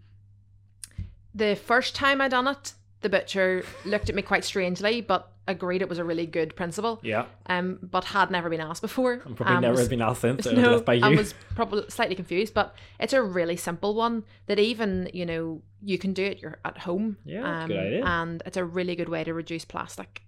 the 1.35 1.57
first 1.57 1.95
time 1.97 2.21
I 2.21 2.29
done 2.29 2.47
it, 2.47 2.75
the 3.05 3.09
butcher 3.09 3.65
looked 3.85 4.09
at 4.09 4.17
me 4.17 4.23
quite 4.23 4.45
strangely, 4.45 5.01
but 5.01 5.31
agreed 5.47 5.83
it 5.83 5.89
was 5.91 5.99
a 5.99 6.05
really 6.05 6.27
good 6.27 6.57
principle. 6.57 6.99
Yeah. 7.03 7.27
Um, 7.47 7.79
but 7.83 8.05
had 8.05 8.31
never 8.31 8.49
been 8.49 8.63
asked 8.63 8.81
before. 8.83 9.21
I'm 9.27 9.35
probably 9.35 9.57
um, 9.57 9.61
never 9.63 9.77
was- 9.77 9.89
been 9.89 10.03
asked 10.03 10.23
since. 10.23 10.47
No, 10.53 10.81
by 10.81 10.95
you. 10.95 11.05
I 11.05 11.11
was 11.11 11.35
probably 11.55 11.85
slightly 11.91 12.17
confused, 12.17 12.55
but 12.55 12.75
it's 12.99 13.13
a 13.13 13.23
really 13.23 13.57
simple 13.57 13.95
one 13.95 14.25
that 14.47 14.59
even 14.59 15.11
you 15.13 15.27
know 15.27 15.63
you 15.83 15.99
can 15.99 16.13
do 16.15 16.25
it 16.25 16.41
your 16.41 16.59
at 16.65 16.79
home. 16.79 17.19
Yeah, 17.25 17.65
a 17.65 17.69
good 17.69 17.77
um, 17.79 17.85
idea. 17.87 18.05
And 18.07 18.43
it's 18.47 18.57
a 18.57 18.65
really 18.65 18.97
good 18.97 19.09
way 19.11 19.23
to 19.23 19.35
reduce 19.35 19.65
plastic. 19.67 20.23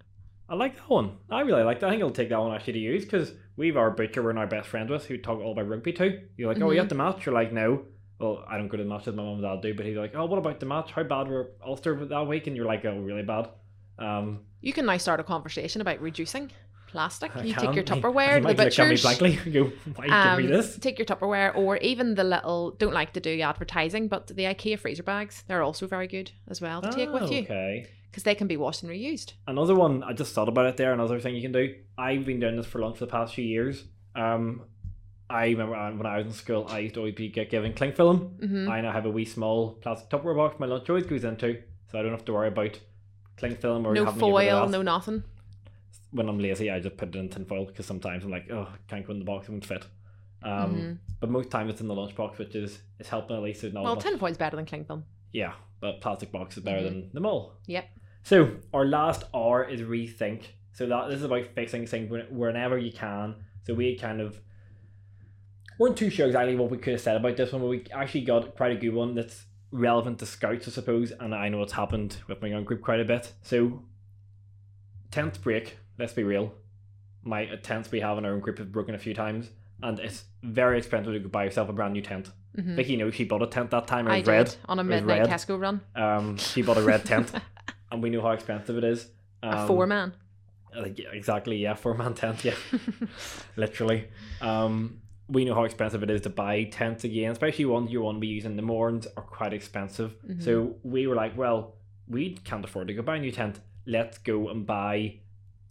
I 0.48 0.54
like 0.54 0.76
that 0.76 0.88
one. 0.88 1.16
I 1.30 1.40
really 1.40 1.64
like 1.64 1.80
that. 1.80 1.86
I 1.88 1.90
think 1.90 2.02
I'll 2.02 2.10
take 2.10 2.28
that 2.28 2.38
one 2.38 2.54
actually 2.54 2.74
to 2.74 2.78
use 2.78 3.04
because 3.04 3.32
we've 3.56 3.76
our 3.76 3.90
butcher 3.90 4.22
we're 4.22 4.32
now 4.32 4.46
best 4.46 4.68
friends 4.68 4.90
with 4.90 5.06
who 5.06 5.16
talk 5.16 5.40
all 5.40 5.52
about 5.52 5.68
rugby 5.68 5.92
too. 5.92 6.20
You're 6.36 6.52
like, 6.52 6.62
oh, 6.62 6.70
you 6.70 6.78
Mhm. 6.78 6.82
at 6.84 6.88
the 6.90 6.94
match? 6.94 7.26
You're 7.26 7.34
like, 7.34 7.52
no. 7.52 7.86
Well, 8.18 8.44
I 8.48 8.56
don't 8.56 8.68
go 8.68 8.76
to 8.76 8.82
the 8.82 8.88
matches. 8.88 9.14
My 9.14 9.22
mum 9.22 9.34
and 9.34 9.42
dad 9.42 9.60
do, 9.60 9.74
but 9.74 9.84
he's 9.86 9.96
like, 9.96 10.14
oh, 10.14 10.24
what 10.26 10.38
about 10.38 10.58
the 10.60 10.66
match? 10.66 10.90
How 10.92 11.02
bad 11.02 11.28
were 11.28 11.50
Ulster 11.64 12.06
that 12.06 12.26
week? 12.26 12.46
And 12.46 12.56
you're 12.56 12.64
like, 12.66 12.84
oh, 12.84 12.98
really 12.98 13.22
bad. 13.22 13.48
Um, 13.98 14.40
You 14.60 14.72
can 14.72 14.86
now 14.86 14.96
start 14.96 15.20
a 15.20 15.24
conversation 15.24 15.80
about 15.80 16.00
reducing 16.00 16.50
plastic. 16.86 17.36
I 17.36 17.42
You 17.42 17.52
can. 17.54 17.66
take 17.66 17.74
your 17.74 17.84
Tupperware 17.84 18.36
to 18.36 18.40
the 18.40 18.40
might 18.40 18.56
look 18.58 18.78
at 18.78 18.78
me 18.88 18.94
butcher's. 18.94 19.02
blankly 19.02 19.36
go, 19.52 19.72
why 19.96 20.06
um, 20.06 20.40
give 20.40 20.50
me 20.50 20.56
this? 20.56 20.78
Take 20.78 20.98
your 20.98 21.04
Tupperware, 21.06 21.54
or 21.56 21.76
even 21.78 22.14
the 22.14 22.24
little. 22.24 22.70
Don't 22.72 22.94
like 22.94 23.12
to 23.14 23.20
do 23.20 23.38
advertising, 23.40 24.08
but 24.08 24.28
the 24.28 24.44
IKEA 24.44 24.78
freezer 24.78 25.02
bags. 25.02 25.44
They're 25.46 25.62
also 25.62 25.86
very 25.86 26.06
good 26.06 26.30
as 26.48 26.60
well 26.60 26.80
to 26.82 26.90
take 26.90 27.08
Ah, 27.10 27.12
with 27.12 27.30
you 27.30 27.40
Okay. 27.42 27.86
because 28.10 28.22
they 28.22 28.34
can 28.34 28.46
be 28.46 28.56
washed 28.56 28.82
and 28.82 28.90
reused. 28.90 29.32
Another 29.46 29.74
one, 29.74 30.02
I 30.02 30.12
just 30.14 30.32
thought 30.34 30.48
about 30.48 30.66
it 30.66 30.76
there. 30.78 30.92
Another 30.92 31.20
thing 31.20 31.34
you 31.34 31.42
can 31.42 31.52
do. 31.52 31.74
I've 31.98 32.24
been 32.24 32.40
doing 32.40 32.56
this 32.56 32.66
for 32.66 32.78
lunch 32.80 32.96
for 32.98 33.04
the 33.06 33.10
past 33.10 33.34
few 33.34 33.44
years. 33.44 33.84
Um, 34.14 34.62
I 35.28 35.46
remember 35.46 35.72
when 35.96 36.06
I 36.06 36.18
was 36.18 36.26
in 36.26 36.32
school, 36.32 36.66
I 36.68 36.78
used 36.80 36.94
to 36.94 37.00
always 37.00 37.14
be 37.14 37.28
get 37.28 37.50
given 37.50 37.72
cling 37.74 37.92
film. 37.92 38.18
hmm 38.40 38.68
I 38.68 38.80
now 38.80 38.92
have 38.92 39.06
a 39.06 39.10
wee 39.10 39.24
small 39.24 39.72
plastic 39.72 40.08
Tupperware 40.10 40.36
box 40.36 40.60
my 40.60 40.66
lunch 40.66 40.88
always 40.88 41.06
goes 41.06 41.24
into, 41.24 41.62
so 41.90 41.98
I 41.98 42.02
don't 42.02 42.12
have 42.12 42.24
to 42.26 42.32
worry 42.32 42.48
about 42.48 42.78
cling 43.36 43.56
film 43.56 43.86
or 43.86 43.94
No 43.94 44.04
having 44.04 44.20
to 44.20 44.26
get 44.26 44.36
rid 44.36 44.48
of 44.48 44.58
foil, 44.60 44.68
no 44.70 44.82
nothing. 44.82 45.22
When 46.12 46.28
I'm 46.28 46.38
lazy, 46.38 46.70
I 46.70 46.78
just 46.80 46.96
put 46.96 47.14
it 47.14 47.18
in 47.18 47.28
tin 47.28 47.44
foil 47.44 47.66
because 47.66 47.86
sometimes 47.86 48.24
I'm 48.24 48.30
like, 48.30 48.50
oh, 48.50 48.68
can't 48.88 49.04
go 49.06 49.12
in 49.12 49.18
the 49.18 49.24
box, 49.24 49.48
it 49.48 49.50
won't 49.52 49.66
fit. 49.66 49.84
Um, 50.42 50.76
Mhm. 50.76 50.98
but 51.20 51.30
most 51.30 51.50
time 51.50 51.68
it's 51.68 51.80
in 51.80 51.88
the 51.88 51.94
lunchbox, 51.94 52.38
which 52.38 52.54
is 52.54 52.80
is 53.00 53.08
helping 53.08 53.36
at 53.36 53.42
least. 53.42 53.64
It's 53.64 53.74
not 53.74 53.82
Well, 53.84 53.96
tin 53.96 54.18
foil's 54.18 54.36
better 54.36 54.54
than 54.56 54.64
cling 54.66 54.84
film. 54.84 55.04
yeah, 55.32 55.54
but 55.80 56.00
plastic 56.00 56.30
box 56.30 56.56
is 56.56 56.62
better 56.62 56.78
Mhm. 56.80 56.84
than 56.84 57.10
them 57.12 57.26
all. 57.26 57.54
Yep. 57.66 57.84
So 58.22 58.56
our 58.72 58.84
last 58.84 59.24
R 59.34 59.64
is 59.64 59.80
rethink. 59.82 60.42
So 60.72 60.86
that 60.86 61.08
this 61.08 61.18
is 61.18 61.24
about 61.24 61.46
fixing 61.46 61.86
things 61.86 62.10
whenever 62.30 62.76
you 62.78 62.92
can. 62.92 63.36
So 63.62 63.72
we 63.74 63.96
kind 63.96 64.20
of 64.20 64.40
weren't 65.78 65.96
too 65.96 66.10
sure 66.10 66.26
exactly 66.26 66.56
what 66.56 66.70
we 66.70 66.78
could 66.78 66.92
have 66.94 67.00
said 67.00 67.16
about 67.16 67.36
this 67.36 67.52
one, 67.52 67.62
but 67.62 67.68
we 67.68 67.84
actually 67.92 68.22
got 68.22 68.56
quite 68.56 68.72
a 68.72 68.76
good 68.80 68.94
one 68.94 69.14
that's 69.14 69.44
relevant 69.70 70.18
to 70.20 70.26
scouts, 70.26 70.68
I 70.68 70.70
suppose. 70.70 71.12
And 71.12 71.34
I 71.34 71.48
know 71.48 71.62
it's 71.62 71.72
happened 71.74 72.16
with 72.28 72.40
my 72.42 72.52
own 72.52 72.64
group 72.64 72.82
quite 72.82 73.00
a 73.00 73.04
bit. 73.04 73.32
So 73.42 73.82
tent 75.10 75.40
break. 75.42 75.78
Let's 75.98 76.12
be 76.12 76.22
real. 76.24 76.52
My 77.22 77.46
tents 77.62 77.90
we 77.90 78.00
have 78.00 78.18
in 78.18 78.24
our 78.24 78.32
own 78.32 78.40
group 78.40 78.58
have 78.58 78.70
broken 78.72 78.94
a 78.94 78.98
few 78.98 79.14
times, 79.14 79.50
and 79.82 79.98
it's 79.98 80.24
very 80.42 80.78
expensive 80.78 81.20
to 81.20 81.28
buy 81.28 81.44
yourself 81.44 81.68
a 81.68 81.72
brand 81.72 81.94
new 81.94 82.02
tent. 82.02 82.30
Mhm. 82.56 82.76
Vicky 82.76 82.96
knows 82.96 83.14
she 83.14 83.24
bought 83.24 83.42
a 83.42 83.46
tent 83.46 83.70
that 83.70 83.86
time. 83.86 84.06
It 84.06 84.10
I 84.10 84.16
was 84.18 84.24
did 84.24 84.30
red. 84.30 84.54
on 84.68 84.78
a 84.78 84.84
midnight. 84.84 85.26
Tesco 85.26 85.60
run. 85.60 85.80
Um, 85.94 86.36
she 86.38 86.62
bought 86.62 86.78
a 86.78 86.82
red 86.82 87.04
tent, 87.04 87.32
and 87.90 88.02
we 88.02 88.10
know 88.10 88.22
how 88.22 88.30
expensive 88.30 88.78
it 88.78 88.84
is. 88.84 89.08
Um, 89.42 89.52
a 89.58 89.66
four 89.66 89.86
man. 89.86 90.14
like, 90.74 90.98
yeah, 90.98 91.08
exactly, 91.12 91.56
yeah, 91.56 91.74
four 91.74 91.94
man 91.94 92.14
tent, 92.14 92.44
yeah, 92.44 92.54
literally. 93.56 94.08
Um, 94.40 95.00
we 95.28 95.44
know 95.44 95.54
how 95.54 95.64
expensive 95.64 96.02
it 96.02 96.10
is 96.10 96.20
to 96.22 96.30
buy 96.30 96.64
tents 96.64 97.04
again, 97.04 97.32
especially 97.32 97.64
ones 97.64 97.90
you 97.90 98.00
want 98.02 98.16
to 98.16 98.20
be 98.20 98.28
using. 98.28 98.56
The 98.56 98.62
morns 98.62 99.06
are 99.16 99.22
quite 99.22 99.52
expensive, 99.52 100.14
Mhm. 100.26 100.42
so 100.42 100.76
we 100.84 101.06
were 101.06 101.14
like, 101.16 101.36
well, 101.36 101.74
we 102.08 102.34
can't 102.44 102.64
afford 102.64 102.88
to 102.88 102.94
go 102.94 103.02
buy 103.02 103.16
a 103.16 103.20
new 103.20 103.32
tent. 103.32 103.60
Let's 103.86 104.18
go 104.18 104.48
and 104.48 104.64
buy, 104.66 105.16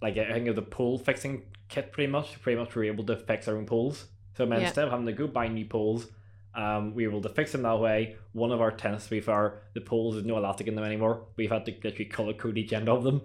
like, 0.01 0.17
I 0.17 0.33
think 0.33 0.47
of 0.47 0.55
the 0.55 0.61
pole 0.61 0.97
fixing 0.97 1.43
kit. 1.69 1.91
Pretty 1.93 2.11
much, 2.11 2.41
pretty 2.41 2.59
much, 2.59 2.75
we 2.75 2.79
were 2.85 2.93
able 2.93 3.05
to 3.05 3.15
fix 3.15 3.47
our 3.47 3.55
own 3.57 3.65
poles. 3.65 4.07
So 4.35 4.43
I 4.43 4.47
mean, 4.47 4.59
Yeah. 4.59 4.65
instead 4.67 4.85
of 4.85 4.91
having 4.91 5.05
to 5.05 5.13
go 5.13 5.27
buy 5.27 5.47
new 5.47 5.65
poles 5.65 6.11
Um, 6.57 6.95
we 6.95 7.05
were 7.05 7.11
able 7.11 7.21
to 7.23 7.27
fix 7.27 7.51
them 7.51 7.63
that 7.63 7.81
way. 7.81 8.15
One 8.31 8.53
of 8.53 8.61
our 8.61 8.71
tents, 8.71 9.03
to 9.03 9.09
be 9.09 9.19
fair, 9.19 9.59
the 9.73 9.81
poles 9.81 10.15
there's 10.15 10.25
no 10.25 10.37
elastic 10.37 10.67
in 10.69 10.75
them 10.75 10.85
anymore. 10.85 11.25
We've 11.35 11.51
had 11.51 11.65
to 11.65 11.73
literally 11.83 12.05
color 12.05 12.31
code 12.31 12.57
each 12.57 12.71
end 12.71 12.87
of 12.87 13.03
them. 13.03 13.23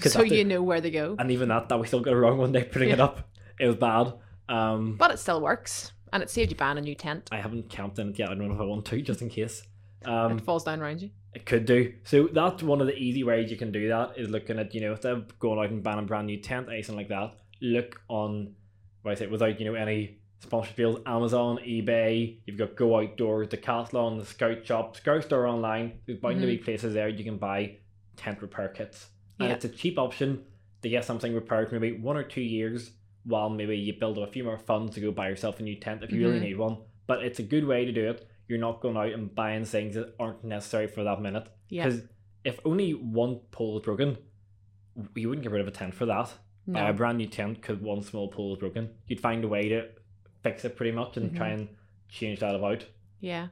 So 0.00 0.22
you 0.22 0.44
know 0.46 0.62
where 0.62 0.80
they 0.80 0.90
go. 0.90 1.14
and 1.18 1.30
even 1.30 1.50
that, 1.50 1.68
that 1.68 1.78
we 1.78 1.86
still 1.86 2.00
got 2.00 2.14
it 2.14 2.16
wrong 2.16 2.38
one 2.38 2.52
day 2.52 2.64
putting 2.64 2.88
it 2.88 2.98
up. 2.98 3.28
It 3.58 3.66
was 3.66 3.76
bad. 3.76 4.14
Um, 4.50 4.96
But 4.96 5.10
it 5.12 5.18
still 5.18 5.40
works. 5.40 5.92
And 6.12 6.22
it 6.22 6.28
saved 6.30 6.50
you 6.50 6.56
buying 6.56 6.76
a 6.76 6.80
new 6.80 6.94
tent. 6.96 7.28
I 7.30 7.40
haven't 7.40 7.70
camped 7.70 7.98
in 8.00 8.08
it 8.10 8.18
yet. 8.18 8.30
I 8.30 8.34
don't 8.34 8.48
know 8.48 8.54
if 8.54 8.60
I 8.60 8.64
want 8.64 8.84
to, 8.86 9.00
just 9.10 9.22
in 9.22 9.28
case. 9.28 9.62
Um, 10.04 10.38
it 10.38 10.44
falls 10.44 10.64
down 10.64 10.80
around 10.80 11.00
you. 11.02 11.10
It 11.34 11.46
could 11.46 11.64
do. 11.66 11.92
So 12.04 12.28
that's 12.32 12.62
one 12.62 12.80
of 12.80 12.88
the 12.88 12.96
easy 12.96 13.22
ways 13.22 13.50
you 13.50 13.56
can 13.56 13.70
do 13.70 13.88
that 13.88 14.14
is 14.18 14.28
looking 14.28 14.58
at, 14.58 14.74
you 14.74 14.80
know, 14.80 14.92
instead 14.92 15.12
of 15.12 15.38
going 15.38 15.60
out 15.60 15.70
and 15.70 15.82
buying 15.82 16.00
a 16.00 16.02
brand 16.02 16.26
new 16.26 16.38
tent, 16.40 16.68
anything 16.68 16.96
like 16.96 17.08
that, 17.08 17.34
look 17.62 18.00
on 18.08 18.54
what 19.02 19.12
I 19.12 19.14
say 19.14 19.26
without, 19.28 19.60
you 19.60 19.66
know, 19.66 19.74
any 19.74 20.18
sponsored 20.40 20.74
deals, 20.74 20.98
Amazon, 21.06 21.58
eBay, 21.58 22.38
you've 22.46 22.56
got 22.58 22.74
Go 22.74 22.98
Outdoors, 22.98 23.46
Decathlon, 23.48 24.18
the 24.18 24.24
Scout 24.26 24.66
Shop, 24.66 24.96
Scout 24.96 25.22
Store 25.22 25.46
online. 25.46 26.00
There's 26.06 26.18
bound 26.18 26.40
to 26.40 26.46
be 26.46 26.56
places 26.58 26.94
there 26.94 27.08
you 27.08 27.22
can 27.22 27.36
buy 27.38 27.76
tent 28.16 28.42
repair 28.42 28.68
kits. 28.68 29.10
And 29.38 29.48
Yeah. 29.48 29.54
it's 29.54 29.64
a 29.64 29.68
cheap 29.68 29.98
option 29.98 30.42
to 30.82 30.88
get 30.88 31.04
something 31.04 31.32
repaired 31.34 31.68
for 31.68 31.78
maybe 31.78 31.96
one 32.00 32.16
or 32.16 32.24
two 32.24 32.40
years 32.40 32.90
while 33.24 33.50
maybe 33.50 33.76
you 33.76 33.92
build 33.92 34.18
up 34.18 34.28
a 34.28 34.32
few 34.32 34.44
more 34.44 34.58
funds 34.58 34.94
to 34.94 35.00
go 35.00 35.10
buy 35.12 35.28
yourself 35.28 35.60
a 35.60 35.62
new 35.62 35.76
tent 35.76 36.02
if 36.02 36.10
you 36.12 36.20
really 36.26 36.38
Mhm. 36.40 36.42
need 36.42 36.58
one. 36.58 36.78
But 37.06 37.22
it's 37.24 37.38
a 37.38 37.42
good 37.42 37.64
way 37.64 37.84
to 37.84 37.92
do 37.92 38.10
it. 38.10 38.26
You're 38.48 38.58
not 38.58 38.80
going 38.80 38.96
out 38.96 39.12
and 39.12 39.34
buying 39.34 39.64
things 39.64 39.94
that 39.94 40.14
aren't 40.18 40.42
necessary 40.44 40.86
for 40.86 41.04
that 41.04 41.20
minute. 41.20 41.48
Yeah. 41.68 41.84
Because 41.84 42.02
if 42.44 42.58
only 42.64 42.92
one 42.94 43.40
pole 43.50 43.78
is 43.78 43.84
broken, 43.84 44.16
you 45.14 45.28
wouldn't 45.28 45.42
get 45.42 45.52
rid 45.52 45.60
of 45.60 45.68
a 45.68 45.72
tent 45.72 45.94
for 45.94 46.06
that. 46.06 46.32
No. 46.66 46.86
A 46.88 46.92
brand 46.92 47.18
new 47.18 47.26
tent 47.26 47.60
because 47.60 47.78
one 47.78 48.02
small 48.02 48.28
pole 48.28 48.54
is 48.54 48.58
broken. 48.60 48.90
You'd 49.06 49.20
find 49.20 49.44
a 49.44 49.48
way 49.48 49.68
to 49.68 49.88
fix 50.42 50.64
it 50.64 50.76
pretty 50.76 50.92
much 50.92 51.16
and 51.16 51.34
try 51.34 51.50
Mhm. 51.50 51.54
and 51.54 51.68
change 52.08 52.40
that 52.40 52.54
about. 52.54 52.86
Yeah. 53.20 53.48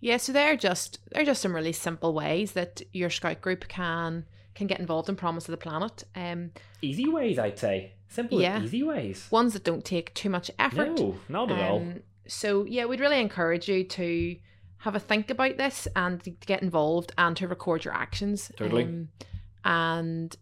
Yeah, 0.00 0.18
so 0.18 0.32
they're 0.32 0.56
just 0.56 0.98
they're 1.10 1.24
just 1.24 1.40
some 1.40 1.54
really 1.54 1.72
simple 1.72 2.12
ways 2.12 2.52
that 2.52 2.82
your 2.92 3.08
scout 3.10 3.40
group 3.40 3.66
can 3.68 4.26
can 4.54 4.66
get 4.66 4.78
involved 4.78 5.08
in 5.08 5.16
Promise 5.16 5.48
of 5.48 5.52
the 5.52 5.56
Planet. 5.56 6.04
Um 6.14 6.52
Easy 6.82 7.08
ways, 7.08 7.38
I'd 7.38 7.58
say. 7.58 7.92
Simple, 8.14 8.40
Yeah. 8.40 8.62
easy 8.62 8.82
ways. 8.82 9.26
ones 9.30 9.52
that 9.54 9.64
don't 9.64 9.84
take 9.84 10.14
too 10.14 10.30
much 10.30 10.50
effort. 10.58 10.98
No, 10.98 11.16
not 11.28 11.50
at 11.50 11.60
all. 11.70 11.78
Um, 11.80 12.00
so 12.26 12.64
yeah, 12.64 12.84
we'd 12.86 13.00
really 13.00 13.20
encourage 13.20 13.68
you 13.68 13.84
to 13.84 14.36
have 14.78 14.94
a 14.94 15.00
think 15.00 15.30
about 15.30 15.56
this 15.56 15.88
and 15.96 16.22
to 16.24 16.30
get 16.30 16.62
involved 16.62 17.12
and 17.18 17.36
to 17.36 17.48
record 17.48 17.84
your 17.84 17.94
actions. 17.94 18.52
Totally. 18.56 18.84
Um, 18.84 19.08
and 19.64 20.36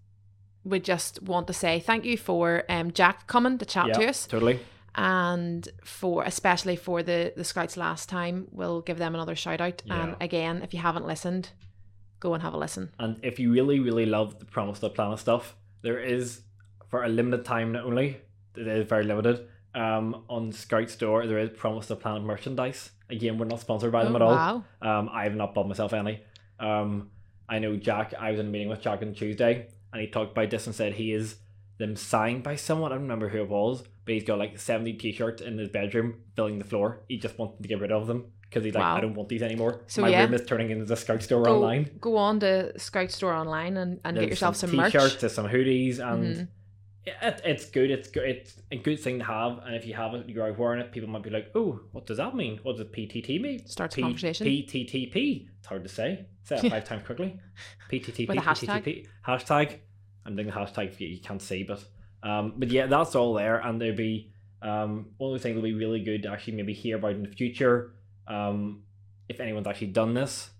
we 0.64 0.80
just 0.80 1.22
want 1.22 1.46
to 1.46 1.52
say 1.52 1.80
thank 1.80 2.04
you 2.04 2.16
for 2.16 2.64
um, 2.68 2.92
Jack 2.92 3.26
coming 3.26 3.58
to 3.58 3.64
chat 3.64 3.86
Yeah, 3.88 3.92
to 3.94 4.08
us, 4.08 4.26
totally. 4.26 4.60
and 4.94 5.68
for 5.84 6.24
especially 6.24 6.76
for 6.76 7.02
the 7.02 7.32
the 7.36 7.44
Scouts 7.44 7.76
last 7.76 8.08
time. 8.08 8.48
We'll 8.50 8.80
give 8.82 8.98
them 8.98 9.14
another 9.14 9.34
shout 9.34 9.60
out. 9.60 9.82
Yeah. 9.84 10.02
And 10.02 10.16
again, 10.20 10.62
if 10.62 10.74
you 10.74 10.80
haven't 10.80 11.06
listened, 11.06 11.50
go 12.20 12.34
and 12.34 12.42
have 12.42 12.54
a 12.54 12.58
listen. 12.58 12.90
And 12.98 13.18
if 13.22 13.38
you 13.38 13.52
really, 13.52 13.80
really 13.80 14.06
love 14.06 14.38
the 14.38 14.44
Promise 14.44 14.80
the 14.80 14.90
Planet 14.90 15.18
stuff, 15.18 15.56
there 15.82 15.98
is 16.00 16.42
for 16.92 17.02
a 17.02 17.08
limited 17.08 17.44
time 17.44 17.74
only, 17.74 18.18
it 18.54 18.68
is 18.68 18.86
very 18.86 19.02
limited. 19.04 19.48
Um, 19.74 20.24
on 20.28 20.52
Scout 20.52 20.90
Store, 20.90 21.26
there 21.26 21.38
is 21.38 21.48
Promise 21.50 21.86
the 21.86 21.96
Planet 21.96 22.22
merchandise. 22.22 22.90
Again, 23.08 23.38
we're 23.38 23.46
not 23.46 23.60
sponsored 23.60 23.90
by 23.90 24.04
them 24.04 24.12
Oh, 24.12 24.16
at 24.16 24.22
all. 24.22 24.34
Wow. 24.34 24.64
Um, 25.00 25.08
I 25.10 25.24
have 25.24 25.34
not 25.34 25.54
bought 25.54 25.66
myself 25.66 25.94
any. 25.94 26.22
Um, 26.60 27.10
I 27.48 27.58
know 27.58 27.76
Jack. 27.76 28.12
I 28.18 28.30
was 28.30 28.38
in 28.38 28.46
a 28.46 28.50
meeting 28.50 28.68
with 28.68 28.82
Jack 28.82 29.00
on 29.02 29.14
Tuesday, 29.14 29.68
and 29.92 30.00
he 30.02 30.08
talked 30.08 30.32
about 30.32 30.50
this 30.50 30.66
and 30.66 30.76
said 30.76 30.92
he 30.92 31.12
is 31.12 31.36
them 31.78 31.96
signed 31.96 32.42
by 32.42 32.56
someone. 32.56 32.92
I 32.92 32.96
don't 32.96 33.02
remember 33.04 33.30
who 33.30 33.38
it 33.38 33.48
was, 33.48 33.82
but 34.04 34.12
he's 34.14 34.24
got 34.24 34.38
like 34.38 34.58
seventy 34.58 34.92
t-shirts 34.92 35.40
in 35.40 35.56
his 35.56 35.70
bedroom, 35.70 36.20
filling 36.36 36.58
the 36.58 36.66
floor. 36.66 37.00
He 37.08 37.16
just 37.16 37.38
wanted 37.38 37.62
to 37.62 37.68
get 37.68 37.80
rid 37.80 37.90
of 37.92 38.06
them 38.06 38.26
because 38.42 38.64
he's 38.64 38.74
like, 38.74 38.82
Wow. 38.84 38.96
I 38.96 39.00
don't 39.00 39.14
want 39.14 39.30
these 39.30 39.42
anymore. 39.42 39.84
So 39.86 40.02
My 40.02 40.08
yeah. 40.08 40.24
room 40.24 40.34
is 40.34 40.44
turning 40.46 40.70
into 40.70 40.84
the 40.84 40.96
Scout 40.96 41.22
Store 41.22 41.42
Go, 41.42 41.56
online. 41.56 41.90
go 42.00 42.18
on 42.18 42.38
to 42.40 42.78
Scout 42.78 43.10
Store 43.10 43.32
online 43.32 43.78
and, 43.78 43.98
and 44.04 44.18
get 44.18 44.28
yourself 44.28 44.56
some, 44.56 44.70
t-shirts, 44.70 44.94
merch. 44.94 45.18
there's 45.20 45.34
some 45.34 45.48
hoodies, 45.48 45.98
and 45.98 46.36
Mhm. 46.36 46.48
It, 47.04 47.40
it's 47.44 47.66
good. 47.70 47.90
It's 47.90 48.08
good. 48.08 48.24
It's 48.28 48.56
a 48.70 48.76
good 48.76 49.00
thing 49.00 49.18
to 49.18 49.24
have. 49.24 49.58
And 49.64 49.74
if 49.74 49.86
you 49.86 49.94
have 49.94 50.14
it, 50.14 50.28
you're 50.28 50.46
out 50.46 50.58
wearing 50.58 50.80
it. 50.80 50.92
People 50.92 51.08
might 51.08 51.22
be 51.22 51.30
like, 51.30 51.50
"Oh, 51.54 51.80
what 51.92 52.06
does 52.06 52.18
that 52.18 52.34
mean? 52.34 52.60
What 52.62 52.76
does 52.76 52.86
PTT 52.86 53.40
mean?" 53.40 53.66
Starts 53.66 53.96
P- 53.96 54.02
conversation. 54.02 54.46
PTTP. 54.46 55.48
It's 55.58 55.66
hard 55.66 55.82
to 55.84 55.88
say. 55.88 56.26
Say 56.44 56.56
it 56.56 56.70
five 56.70 56.84
times 56.88 57.04
quickly. 57.04 57.38
PTTP. 57.90 58.28
With 58.28 58.38
a 58.38 58.40
hashtag. 58.40 58.82
PTTP. 58.84 59.06
Hashtag. 59.26 59.78
I'm 60.24 60.36
doing 60.36 60.46
the 60.48 60.52
hashtag 60.54 60.98
you. 61.00 61.08
You 61.08 61.20
can't 61.20 61.42
see, 61.42 61.64
but 61.64 61.84
um, 62.22 62.54
but 62.56 62.70
yeah, 62.70 62.86
that's 62.86 63.14
all 63.16 63.34
there. 63.34 63.58
And 63.58 63.80
there'd 63.80 63.96
be 63.96 64.30
um 64.62 65.06
one 65.16 65.32
of 65.32 65.38
the 65.40 65.42
things 65.42 65.56
that'll 65.56 65.62
be 65.68 65.74
really 65.74 66.04
good 66.04 66.22
to 66.22 66.30
actually 66.30 66.54
maybe 66.54 66.72
hear 66.72 66.96
about 66.96 67.12
in 67.12 67.22
the 67.24 67.28
future. 67.30 67.94
Um, 68.28 68.82
if 69.28 69.40
anyone's 69.40 69.66
actually 69.66 69.88
done 69.88 70.14
this, 70.14 70.50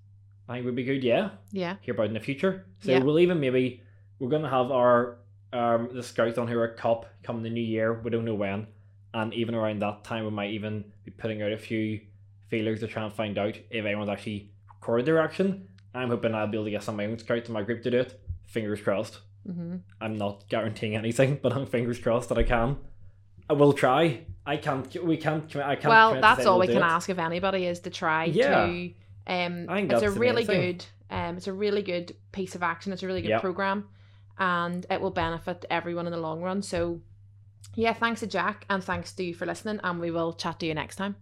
I 0.49 0.55
think 0.55 0.65
would 0.67 0.75
be 0.75 0.83
good. 0.83 1.05
Yeah 1.05 1.31
yeah. 1.53 1.77
hear 1.83 1.95
about 1.95 2.07
in 2.07 2.15
the 2.15 2.21
future. 2.21 2.67
So 2.81 2.91
Yeah. 2.91 2.99
we'll 2.99 3.21
even 3.21 3.39
maybe 3.39 3.83
we're 4.19 4.29
gonna 4.31 4.51
have 4.51 4.73
our 4.73 5.19
um 5.53 5.91
the 5.93 6.03
scouts 6.03 6.39
on 6.39 6.49
here 6.49 6.63
at 6.65 6.77
COP 6.77 7.07
come 7.23 7.43
the 7.43 7.51
new 7.51 7.61
year. 7.63 7.93
We 7.93 8.11
don't 8.11 8.25
know 8.25 8.35
when, 8.35 8.67
and 9.15 9.33
even 9.35 9.55
around 9.55 9.81
that 9.83 10.05
time, 10.05 10.25
we 10.25 10.31
might 10.31 10.51
even 10.53 10.85
be 11.05 11.11
putting 11.11 11.43
out 11.43 11.53
a 11.53 11.59
few 11.59 12.01
feelers 12.49 12.81
to 12.81 12.87
try 12.87 13.05
and 13.05 13.13
find 13.13 13.39
out 13.39 13.57
if 13.71 13.85
anyone's 13.85 14.09
actually 14.11 14.51
recorded 14.69 15.07
their 15.07 15.21
action. 15.21 15.69
I'm 15.95 16.09
hoping 16.09 16.35
I'll 16.35 16.47
be 16.47 16.57
able 16.57 16.65
to 16.65 16.71
get 16.71 16.83
some 16.83 16.95
of 16.95 16.97
my 16.99 17.07
own 17.07 17.19
scouts 17.19 17.49
in 17.49 17.55
my 17.55 17.63
group 17.63 17.83
to 17.83 17.91
do 17.91 17.99
it. 18.01 18.19
Fingers 18.47 18.81
crossed. 18.81 19.21
hmm 19.47 19.77
I'm 20.01 20.17
not 20.17 20.49
guaranteeing 20.49 20.97
anything, 20.97 21.39
but 21.43 21.53
I'm 21.53 21.67
fingers 21.67 21.99
crossed 21.99 22.29
that 22.31 22.39
I 22.39 22.43
can. 22.45 22.77
I 23.51 23.55
will 23.55 23.73
try. 23.73 24.25
I 24.47 24.57
can't. 24.57 24.93
We 25.05 25.17
can't. 25.17 25.49
commi- 25.49 25.65
I 25.65 25.77
can't. 25.77 25.89
Well, 25.89 26.09
commit 26.11 26.23
that's 26.23 26.47
all 26.47 26.59
we 26.59 26.67
can 26.67 26.79
it. 26.79 26.83
ask 26.83 27.09
of 27.11 27.19
anybody 27.19 27.67
is 27.67 27.81
to 27.81 27.91
try 27.91 28.25
Yeah. 28.25 28.67
to. 28.67 28.91
Um, 29.27 29.67
I 29.69 29.77
think 29.81 29.93
it's 29.93 30.03
a 30.03 30.11
really 30.11 30.45
good. 30.45 30.85
Um, 31.11 31.37
it's 31.37 31.47
a 31.47 31.53
really 31.53 31.83
good 31.83 32.17
piece 32.33 32.55
of 32.55 32.63
action. 32.63 32.93
It's 32.93 33.03
a 33.03 33.07
really 33.07 33.21
good 33.21 33.29
Yep. 33.31 33.41
program, 33.43 33.89
and 34.39 34.87
it 34.91 35.01
will 35.01 35.11
benefit 35.11 35.65
everyone 35.71 36.07
in 36.07 36.13
the 36.13 36.19
long 36.19 36.43
run. 36.43 36.63
So, 36.63 37.01
yeah, 37.75 37.93
thanks 37.93 38.21
to 38.21 38.27
Jack 38.27 38.67
and 38.69 38.83
thanks 38.83 39.13
to 39.15 39.25
you 39.25 39.35
for 39.35 39.47
listening, 39.47 39.81
and 39.83 40.01
we 40.01 40.11
will 40.11 40.33
chat 40.33 40.61
to 40.61 40.67
you 40.67 40.75
next 40.75 40.97
time. 40.97 41.17